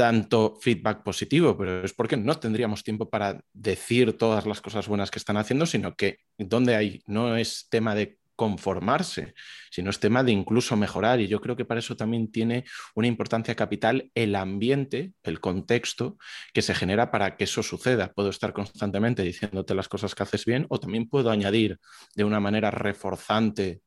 tanto 0.00 0.56
feedback 0.58 1.02
positivo, 1.02 1.58
pero 1.58 1.84
es 1.84 1.92
porque 1.92 2.16
no 2.16 2.38
tendríamos 2.38 2.82
tiempo 2.82 3.10
para 3.10 3.44
decir 3.52 4.16
todas 4.16 4.46
las 4.46 4.62
cosas 4.62 4.88
buenas 4.88 5.10
que 5.10 5.18
están 5.18 5.36
haciendo, 5.36 5.66
sino 5.66 5.94
que 5.94 6.20
donde 6.38 6.74
hay, 6.74 7.02
no 7.04 7.36
es 7.36 7.66
tema 7.68 7.94
de 7.94 8.16
conformarse, 8.34 9.34
sino 9.70 9.90
es 9.90 10.00
tema 10.00 10.24
de 10.24 10.32
incluso 10.32 10.74
mejorar. 10.74 11.20
Y 11.20 11.28
yo 11.28 11.42
creo 11.42 11.54
que 11.54 11.66
para 11.66 11.80
eso 11.80 11.98
también 11.98 12.32
tiene 12.32 12.64
una 12.94 13.08
importancia 13.08 13.54
capital 13.54 14.10
el 14.14 14.34
ambiente, 14.36 15.12
el 15.22 15.38
contexto 15.38 16.16
que 16.54 16.62
se 16.62 16.74
genera 16.74 17.10
para 17.10 17.36
que 17.36 17.44
eso 17.44 17.62
suceda. 17.62 18.10
Puedo 18.14 18.30
estar 18.30 18.54
constantemente 18.54 19.22
diciéndote 19.22 19.74
las 19.74 19.90
cosas 19.90 20.14
que 20.14 20.22
haces 20.22 20.46
bien 20.46 20.64
o 20.70 20.80
también 20.80 21.10
puedo 21.10 21.30
añadir 21.30 21.78
de 22.16 22.24
una 22.24 22.40
manera 22.40 22.70
reforzante 22.70 23.82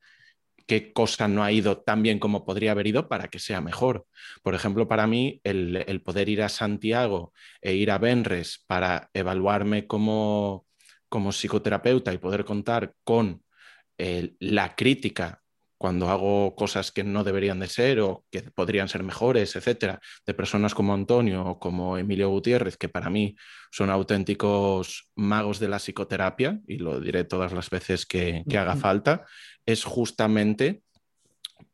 qué 0.66 0.92
cosa 0.92 1.28
no 1.28 1.44
ha 1.44 1.52
ido 1.52 1.78
tan 1.82 2.02
bien 2.02 2.18
como 2.18 2.44
podría 2.44 2.72
haber 2.72 2.86
ido 2.86 3.08
para 3.08 3.28
que 3.28 3.38
sea 3.38 3.60
mejor. 3.60 4.06
Por 4.42 4.54
ejemplo, 4.54 4.88
para 4.88 5.06
mí, 5.06 5.40
el, 5.44 6.02
poder 6.04 6.28
ir 6.28 6.42
a 6.42 6.48
Santiago 6.48 7.32
e 7.60 7.74
ir 7.74 7.90
a 7.90 7.98
Benres 7.98 8.64
para 8.66 9.10
evaluarme 9.12 9.86
como, 9.86 10.66
como 11.08 11.30
psicoterapeuta 11.32 12.12
y 12.12 12.18
poder 12.18 12.44
contar 12.44 12.94
con 13.04 13.42
la 13.96 14.74
crítica 14.74 15.43
cuando 15.78 16.08
hago 16.08 16.54
cosas 16.54 16.92
que 16.92 17.04
no 17.04 17.24
deberían 17.24 17.60
de 17.60 17.68
ser 17.68 18.00
o 18.00 18.24
que 18.30 18.42
podrían 18.42 18.88
ser 18.88 19.02
mejores, 19.02 19.56
etcétera, 19.56 20.00
de 20.26 20.34
personas 20.34 20.74
como 20.74 20.94
Antonio 20.94 21.44
o 21.44 21.58
como 21.58 21.98
Emilio 21.98 22.30
Gutiérrez, 22.30 22.76
que 22.76 22.88
para 22.88 23.10
mí 23.10 23.36
son 23.70 23.90
auténticos 23.90 25.10
magos 25.14 25.58
de 25.58 25.68
la 25.68 25.78
psicoterapia, 25.78 26.60
y 26.66 26.78
lo 26.78 27.00
diré 27.00 27.24
todas 27.24 27.52
las 27.52 27.70
veces 27.70 28.06
que, 28.06 28.44
haga 28.56 28.76
falta, 28.76 29.24
es 29.66 29.84
justamente 29.84 30.82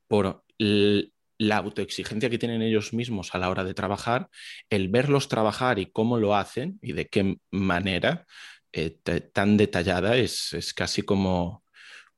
por 0.09 0.45
la 0.59 1.57
autoexigencia 1.57 2.29
que 2.29 2.39
tienen 2.39 2.63
ellos 2.63 2.93
mismos 2.93 3.35
a 3.35 3.39
la 3.39 3.49
hora 3.49 3.65
de 3.65 3.75
trabajar, 3.75 4.29
el 4.71 4.89
verlos 4.89 5.29
trabajar 5.29 5.79
y 5.79 5.87
cómo 5.87 6.19
lo 6.19 6.35
hacen 6.35 6.79
y 6.83 6.93
de 6.93 7.07
qué 7.07 7.37
manera 7.51 8.27
eh, 8.73 8.99
tan 9.33 9.57
detallada 9.57 10.17
es, 10.17 10.53
es 10.53 10.75
casi 10.75 11.03
como 11.03 11.65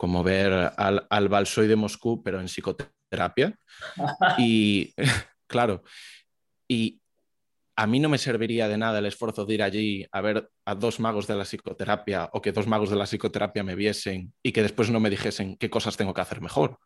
como 0.02 0.24
ver 0.24 0.72
al, 0.78 1.06
al 1.08 1.28
Balsoy 1.28 1.68
de 1.68 1.76
Moscú, 1.76 2.24
pero 2.24 2.40
en 2.40 2.46
psicoterapia. 2.46 3.56
Y 4.36 4.92
claro, 5.46 5.84
y 6.66 7.00
a 7.76 7.86
mí 7.86 8.00
no 8.00 8.08
me 8.08 8.18
serviría 8.18 8.66
de 8.66 8.76
nada 8.78 8.98
el 8.98 9.06
esfuerzo 9.06 9.46
de 9.46 9.54
ir 9.54 9.62
allí 9.62 10.04
a 10.10 10.20
ver 10.20 10.50
a 10.64 10.74
dos 10.74 10.98
magos 10.98 11.28
de 11.28 11.36
la 11.36 11.44
psicoterapia 11.44 12.28
o 12.32 12.42
que 12.42 12.50
dos 12.50 12.66
magos 12.66 12.90
de 12.90 12.96
la 12.96 13.04
psicoterapia 13.04 13.62
me 13.62 13.76
viesen 13.76 14.34
y 14.42 14.50
que 14.50 14.62
después 14.62 14.90
no 14.90 14.98
me 14.98 15.08
dijesen 15.08 15.56
qué 15.56 15.70
cosas 15.70 15.96
tengo 15.96 16.12
que 16.12 16.20
hacer 16.20 16.40
mejor. 16.40 16.80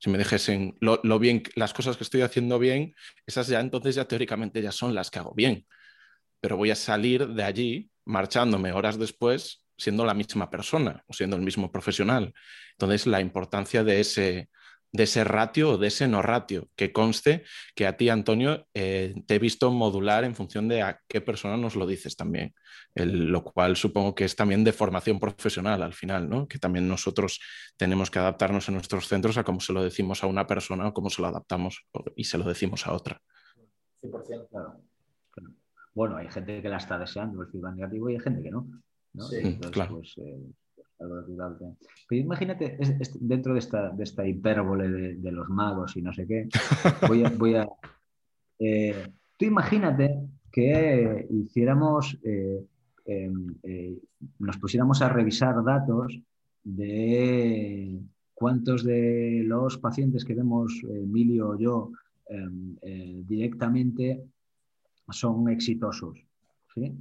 Si 0.00 0.10
me 0.10 0.18
dijesen 0.18 0.76
lo, 0.80 0.98
lo, 1.04 1.20
bien, 1.20 1.44
las 1.54 1.72
cosas 1.72 1.96
que 1.96 2.02
estoy 2.02 2.22
haciendo 2.22 2.58
bien, 2.58 2.92
esas 3.24 3.46
ya 3.46 3.60
entonces 3.60 3.94
ya 3.94 4.06
teóricamente 4.06 4.60
ya 4.60 4.72
son 4.72 4.96
las 4.96 5.12
que 5.12 5.20
hago 5.20 5.32
bien. 5.32 5.64
Pero 6.40 6.56
voy 6.56 6.72
a 6.72 6.74
salir 6.74 7.28
de 7.28 7.44
allí 7.44 7.90
marchándome 8.04 8.72
horas 8.72 8.98
después 8.98 9.64
siendo 9.78 10.04
la 10.04 10.14
misma 10.14 10.50
persona 10.50 11.02
o 11.06 11.12
siendo 11.12 11.36
el 11.36 11.42
mismo 11.42 11.70
profesional. 11.70 12.34
Entonces, 12.72 13.06
la 13.06 13.20
importancia 13.20 13.84
de 13.84 14.00
ese, 14.00 14.50
de 14.92 15.02
ese 15.04 15.24
ratio 15.24 15.70
o 15.70 15.78
de 15.78 15.88
ese 15.88 16.08
no 16.08 16.22
ratio, 16.22 16.68
que 16.74 16.92
conste 16.92 17.44
que 17.74 17.86
a 17.86 17.96
ti, 17.96 18.08
Antonio, 18.08 18.66
eh, 18.74 19.14
te 19.26 19.36
he 19.36 19.38
visto 19.38 19.70
modular 19.70 20.24
en 20.24 20.34
función 20.34 20.68
de 20.68 20.82
a 20.82 21.00
qué 21.08 21.20
persona 21.20 21.56
nos 21.56 21.76
lo 21.76 21.86
dices 21.86 22.16
también, 22.16 22.54
lo 22.94 23.44
cual 23.44 23.76
supongo 23.76 24.14
que 24.14 24.24
es 24.24 24.34
también 24.34 24.64
de 24.64 24.72
formación 24.72 25.20
profesional 25.20 25.82
al 25.82 25.94
final, 25.94 26.28
¿no? 26.28 26.48
que 26.48 26.58
también 26.58 26.88
nosotros 26.88 27.40
tenemos 27.76 28.10
que 28.10 28.18
adaptarnos 28.18 28.68
en 28.68 28.74
nuestros 28.74 29.06
centros 29.08 29.36
a 29.38 29.44
cómo 29.44 29.60
se 29.60 29.72
lo 29.72 29.82
decimos 29.82 30.22
a 30.24 30.26
una 30.26 30.46
persona 30.46 30.88
o 30.88 30.94
cómo 30.94 31.10
se 31.10 31.22
lo 31.22 31.28
adaptamos 31.28 31.86
y 32.16 32.24
se 32.24 32.38
lo 32.38 32.44
decimos 32.44 32.86
a 32.86 32.92
otra. 32.92 33.20
100%, 34.02 34.48
claro. 34.48 34.80
Bueno, 35.94 36.16
hay 36.16 36.28
gente 36.28 36.62
que 36.62 36.68
la 36.68 36.76
está 36.76 36.96
deseando 36.96 37.42
el 37.42 37.48
feedback 37.50 37.74
negativo 37.74 38.08
y 38.08 38.14
hay 38.14 38.20
gente 38.20 38.40
que 38.40 38.50
no. 38.50 38.68
Sí, 39.14 39.58
claro. 39.70 39.96
Pues, 39.96 40.14
eh, 40.18 40.38
pero 42.08 42.20
imagínate, 42.22 42.76
dentro 43.20 43.52
de 43.52 43.60
esta, 43.60 43.90
de 43.90 44.02
esta 44.02 44.26
hipérbole 44.26 44.88
de, 45.16 45.32
los 45.32 45.48
magos 45.48 45.96
y 45.96 46.02
no 46.02 46.12
sé 46.12 46.26
qué, 46.26 46.48
voy 47.38 47.54
a... 47.54 47.68
Eh, 48.58 49.06
tú 49.36 49.44
imagínate 49.44 50.18
que 50.50 51.26
hiciéramos, 51.30 52.18
eh, 52.24 52.64
em, 53.04 53.54
nos 54.40 54.56
pusiéramos 54.56 55.00
a 55.00 55.08
revisar 55.08 55.62
datos 55.62 56.20
de 56.64 58.00
cuántos 58.34 58.82
de 58.82 59.42
los 59.44 59.78
pacientes 59.78 60.24
que 60.24 60.34
vemos, 60.34 60.82
Emilio 60.82 61.50
o 61.50 61.58
yo, 61.58 61.92
em, 62.28 62.76
directamente 63.24 64.24
son 65.10 65.48
exitosos. 65.48 66.18
¿sí? 66.74 66.92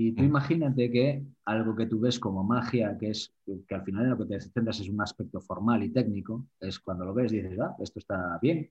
Y 0.00 0.12
tú 0.12 0.22
mm. 0.22 0.26
imagínate 0.26 0.90
que 0.92 1.24
algo 1.44 1.74
que 1.74 1.86
tú 1.86 1.98
ves 1.98 2.20
como 2.20 2.44
magia, 2.44 2.96
que 2.96 3.10
es 3.10 3.34
que 3.66 3.74
al 3.74 3.82
final 3.82 4.04
en 4.04 4.10
lo 4.10 4.18
que 4.18 4.26
te 4.26 4.40
centras 4.40 4.78
es 4.78 4.88
un 4.88 5.00
aspecto 5.00 5.40
formal 5.40 5.82
y 5.82 5.90
técnico, 5.90 6.46
es 6.60 6.78
cuando 6.78 7.04
lo 7.04 7.12
ves 7.12 7.32
dices, 7.32 7.58
ah, 7.58 7.74
esto 7.80 7.98
está 7.98 8.38
bien. 8.40 8.70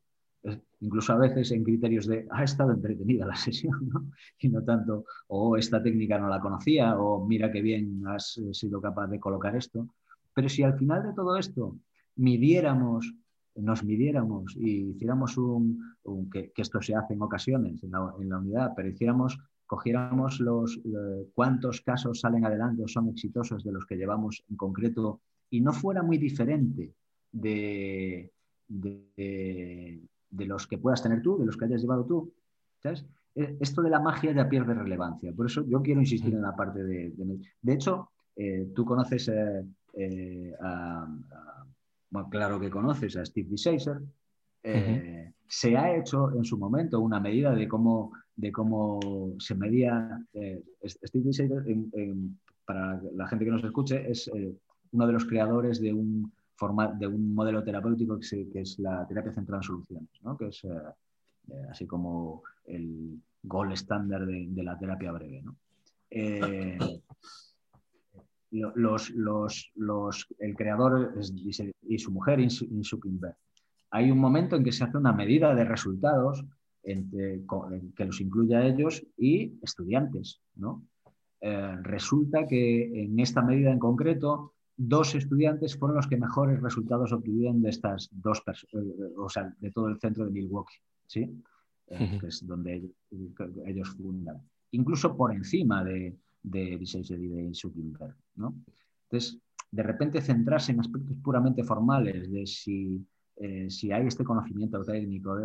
incluso 0.80 1.12
a 1.12 1.18
veces 1.18 1.52
en 1.52 1.66
criterios 1.66 2.08
de, 2.08 2.26
ha 2.32 2.46
estado 2.46 2.72
entretenida 2.72 3.26
la 3.26 3.36
sesión, 3.48 3.90
¿no? 3.90 4.10
Y 4.40 4.48
no 4.48 4.64
tanto, 4.64 5.04
o 5.28 5.50
oh, 5.50 5.58
esta 5.58 5.84
técnica 5.84 6.18
no 6.18 6.30
la 6.30 6.40
conocía, 6.40 6.98
o 6.98 7.28
mira 7.28 7.52
qué 7.52 7.62
bien 7.62 8.04
has 8.08 8.40
sido 8.54 8.80
capaz 8.80 9.08
de 9.08 9.20
colocar 9.20 9.54
esto. 9.54 9.86
Pero 10.34 10.48
si 10.48 10.64
al 10.64 10.78
final 10.78 11.04
de 11.04 11.14
todo 11.14 11.36
esto 11.36 11.78
midiéramos, 12.16 13.14
nos 13.56 13.84
midiéramos 13.84 14.56
y 14.56 14.92
hiciéramos 14.92 15.38
un, 15.38 15.94
que, 16.32 16.54
esto 16.56 16.82
se 16.82 16.96
hace 16.96 17.16
en 17.16 17.22
ocasiones 17.22 17.84
en 17.84 17.92
la, 17.92 18.14
en 18.18 18.30
la 18.30 18.38
unidad, 18.38 18.72
pero 18.78 18.88
hiciéramos 18.88 19.38
cogiéramos 19.68 20.40
los 20.40 20.80
cuántos 21.36 21.82
casos 21.82 22.22
salen 22.22 22.46
adelante 22.46 22.84
o 22.84 22.88
son 22.88 23.10
exitosos 23.10 23.64
de 23.64 23.72
los 23.72 23.86
que 23.86 23.98
llevamos 23.98 24.44
en 24.50 24.56
concreto 24.56 25.22
y 25.50 25.62
no 25.62 25.74
fuera 25.74 26.02
muy 26.02 26.18
diferente 26.18 26.94
de, 27.32 28.32
de, 28.68 30.02
los 30.32 30.68
que 30.68 30.78
puedas 30.78 31.04
tener 31.04 31.22
tú, 31.22 31.38
de 31.38 31.46
los 31.46 31.58
que 31.58 31.66
hayas 31.66 31.82
llevado 31.82 32.06
tú, 32.06 32.34
eh, 33.36 33.58
esto 33.60 33.82
de 33.82 33.90
la 33.90 34.00
magia 34.00 34.32
ya 34.34 34.50
pierde 34.50 34.74
relevancia. 34.74 35.32
Por 35.34 35.46
eso 35.46 35.66
yo 35.68 35.82
quiero 35.82 36.02
insistir 36.02 36.34
en 36.34 36.42
la 36.42 36.56
parte 36.56 36.84
de... 36.84 37.14
De, 37.62 37.74
hecho, 37.74 38.12
eh, 38.36 38.72
tú 38.74 38.86
conoces 38.86 39.30
a, 39.30 41.08
bueno, 42.10 42.30
claro 42.30 42.60
que 42.60 42.70
conoces 42.70 43.18
a 43.18 43.26
Steve 43.26 43.50
DeSacer. 44.74 45.34
Se 45.48 45.78
ha 45.78 45.96
hecho 45.96 46.36
en 46.36 46.44
su 46.44 46.58
momento 46.58 47.00
una 47.00 47.20
medida 47.20 47.56
de 47.56 47.68
cómo, 47.68 48.12
de 48.36 48.52
cómo 48.52 49.34
se 49.40 49.56
medía... 49.56 50.22
Steve 50.86 51.26
DeSacer, 51.26 51.64
para 52.66 53.02
la 53.16 53.28
gente 53.28 53.46
que 53.46 53.52
nos 53.52 53.64
escuche, 53.64 54.10
es 54.12 54.30
uno 54.92 55.08
de 55.08 55.14
los 55.14 55.26
creadores 55.26 55.80
de 55.82 55.94
un, 55.94 56.32
de 57.00 57.08
un 57.08 57.34
modelo 57.34 57.64
terapéutico 57.64 58.20
que, 58.20 58.62
es 58.62 58.80
la 58.80 59.06
terapia 59.08 59.34
centrada 59.34 59.60
en 59.60 59.64
soluciones, 59.64 60.10
que 60.40 60.48
es 60.48 60.64
eh, 60.64 60.70
eh, 61.50 61.68
así 61.70 61.86
como 61.86 62.44
el 62.66 63.22
gold 63.44 63.74
estándar 63.74 64.26
de, 64.26 64.64
la 64.64 64.78
terapia 64.78 65.12
breve. 65.12 65.44
Eh, 66.10 66.78
los, 68.50 69.14
el 70.40 70.56
creador 70.56 71.14
y 71.84 72.00
su 72.00 72.12
mujer, 72.12 72.40
Insukinberg, 72.40 73.36
hay 73.90 74.12
un 74.12 74.20
momento 74.20 74.56
en 74.56 74.64
que 74.64 74.72
se 74.72 74.84
hace 74.84 74.98
una 74.98 75.14
medida 75.14 75.56
de 75.56 75.66
resultados 75.66 76.46
entre, 76.84 77.42
que 77.96 78.06
los 78.06 78.22
incluye 78.22 78.56
a 78.56 78.66
ellos 78.66 79.06
y 79.18 79.54
estudiantes. 79.62 80.42
resulta 81.84 82.48
que 82.48 83.04
en 83.04 83.20
esta 83.20 83.42
medida 83.42 83.72
en 83.72 83.80
concreto 83.80 84.54
dos 84.78 85.16
estudiantes 85.16 85.76
fueron 85.76 85.98
los 85.98 86.08
que 86.08 86.18
mejores 86.18 86.62
resultados 86.62 87.12
obtuvieron 87.12 87.62
de 87.62 87.72
estas 87.72 88.10
dos 88.12 88.42
personas, 88.42 88.86
eh, 88.86 89.14
o 89.18 89.28
sea, 89.28 89.52
de 89.60 89.72
todo 89.72 89.88
el 89.88 90.00
centro 90.00 90.26
de 90.26 90.32
Milwaukee, 90.32 90.78
¿sí? 91.08 91.42
Eh, 91.88 92.18
que 92.20 92.28
es 92.28 92.46
donde 92.46 92.92
ellos, 93.66 93.90
fundan. 93.90 94.38
Incluso 94.72 95.16
por 95.16 95.34
encima 95.34 95.84
de, 95.84 96.16
de 96.44 96.62
y 96.62 97.28
de 97.28 97.54
Zuckerberg, 97.54 98.16
¿no? 98.36 98.54
Entonces, 99.04 99.40
de 99.72 99.84
repente 99.84 100.22
centrarse 100.22 100.74
en 100.74 100.82
aspectos 100.82 101.18
puramente 101.24 101.64
formales 101.64 102.32
de 102.32 102.46
si, 102.46 103.04
eh, 103.40 103.70
si 103.70 103.92
hay 103.92 104.08
este 104.08 104.24
conocimiento 104.24 104.84
técnico, 104.84 105.38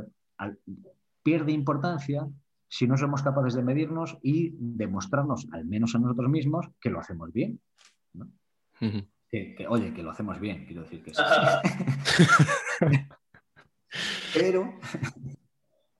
pierde 1.22 1.52
importancia 1.52 2.28
si 2.68 2.86
no 2.86 2.96
somos 2.96 3.22
capaces 3.22 3.54
de 3.54 3.62
medirnos 3.62 4.18
y 4.22 4.54
demostrarnos, 4.58 5.46
al 5.52 5.66
menos 5.66 5.94
a 5.94 5.98
nosotros 5.98 6.30
mismos, 6.30 6.68
que 6.80 6.88
lo 6.90 7.00
hacemos 7.00 7.30
bien. 7.32 7.60
¿no? 8.14 8.28
que, 9.32 9.66
oye, 9.68 9.94
que 9.94 10.02
lo 10.02 10.10
hacemos 10.10 10.38
bien, 10.38 10.66
quiero 10.66 10.82
decir 10.82 11.02
que 11.02 11.14
sí. 11.14 11.22
pero, 14.34 14.74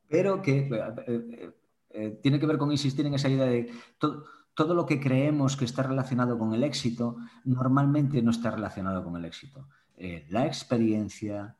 pero 0.08 0.42
que 0.42 0.58
eh, 0.58 0.94
eh, 1.06 1.50
eh, 1.90 2.18
tiene 2.22 2.38
que 2.38 2.46
ver 2.46 2.58
con 2.58 2.70
insistir 2.70 3.06
en 3.06 3.14
esa 3.14 3.30
idea 3.30 3.46
de 3.46 3.72
todo, 3.98 4.74
lo 4.74 4.84
que 4.84 5.00
creemos 5.00 5.56
que 5.56 5.64
está 5.64 5.82
relacionado 5.82 6.38
con 6.38 6.52
el 6.52 6.62
éxito, 6.62 7.16
normalmente 7.44 8.20
no 8.20 8.30
está 8.30 8.50
relacionado 8.50 9.02
con 9.02 9.16
el 9.16 9.24
éxito. 9.24 9.66
la 10.28 10.46
experiencia, 10.46 11.56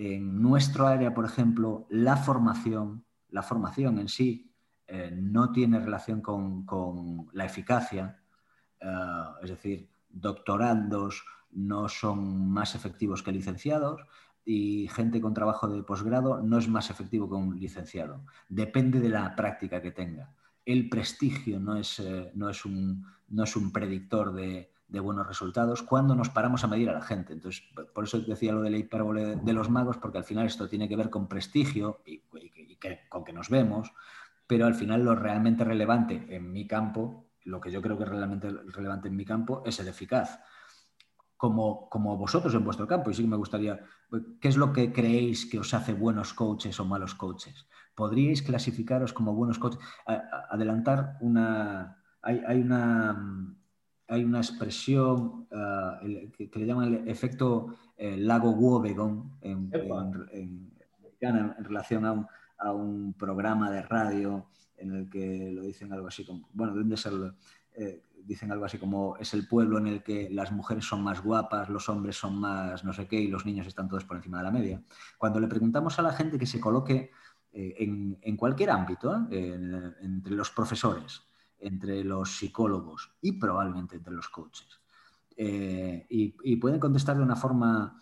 en 0.00 0.40
nuestro 0.40 0.86
área, 0.86 1.12
por 1.12 1.26
ejemplo, 1.26 1.86
la 1.90 2.16
formación, 2.16 3.04
la 3.28 3.42
formación 3.42 3.98
en 3.98 4.08
sí 4.08 4.50
no 5.12 5.52
tiene 5.52 5.78
relación 5.78 6.22
con, 6.22 6.64
con 6.64 7.28
la 7.32 7.44
eficacia, 7.44 8.18
es 9.42 9.50
decir, 9.50 9.90
doctorandos 10.08 11.22
no 11.52 11.88
son 11.88 12.50
más 12.50 12.74
efectivos 12.74 13.22
que 13.22 13.30
licenciados 13.30 14.00
y 14.42 14.88
gente 14.88 15.20
con 15.20 15.34
trabajo 15.34 15.68
de 15.68 15.82
posgrado 15.82 16.40
no 16.40 16.56
es 16.56 16.66
más 16.66 16.88
efectivo 16.88 17.28
que 17.28 17.34
un 17.34 17.60
licenciado. 17.60 18.24
Depende 18.48 19.00
de 19.00 19.10
la 19.10 19.36
práctica 19.36 19.82
que 19.82 19.92
tenga. 19.92 20.32
El 20.64 20.88
prestigio 20.88 21.60
no 21.60 21.76
es, 21.76 21.98
eh, 22.00 22.32
no 22.34 22.48
es, 22.48 22.64
un, 22.64 23.04
no 23.28 23.44
es 23.44 23.54
un, 23.54 23.70
predictor 23.70 24.32
de, 24.32 24.72
buenos 24.98 25.28
resultados 25.28 25.84
cuando 25.84 26.16
nos 26.16 26.30
paramos 26.30 26.64
a 26.64 26.66
medir 26.66 26.90
a 26.90 26.94
la 26.94 27.02
gente. 27.02 27.34
Entonces, 27.34 27.62
por 27.94 28.04
eso 28.04 28.18
decía 28.18 28.52
lo 28.52 28.62
de 28.62 28.70
la 28.70 28.78
hipérbole 28.78 29.36
de 29.36 29.52
los 29.52 29.70
magos, 29.70 29.98
porque 29.98 30.18
al 30.18 30.24
final 30.24 30.46
esto 30.46 30.68
tiene 30.68 30.88
que 30.88 30.96
ver 30.96 31.10
con 31.10 31.28
prestigio 31.28 32.02
y, 32.04 32.22
con 33.08 33.22
que 33.22 33.32
nos 33.32 33.48
vemos, 33.50 33.92
pero 34.48 34.66
al 34.66 34.74
final 34.74 35.04
lo 35.04 35.14
realmente 35.14 35.62
relevante 35.62 36.26
en 36.34 36.50
mi 36.50 36.66
campo 36.66 37.30
lo 37.44 37.60
que 37.60 37.70
yo 37.70 37.82
creo 37.82 37.96
que 37.96 38.04
es 38.04 38.08
realmente 38.08 38.50
relevante 38.50 39.08
en 39.08 39.16
mi 39.16 39.24
campo 39.24 39.62
es 39.64 39.78
el 39.80 39.88
eficaz. 39.88 40.40
Como, 41.36 41.88
como 41.88 42.18
vosotros 42.18 42.52
en 42.54 42.64
vuestro 42.64 42.86
campo, 42.86 43.10
y 43.10 43.14
sí 43.14 43.22
que 43.22 43.28
me 43.28 43.36
gustaría, 43.36 43.80
¿qué 44.40 44.48
es 44.48 44.58
lo 44.58 44.74
que 44.74 44.92
creéis 44.92 45.46
que 45.46 45.58
os 45.58 45.72
hace 45.72 45.94
buenos 45.94 46.34
coaches 46.34 46.78
o 46.80 46.84
malos 46.84 47.14
coaches? 47.14 47.66
¿Podríais 47.94 48.42
clasificaros 48.42 49.14
como 49.14 49.34
buenos 49.34 49.58
coaches? 49.58 49.80
adelantar 50.50 51.16
una... 51.20 51.96
Hay, 52.22 52.60
una, 52.60 53.56
hay 54.10 54.24
una 54.24 54.38
expresión 54.38 55.46
ah, 55.52 56.00
que, 56.36 56.50
le 56.52 56.66
llaman 56.66 56.94
el 56.94 57.08
efecto 57.08 57.74
eh, 57.96 58.16
lago 58.16 58.50
Wobegon 58.50 59.38
en, 59.40 59.70
en, 60.32 60.70
en, 61.20 61.64
relación 61.64 62.04
a 62.04 62.12
un, 62.12 62.26
a 62.58 62.72
un 62.72 63.14
programa 63.14 63.70
de 63.70 63.82
radio 63.82 64.48
en 64.76 64.96
el 64.96 65.08
que 65.08 65.52
lo 65.52 65.62
dicen 65.62 65.92
algo 65.92 66.08
así 66.08 66.24
como, 66.24 66.48
bueno, 66.52 66.74
deben 66.74 66.96
ser, 66.96 67.12
eh, 67.74 68.04
dicen 68.24 68.50
algo 68.50 68.64
así 68.64 68.78
como 68.78 69.16
es 69.16 69.32
el 69.32 69.46
pueblo 69.46 69.78
en 69.78 69.86
el 69.86 70.02
que 70.02 70.28
las 70.30 70.50
mujeres 70.50 70.84
son 70.84 71.02
más 71.02 71.22
guapas, 71.22 71.68
los 71.68 71.88
hombres 71.88 72.16
son 72.16 72.38
más 72.40 72.84
no 72.84 72.92
sé 72.92 73.06
qué 73.06 73.20
y 73.20 73.28
los 73.28 73.46
niños 73.46 73.66
están 73.66 73.88
todos 73.88 74.04
por 74.04 74.16
encima 74.16 74.38
de 74.38 74.44
la 74.44 74.50
media. 74.50 74.82
Cuando 75.18 75.38
le 75.38 75.46
preguntamos 75.46 75.98
a 75.98 76.02
la 76.02 76.12
gente 76.12 76.38
que 76.38 76.46
se 76.46 76.58
coloque 76.58 77.10
eh, 77.52 77.74
en, 77.78 78.36
cualquier 78.36 78.70
ámbito, 78.70 79.28
eh, 79.30 79.58
entre 80.02 80.34
los 80.34 80.50
profesores, 80.50 81.29
entre 81.60 82.02
los 82.04 82.36
psicólogos 82.36 83.12
y 83.20 83.32
probablemente 83.32 83.96
entre 83.96 84.14
los 84.14 84.28
coaches, 84.28 84.80
y, 85.36 86.56
pueden 86.56 86.80
contestar 86.80 87.16
de 87.16 87.22
una 87.22 87.36
forma 87.36 87.98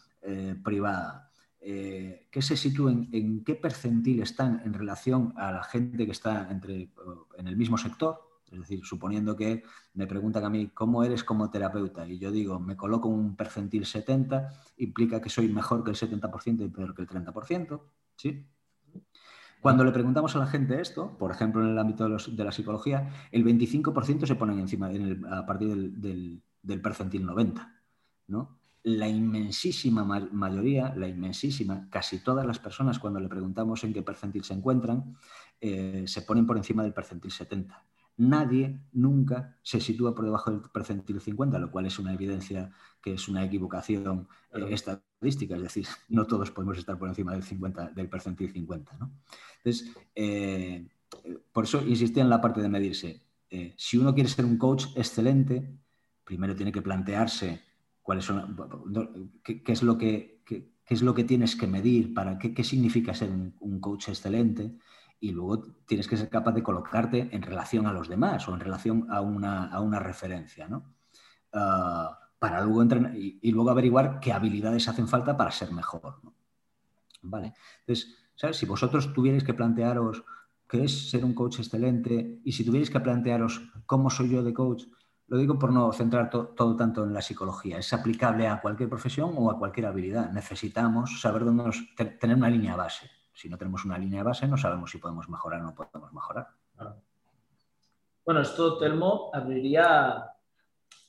privada, 0.62 1.28
eh, 1.60 2.28
que 2.30 2.40
se 2.40 2.56
sitúen 2.56 3.08
en 3.12 3.42
qué 3.42 3.56
percentil 3.56 4.22
están 4.22 4.62
en 4.64 4.72
relación 4.72 5.34
a 5.36 5.50
la 5.50 5.64
gente 5.64 6.06
que 6.06 6.12
está 6.12 6.48
entre, 6.50 6.92
en 7.36 7.48
el 7.48 7.56
mismo 7.56 7.76
sector. 7.76 8.20
Es 8.50 8.60
decir, 8.60 8.84
suponiendo 8.84 9.36
que 9.36 9.64
me 9.94 10.06
preguntan 10.06 10.44
a 10.44 10.50
mí 10.50 10.68
cómo 10.68 11.02
eres 11.02 11.24
como 11.24 11.50
terapeuta 11.50 12.06
y 12.06 12.18
yo 12.18 12.30
digo, 12.30 12.60
me 12.60 12.76
coloco 12.76 13.08
un 13.08 13.36
percentil 13.36 13.84
70, 13.84 14.48
implica 14.78 15.20
que 15.20 15.28
soy 15.28 15.48
mejor 15.48 15.82
que 15.82 15.90
el 15.90 15.96
70% 15.96 16.64
y 16.64 16.68
peor 16.68 16.94
que 16.94 17.02
el 17.02 17.08
30%. 17.08 17.82
¿sí? 18.16 18.46
Cuando 19.60 19.84
le 19.84 19.92
preguntamos 19.92 20.34
a 20.36 20.38
la 20.38 20.46
gente 20.46 20.80
esto, 20.80 21.16
por 21.18 21.30
ejemplo 21.30 21.62
en 21.62 21.70
el 21.70 21.78
ámbito 21.78 22.08
de, 22.08 22.44
la 22.44 22.52
psicología, 22.52 23.10
el 23.32 23.44
25% 23.44 24.26
se 24.26 24.34
ponen 24.36 24.58
encima 24.60 24.90
a 25.30 25.46
partir 25.46 25.68
del, 25.68 26.00
del, 26.00 26.42
del 26.62 26.80
percentil 26.80 27.26
90. 27.26 27.74
¿no? 28.28 28.58
la 28.82 29.08
inmensísima 29.08 30.04
mayoría, 30.04 30.94
la 30.96 31.08
inmensísima, 31.08 31.88
casi 31.90 32.22
todas 32.22 32.46
las 32.46 32.58
personas 32.58 32.98
cuando 32.98 33.20
le 33.20 33.28
preguntamos 33.28 33.84
en 33.84 33.92
qué 33.92 34.02
percentil 34.02 34.44
se 34.44 34.54
encuentran, 34.54 35.16
eh, 35.60 36.04
se 36.06 36.22
ponen 36.22 36.46
por 36.46 36.56
encima 36.56 36.82
del 36.82 36.94
percentil 36.94 37.30
70. 37.30 37.84
Nadie 38.18 38.80
nunca 38.92 39.56
se 39.62 39.80
sitúa 39.80 40.14
por 40.14 40.24
debajo 40.24 40.50
del 40.50 40.60
percentil 40.60 41.20
50, 41.20 41.58
lo 41.58 41.70
cual 41.70 41.86
es 41.86 41.98
una 41.98 42.12
evidencia 42.12 42.70
que 43.00 43.14
es 43.14 43.28
una 43.28 43.44
equivocación 43.44 44.28
eh, 44.52 44.66
estadística, 44.70 45.56
es 45.56 45.62
decir, 45.62 45.86
no 46.08 46.26
todos 46.26 46.50
podemos 46.50 46.76
estar 46.78 46.98
por 46.98 47.08
encima 47.08 47.32
del, 47.32 47.42
50, 47.42 47.90
del 47.90 48.08
percentil 48.08 48.52
50. 48.52 48.98
Entonces, 49.62 49.92
eh, 50.14 50.86
por 51.52 51.64
eso 51.64 51.80
insistía 51.86 52.22
en 52.22 52.30
la 52.30 52.40
parte 52.40 52.60
de 52.60 52.68
medirse. 52.68 53.22
si 53.76 53.96
uno 53.96 54.14
quiere 54.14 54.28
ser 54.28 54.44
un 54.44 54.58
coach 54.58 54.86
excelente, 54.94 55.78
primero 56.24 56.54
tiene 56.54 56.72
que 56.72 56.82
plantearse 56.82 57.62
qué, 59.44 59.72
es 59.72 59.82
lo 59.82 59.98
que, 59.98 60.42
es 60.86 61.02
lo 61.02 61.14
que 61.14 61.24
tienes 61.24 61.56
que 61.56 61.66
medir, 61.66 62.14
para 62.14 62.38
qué, 62.38 62.64
significa 62.64 63.14
ser 63.14 63.30
un, 63.30 63.80
coach 63.80 64.08
excelente 64.08 64.76
y 65.20 65.32
luego 65.32 65.62
tienes 65.86 66.06
que 66.06 66.16
ser 66.16 66.28
capaz 66.28 66.52
de 66.52 66.62
colocarte 66.62 67.28
en 67.32 67.42
relación 67.42 67.86
a 67.86 67.92
los 67.92 68.08
demás 68.08 68.48
o 68.48 68.54
en 68.54 68.60
relación 68.60 69.06
a 69.10 69.20
una, 69.20 69.98
referencia, 69.98 70.68
¿no? 70.68 70.94
Ah, 71.52 72.18
para 72.38 72.62
luego 72.62 72.82
entrenar 72.82 73.16
y, 73.16 73.50
luego 73.50 73.70
averiguar 73.70 74.20
qué 74.20 74.32
habilidades 74.32 74.88
hacen 74.88 75.08
falta 75.08 75.36
para 75.36 75.50
ser 75.50 75.72
mejor. 75.72 76.20
Vale. 77.22 77.54
Entonces, 77.80 78.16
si 78.52 78.66
vosotros 78.66 79.12
tuvierais 79.12 79.42
que 79.42 79.54
plantearos 79.54 80.24
qué 80.68 80.84
es 80.84 81.10
ser 81.10 81.24
un 81.24 81.34
coach 81.34 81.58
excelente 81.58 82.40
y 82.44 82.52
si 82.52 82.64
tuvierais 82.64 82.90
que 82.90 83.00
plantearos 83.00 83.60
cómo 83.86 84.10
soy 84.10 84.30
yo 84.30 84.42
de 84.42 84.54
coach, 84.54 84.84
lo 85.26 85.36
digo 85.36 85.58
por 85.58 85.72
no 85.72 85.92
centrar 85.92 86.30
todo 86.30 86.76
tanto 86.76 87.04
en 87.04 87.12
la 87.12 87.20
psicología. 87.20 87.78
Es 87.78 87.92
aplicable 87.92 88.46
a 88.46 88.60
cualquier 88.60 88.88
profesión 88.88 89.32
o 89.36 89.50
a 89.50 89.58
cualquier 89.58 89.86
habilidad. 89.86 90.30
Necesitamos 90.32 91.20
saber 91.20 91.44
dónde 91.44 91.64
nos, 91.64 91.94
tener 91.96 92.36
una 92.36 92.48
línea 92.48 92.76
base. 92.76 93.10
Si 93.38 93.48
no 93.48 93.56
tenemos 93.56 93.84
una 93.84 93.96
línea 93.96 94.24
base, 94.24 94.48
no 94.48 94.56
sabemos 94.56 94.90
si 94.90 94.98
podemos 94.98 95.28
mejorar 95.28 95.60
o 95.60 95.62
no 95.66 95.72
podemos 95.72 96.12
mejorar. 96.12 96.48
Bueno, 98.24 98.40
esto, 98.40 98.76
Telmo, 98.78 99.30
abriría 99.32 100.28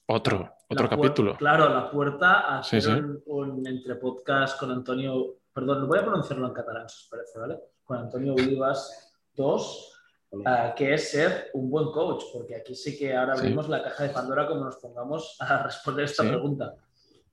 otro, 0.05 0.53
otro 0.67 0.87
capítulo. 0.87 1.35
claro, 1.35 1.69
la 1.69 1.89
puerta 1.89 2.41
a 2.41 2.59
hacer 2.59 3.03
Un, 3.25 3.65
entre 3.65 3.95
podcast 3.95 4.59
con 4.59 4.69
Antonio, 4.69 5.39
perdón, 5.51 5.87
voy 5.87 5.97
a 5.97 6.03
pronunciarlo 6.03 6.45
en 6.45 6.53
catalán, 6.53 6.87
si 6.87 7.03
os 7.03 7.07
parece, 7.09 7.39
¿vale? 7.39 7.59
Con 7.83 7.97
Antonio 7.97 8.35
Vivas 8.35 9.11
2 9.33 9.93
uh, 10.29 10.43
que 10.75 10.93
es 10.93 11.09
ser 11.09 11.49
un 11.55 11.71
buen 11.71 11.91
coach, 11.91 12.25
porque 12.31 12.55
aquí 12.57 12.75
sí 12.75 12.95
que 12.95 13.17
ahora 13.17 13.33
abrimos 13.33 13.67
la 13.69 13.81
caja 13.81 14.03
de 14.03 14.09
Pandora 14.09 14.47
como 14.47 14.65
nos 14.65 14.75
pongamos 14.75 15.35
a 15.39 15.63
responder 15.63 16.05
esta 16.05 16.21
Sí. 16.21 16.29
pregunta. 16.29 16.75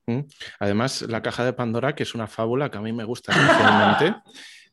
Mm. 0.07 0.21
Además, 0.59 1.03
la 1.03 1.21
caja 1.21 1.45
de 1.45 1.53
Pandora, 1.53 1.93
que 1.93 2.01
es 2.01 2.15
una 2.15 2.25
fábula 2.25 2.71
que 2.71 2.79
a 2.79 2.81
mí 2.81 2.91
me 2.93 3.03
gusta 3.03 3.31
especialmente. 4.01 4.15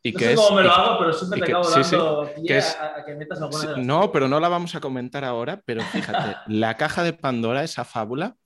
Y 0.07 0.13
No 0.13 0.19
que 0.19 0.25
sé 0.27 0.33
es, 0.35 0.41
cómo 0.41 0.57
me 0.57 0.63
lo 0.63 0.69
y- 0.69 0.71
hago, 0.73 0.99
pero 0.99 1.13
siempre 1.15 1.39
y 1.39 1.41
te 1.41 1.47
que- 1.47 1.53
acabo 1.53 1.65
sí, 1.65 1.83
sí, 1.85 1.97
dando 1.97 2.35
pie 2.35 2.45
que 2.47 2.59
es- 2.59 2.77
a, 2.77 2.97
a 2.99 3.05
que 3.07 3.15
metas 3.15 3.41
alguna 3.41 3.59
Sí, 3.61 3.67
de 3.69 3.77
las 3.77 3.87
No, 3.87 4.13
pero 4.13 4.29
no 4.29 4.39
la 4.39 4.49
vamos 4.49 4.75
a 4.75 4.81
comentar 4.81 5.25
ahora, 5.25 5.63
pero 5.65 5.81
fíjate, 5.83 6.37
la 6.47 6.77
caja 6.77 7.03
de 7.03 7.15
Pandora, 7.15 7.65
esa 7.65 7.85
fábula, 7.87 8.37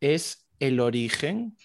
es 0.00 0.48
el 0.58 0.80
origen 0.80 1.56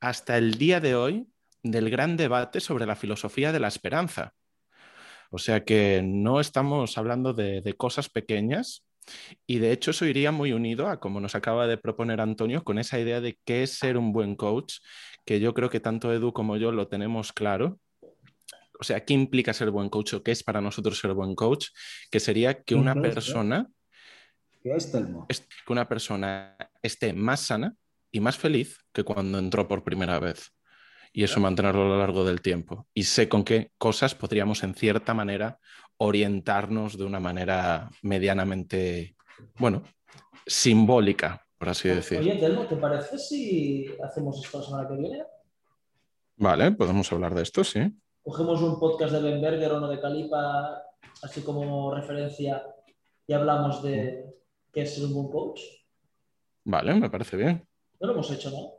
hasta 0.00 0.38
el 0.38 0.54
día 0.54 0.80
de 0.80 0.94
hoy 0.94 1.26
del 1.62 1.90
gran 1.90 2.16
debate 2.16 2.60
sobre 2.60 2.86
la 2.86 2.96
filosofía 2.96 3.52
de 3.52 3.60
la 3.60 3.68
esperanza. 3.68 4.32
O 5.30 5.38
sea 5.38 5.64
que 5.64 6.00
no 6.04 6.40
estamos 6.40 6.96
hablando 6.96 7.32
de, 7.34 7.60
de 7.60 7.74
cosas 7.74 8.08
pequeñas 8.08 8.86
y 9.46 9.58
de 9.58 9.72
hecho 9.72 9.90
eso 9.90 10.06
iría 10.06 10.30
muy 10.32 10.52
unido 10.52 10.88
a 10.88 11.00
como 11.00 11.20
nos 11.20 11.34
acaba 11.34 11.66
de 11.66 11.76
proponer 11.76 12.20
Antonio 12.22 12.64
con 12.64 12.78
esa 12.78 12.98
idea 12.98 13.20
de 13.20 13.38
qué 13.44 13.62
es 13.62 13.72
ser 13.78 13.96
un 13.98 14.12
buen 14.12 14.36
coach, 14.36 14.76
que 15.26 15.40
yo 15.40 15.52
creo 15.52 15.68
que 15.70 15.80
tanto 15.80 16.12
Edu 16.12 16.32
como 16.32 16.56
yo 16.56 16.72
lo 16.72 16.88
tenemos 16.88 17.32
claro. 17.32 17.78
O 18.80 18.84
sea, 18.84 19.04
¿qué 19.04 19.14
implica 19.14 19.52
ser 19.52 19.70
buen 19.70 19.88
coach 19.88 20.14
o 20.14 20.22
qué 20.22 20.32
es 20.32 20.42
para 20.42 20.60
nosotros 20.60 20.98
ser 20.98 21.12
buen 21.14 21.34
coach? 21.34 21.68
Que 22.10 22.20
sería 22.20 22.62
que 22.62 22.74
una 22.74 22.94
persona, 22.94 23.68
¿Qué 24.62 24.74
es 24.74 24.90
Telmo? 24.90 25.26
es- 25.28 25.46
que 25.66 25.72
una 25.72 25.88
persona 25.88 26.56
esté 26.82 27.12
más 27.12 27.40
sana 27.40 27.74
y 28.10 28.20
más 28.20 28.36
feliz 28.36 28.78
que 28.92 29.04
cuando 29.04 29.38
entró 29.38 29.66
por 29.68 29.84
primera 29.84 30.18
vez. 30.18 30.50
Y 31.12 31.22
eso 31.22 31.38
mantenerlo 31.38 31.82
a 31.82 31.88
lo 31.88 31.98
largo 31.98 32.24
del 32.24 32.40
tiempo. 32.40 32.88
Y 32.92 33.04
sé 33.04 33.28
con 33.28 33.44
qué 33.44 33.70
cosas 33.78 34.16
podríamos 34.16 34.64
en 34.64 34.74
cierta 34.74 35.14
manera 35.14 35.60
orientarnos 35.96 36.98
de 36.98 37.04
una 37.04 37.20
manera 37.20 37.88
medianamente, 38.02 39.14
bueno, 39.58 39.84
simbólica, 40.44 41.46
por 41.56 41.68
así 41.68 41.88
decir. 41.88 42.18
Oye, 42.18 42.34
Telmo, 42.36 42.66
¿te 42.66 42.76
parece 42.76 43.16
si 43.18 43.86
hacemos 44.02 44.44
esto 44.44 44.58
la 44.58 44.64
semana 44.64 44.88
que 44.88 44.96
viene? 44.96 45.22
Vale, 46.36 46.72
podemos 46.72 47.12
hablar 47.12 47.32
de 47.34 47.42
esto, 47.42 47.62
sí. 47.62 47.80
Cogemos 48.24 48.62
un 48.62 48.80
podcast 48.80 49.12
de 49.12 49.20
Ben 49.20 49.40
Berger 49.40 49.72
o 49.72 49.76
uno 49.76 49.88
de 49.88 50.00
Calipa, 50.00 50.82
así 51.22 51.42
como 51.42 51.94
referencia, 51.94 52.64
y 53.26 53.32
hablamos 53.34 53.82
de 53.82 54.34
qué 54.72 54.82
es 54.82 54.94
ser 54.94 55.04
un 55.04 55.14
buen 55.14 55.28
coach. 55.28 55.60
Vale, 56.64 56.94
me 56.94 57.10
parece 57.10 57.36
bien. 57.36 57.66
No 58.00 58.06
lo 58.06 58.12
hemos 58.14 58.30
hecho, 58.30 58.50
¿no? 58.50 58.72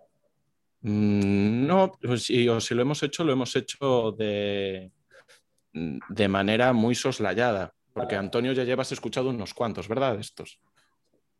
Mm, 0.81 1.67
No, 1.67 1.91
pues 2.01 2.23
si, 2.23 2.49
o 2.49 2.59
si 2.59 2.73
lo 2.73 2.81
hemos 2.81 3.01
hecho, 3.03 3.23
lo 3.23 3.33
hemos 3.33 3.55
hecho 3.55 4.11
de, 4.13 4.91
de 5.73 6.27
manera 6.27 6.73
muy 6.73 6.95
soslayada, 6.95 7.71
porque 7.93 8.15
Vale. 8.15 8.25
Antonio 8.25 8.51
ya 8.53 8.63
llevas 8.63 8.91
escuchado 8.91 9.29
unos 9.29 9.53
cuantos, 9.53 9.87
¿verdad? 9.87 10.19
Estos. 10.19 10.59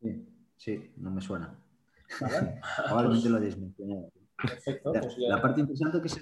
Sí, 0.00 0.24
sí, 0.56 0.92
no 0.96 1.10
me 1.10 1.20
suena. 1.20 1.58
Probablemente 2.86 3.28
lo 3.28 3.38
hayáis 3.38 3.58
mencionado. 3.58 4.12
Perfecto. 4.36 4.92
La, 4.92 5.00
pues 5.00 5.18
la 5.18 5.42
parte 5.42 5.60
interesante 5.60 6.00
que 6.00 6.06
es 6.06 6.16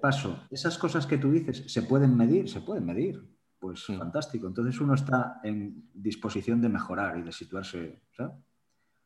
paso. 0.00 0.46
Esas 0.50 0.78
cosas 0.78 1.06
que 1.06 1.18
tú 1.18 1.30
dices, 1.32 1.64
¿se 1.72 1.82
pueden 1.82 2.16
medir? 2.16 2.48
Se 2.48 2.60
pueden 2.60 2.84
medir. 2.86 3.22
Pues 3.58 3.88
Mm. 3.88 3.98
fantástico. 3.98 4.46
Entonces 4.46 4.80
uno 4.80 4.94
está 4.94 5.40
en 5.42 5.90
disposición 5.92 6.60
de 6.60 6.68
mejorar 6.68 7.18
y 7.18 7.22
de 7.22 7.32
situarse 7.32 8.02
¿sabes? 8.16 8.34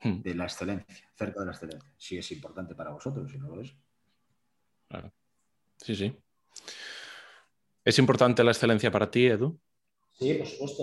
De 0.02 0.34
la 0.34 0.44
excelencia, 0.44 1.08
cerca 1.14 1.40
de 1.40 1.46
la 1.46 1.52
excelencia. 1.52 1.92
Si 1.96 2.18
es 2.18 2.30
importante 2.32 2.74
para 2.74 2.90
vosotros, 2.90 3.30
si 3.30 3.38
no 3.38 3.48
lo 3.54 3.62
es. 3.62 3.74
claro. 4.88 5.12
Sí, 5.76 5.94
sí. 5.96 6.16
¿Es 7.84 7.98
importante 7.98 8.44
la 8.44 8.50
excelencia 8.52 8.90
para 8.90 9.10
ti, 9.10 9.26
Edu? 9.26 9.58
Sí, 10.12 10.34
por 10.34 10.46
supuesto. 10.46 10.82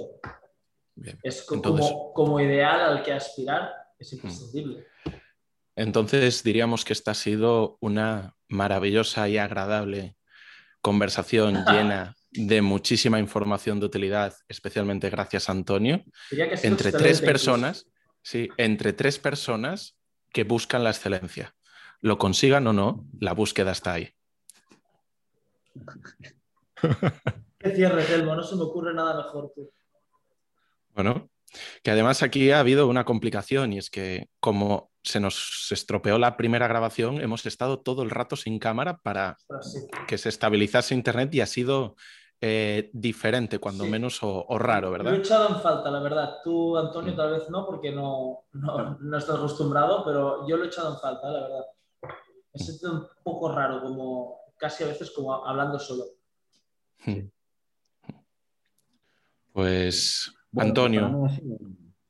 Bien. 0.95 1.17
Es 1.23 1.43
co- 1.43 1.55
Entonces- 1.55 1.85
como, 1.91 2.13
como 2.13 2.39
ideal 2.41 2.81
al 2.81 3.03
que 3.03 3.13
aspirar, 3.13 3.69
es 3.97 4.11
imprescindible. 4.13 4.87
Entonces 5.79 6.43
diríamos 6.43 6.83
que 6.83 6.91
esta 6.91 7.11
ha 7.11 7.15
sido 7.15 7.77
una 7.79 8.35
maravillosa 8.49 9.29
y 9.29 9.37
agradable 9.37 10.17
conversación 10.81 11.63
llena 11.65 12.17
de 12.31 12.61
muchísima 12.61 13.17
información 13.17 13.79
de 13.79 13.85
utilidad, 13.85 14.35
especialmente 14.49 15.09
gracias 15.09 15.47
a 15.47 15.53
Antonio. 15.53 16.03
Entre 16.31 16.91
tres 16.91 17.21
personas, 17.21 17.87
sí, 18.21 18.49
entre 18.57 18.91
tres 18.91 19.19
personas 19.19 19.95
que 20.33 20.43
buscan 20.43 20.83
la 20.83 20.89
excelencia. 20.89 21.55
Lo 22.01 22.17
consigan 22.17 22.67
o 22.67 22.73
no, 22.73 23.05
la 23.17 23.31
búsqueda 23.31 23.71
está 23.71 23.93
ahí. 23.93 24.13
Qué 27.57 27.71
cierre, 27.73 28.03
Telmo, 28.03 28.35
no 28.35 28.43
se 28.43 28.57
me 28.57 28.63
ocurre 28.63 28.93
nada 28.93 29.15
mejor. 29.15 29.53
Tú. 29.55 29.71
Bueno, 30.93 31.29
que 31.83 31.91
además 31.91 32.21
aquí 32.21 32.51
ha 32.51 32.59
habido 32.59 32.85
una 32.87 33.05
complicación 33.05 33.71
y 33.71 33.77
es 33.77 33.89
que 33.89 34.27
como 34.41 34.88
se 35.03 35.19
nos 35.19 35.67
estropeó 35.71 36.17
la 36.19 36.35
primera 36.37 36.67
grabación, 36.67 37.21
hemos 37.21 37.45
estado 37.45 37.79
todo 37.79 38.03
el 38.03 38.09
rato 38.09 38.35
sin 38.35 38.59
cámara 38.59 38.97
para 38.97 39.37
sí. 39.61 39.79
que 40.07 40.17
se 40.17 40.29
estabilizase 40.29 40.93
Internet 40.95 41.33
y 41.35 41.41
ha 41.41 41.45
sido 41.45 41.95
eh, 42.41 42.89
diferente, 42.93 43.59
cuando 43.59 43.83
Sí. 43.83 43.89
menos, 43.89 44.23
o, 44.23 44.45
o 44.47 44.57
raro, 44.57 44.89
Lo 44.89 44.95
he 44.95 44.97
¿verdad? 44.99 45.13
echado 45.15 45.49
en 45.49 45.61
falta, 45.61 45.91
la 45.91 45.99
verdad. 45.99 46.35
Tú, 46.43 46.77
Antonio, 46.77 47.11
Mm. 47.13 47.17
tal 47.17 47.31
vez 47.31 47.49
no, 47.49 47.65
porque 47.65 47.91
no, 47.91 48.45
no, 48.53 48.97
no 48.99 49.17
estás 49.17 49.35
acostumbrado, 49.35 50.05
pero 50.05 50.47
yo 50.47 50.55
lo 50.55 50.63
he 50.63 50.67
echado 50.67 50.93
en 50.93 50.99
falta, 51.01 51.29
la 51.29 51.41
verdad. 51.41 51.65
Me 52.53 52.59
siento 52.63 52.91
un 52.93 53.07
poco 53.23 53.51
raro, 53.53 53.81
como 53.81 54.37
casi 54.57 54.83
a 54.85 54.87
veces 54.87 55.11
como 55.11 55.45
hablando 55.45 55.77
solo. 55.79 56.03
Pues, 59.53 60.31
Bueno, 60.51 60.69
Antonio, 60.69 61.07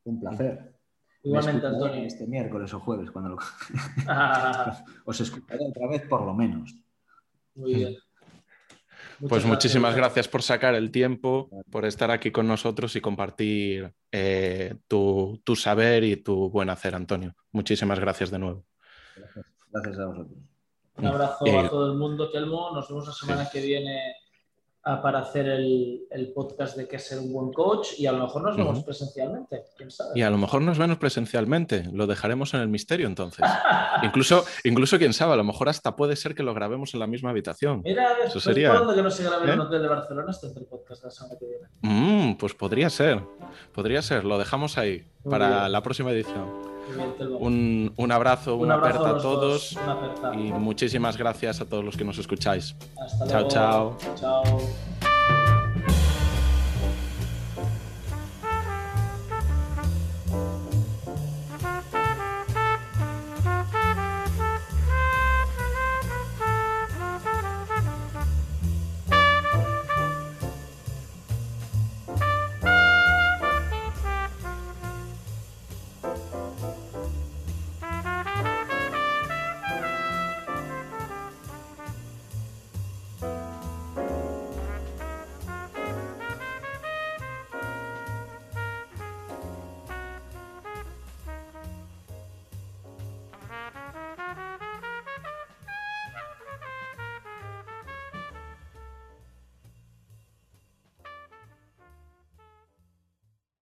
un 0.03 0.19
placer. 0.19 0.75
Igualmente, 1.23 1.67
Antonio. 1.67 2.05
Este 2.05 2.25
miércoles 2.27 2.73
o 2.73 2.79
jueves, 2.79 3.11
cuando 3.11 3.31
lo... 3.31 3.37
Ah, 4.07 4.83
os 5.05 5.19
escucharé 5.19 5.65
otra 5.67 5.87
vez, 5.87 6.03
por 6.07 6.25
lo 6.25 6.33
menos. 6.33 6.75
Muy 7.55 7.75
bien. 7.75 7.95
Muchas 9.19 9.29
pues 9.29 9.45
muchísimas 9.45 9.95
gracias. 9.95 10.15
gracias 10.15 10.27
por 10.29 10.43
sacar 10.43 10.75
el 10.75 10.91
tiempo, 10.91 11.49
por 11.69 11.85
estar 11.85 12.09
aquí 12.11 12.31
con 12.31 12.47
nosotros 12.47 12.95
y 12.95 13.01
compartir 13.01 13.93
eh, 14.11 14.75
tu, 14.87 15.41
tu 15.43 15.55
saber 15.57 16.03
y 16.05 16.17
tu 16.17 16.49
buen 16.49 16.69
hacer, 16.69 16.95
Antonio. 16.95 17.35
Muchísimas 17.51 17.99
gracias 17.99 18.31
de 18.31 18.39
nuevo. 18.39 18.65
Gracias, 19.15 19.45
gracias 19.71 19.99
a 19.99 20.05
vosotros. 20.05 20.37
Un 20.95 21.05
abrazo 21.05 21.45
Eh, 21.45 21.57
a 21.57 21.69
todo 21.69 21.91
el 21.91 21.97
mundo, 21.97 22.29
Telmo. 22.31 22.71
Nos 22.73 22.87
vemos 22.89 23.07
la 23.07 23.13
semana 23.13 23.49
que 23.51 23.61
viene 23.61 24.15
para 25.01 25.19
hacer 25.19 25.47
el, 25.47 26.01
el 26.09 26.31
podcast 26.33 26.75
de 26.75 26.87
qué 26.87 26.95
es 26.97 27.07
ser 27.07 27.19
un 27.19 27.31
buen 27.31 27.53
coach 27.53 27.89
y 27.99 28.05
a 28.07 28.11
lo 28.11 28.23
mejor 28.23 28.41
nos 28.41 28.57
vemos 28.57 28.83
presencialmente, 28.83 29.63
quién 29.77 29.91
sabe. 29.91 30.11
Y 30.15 30.21
a 30.23 30.29
lo 30.29 30.37
mejor 30.37 30.61
nos 30.61 30.77
vemos 30.77 30.97
presencialmente, 30.97 31.83
lo 31.93 32.07
dejaremos 32.07 32.53
en 32.53 32.61
el 32.61 32.67
misterio 32.67 33.07
entonces. 33.07 33.45
incluso, 34.03 34.43
incluso, 34.63 34.97
quién 34.97 35.13
sabe, 35.13 35.33
a 35.33 35.37
lo 35.37 35.43
mejor 35.43 35.69
hasta 35.69 35.95
puede 35.95 36.15
ser 36.15 36.35
que 36.35 36.43
lo 36.43 36.53
grabemos 36.53 36.93
en 36.93 36.99
la 36.99 37.07
misma 37.07 37.29
habitación. 37.29 37.81
Mira, 37.83 38.13
Eso 38.25 38.39
sería- 38.39 38.71
que 38.95 39.01
no 39.03 39.11
se 39.11 39.23
grabe 39.23 39.45
en 39.51 39.59
un 39.59 39.67
hotel 39.67 39.81
de 39.81 39.87
Barcelona 39.87 40.33
el 40.55 40.65
podcast 40.65 41.03
la 41.03 41.11
semana 41.11 41.35
que 41.39 41.45
viene. 41.45 41.67
Mm, 41.81 42.37
pues 42.37 42.53
podría 42.53 42.89
ser, 42.89 43.21
podría 43.73 44.01
ser, 44.01 44.25
lo 44.25 44.37
dejamos 44.37 44.77
ahí 44.77 45.05
Muy 45.23 45.31
para 45.31 45.59
bien. 45.61 45.71
la 45.71 45.83
próxima 45.83 46.11
edición. 46.11 46.68
Un, 47.39 47.93
un 47.95 48.11
abrazo, 48.11 48.55
Un 48.55 48.63
una 48.65 48.75
abrazo 48.75 49.05
a 49.05 49.21
todos 49.21 49.73
una 49.73 50.33
y 50.35 50.51
muchísimas 50.51 51.17
gracias 51.17 51.61
a 51.61 51.65
todos 51.65 51.83
los 51.83 51.95
que 51.97 52.03
nos 52.03 52.17
escucháis. 52.17 52.75
Hasta 53.01 53.25
Chao, 53.27 53.39
luego. 53.41 53.49
chao. 53.49 53.97
Chao. 54.15 54.98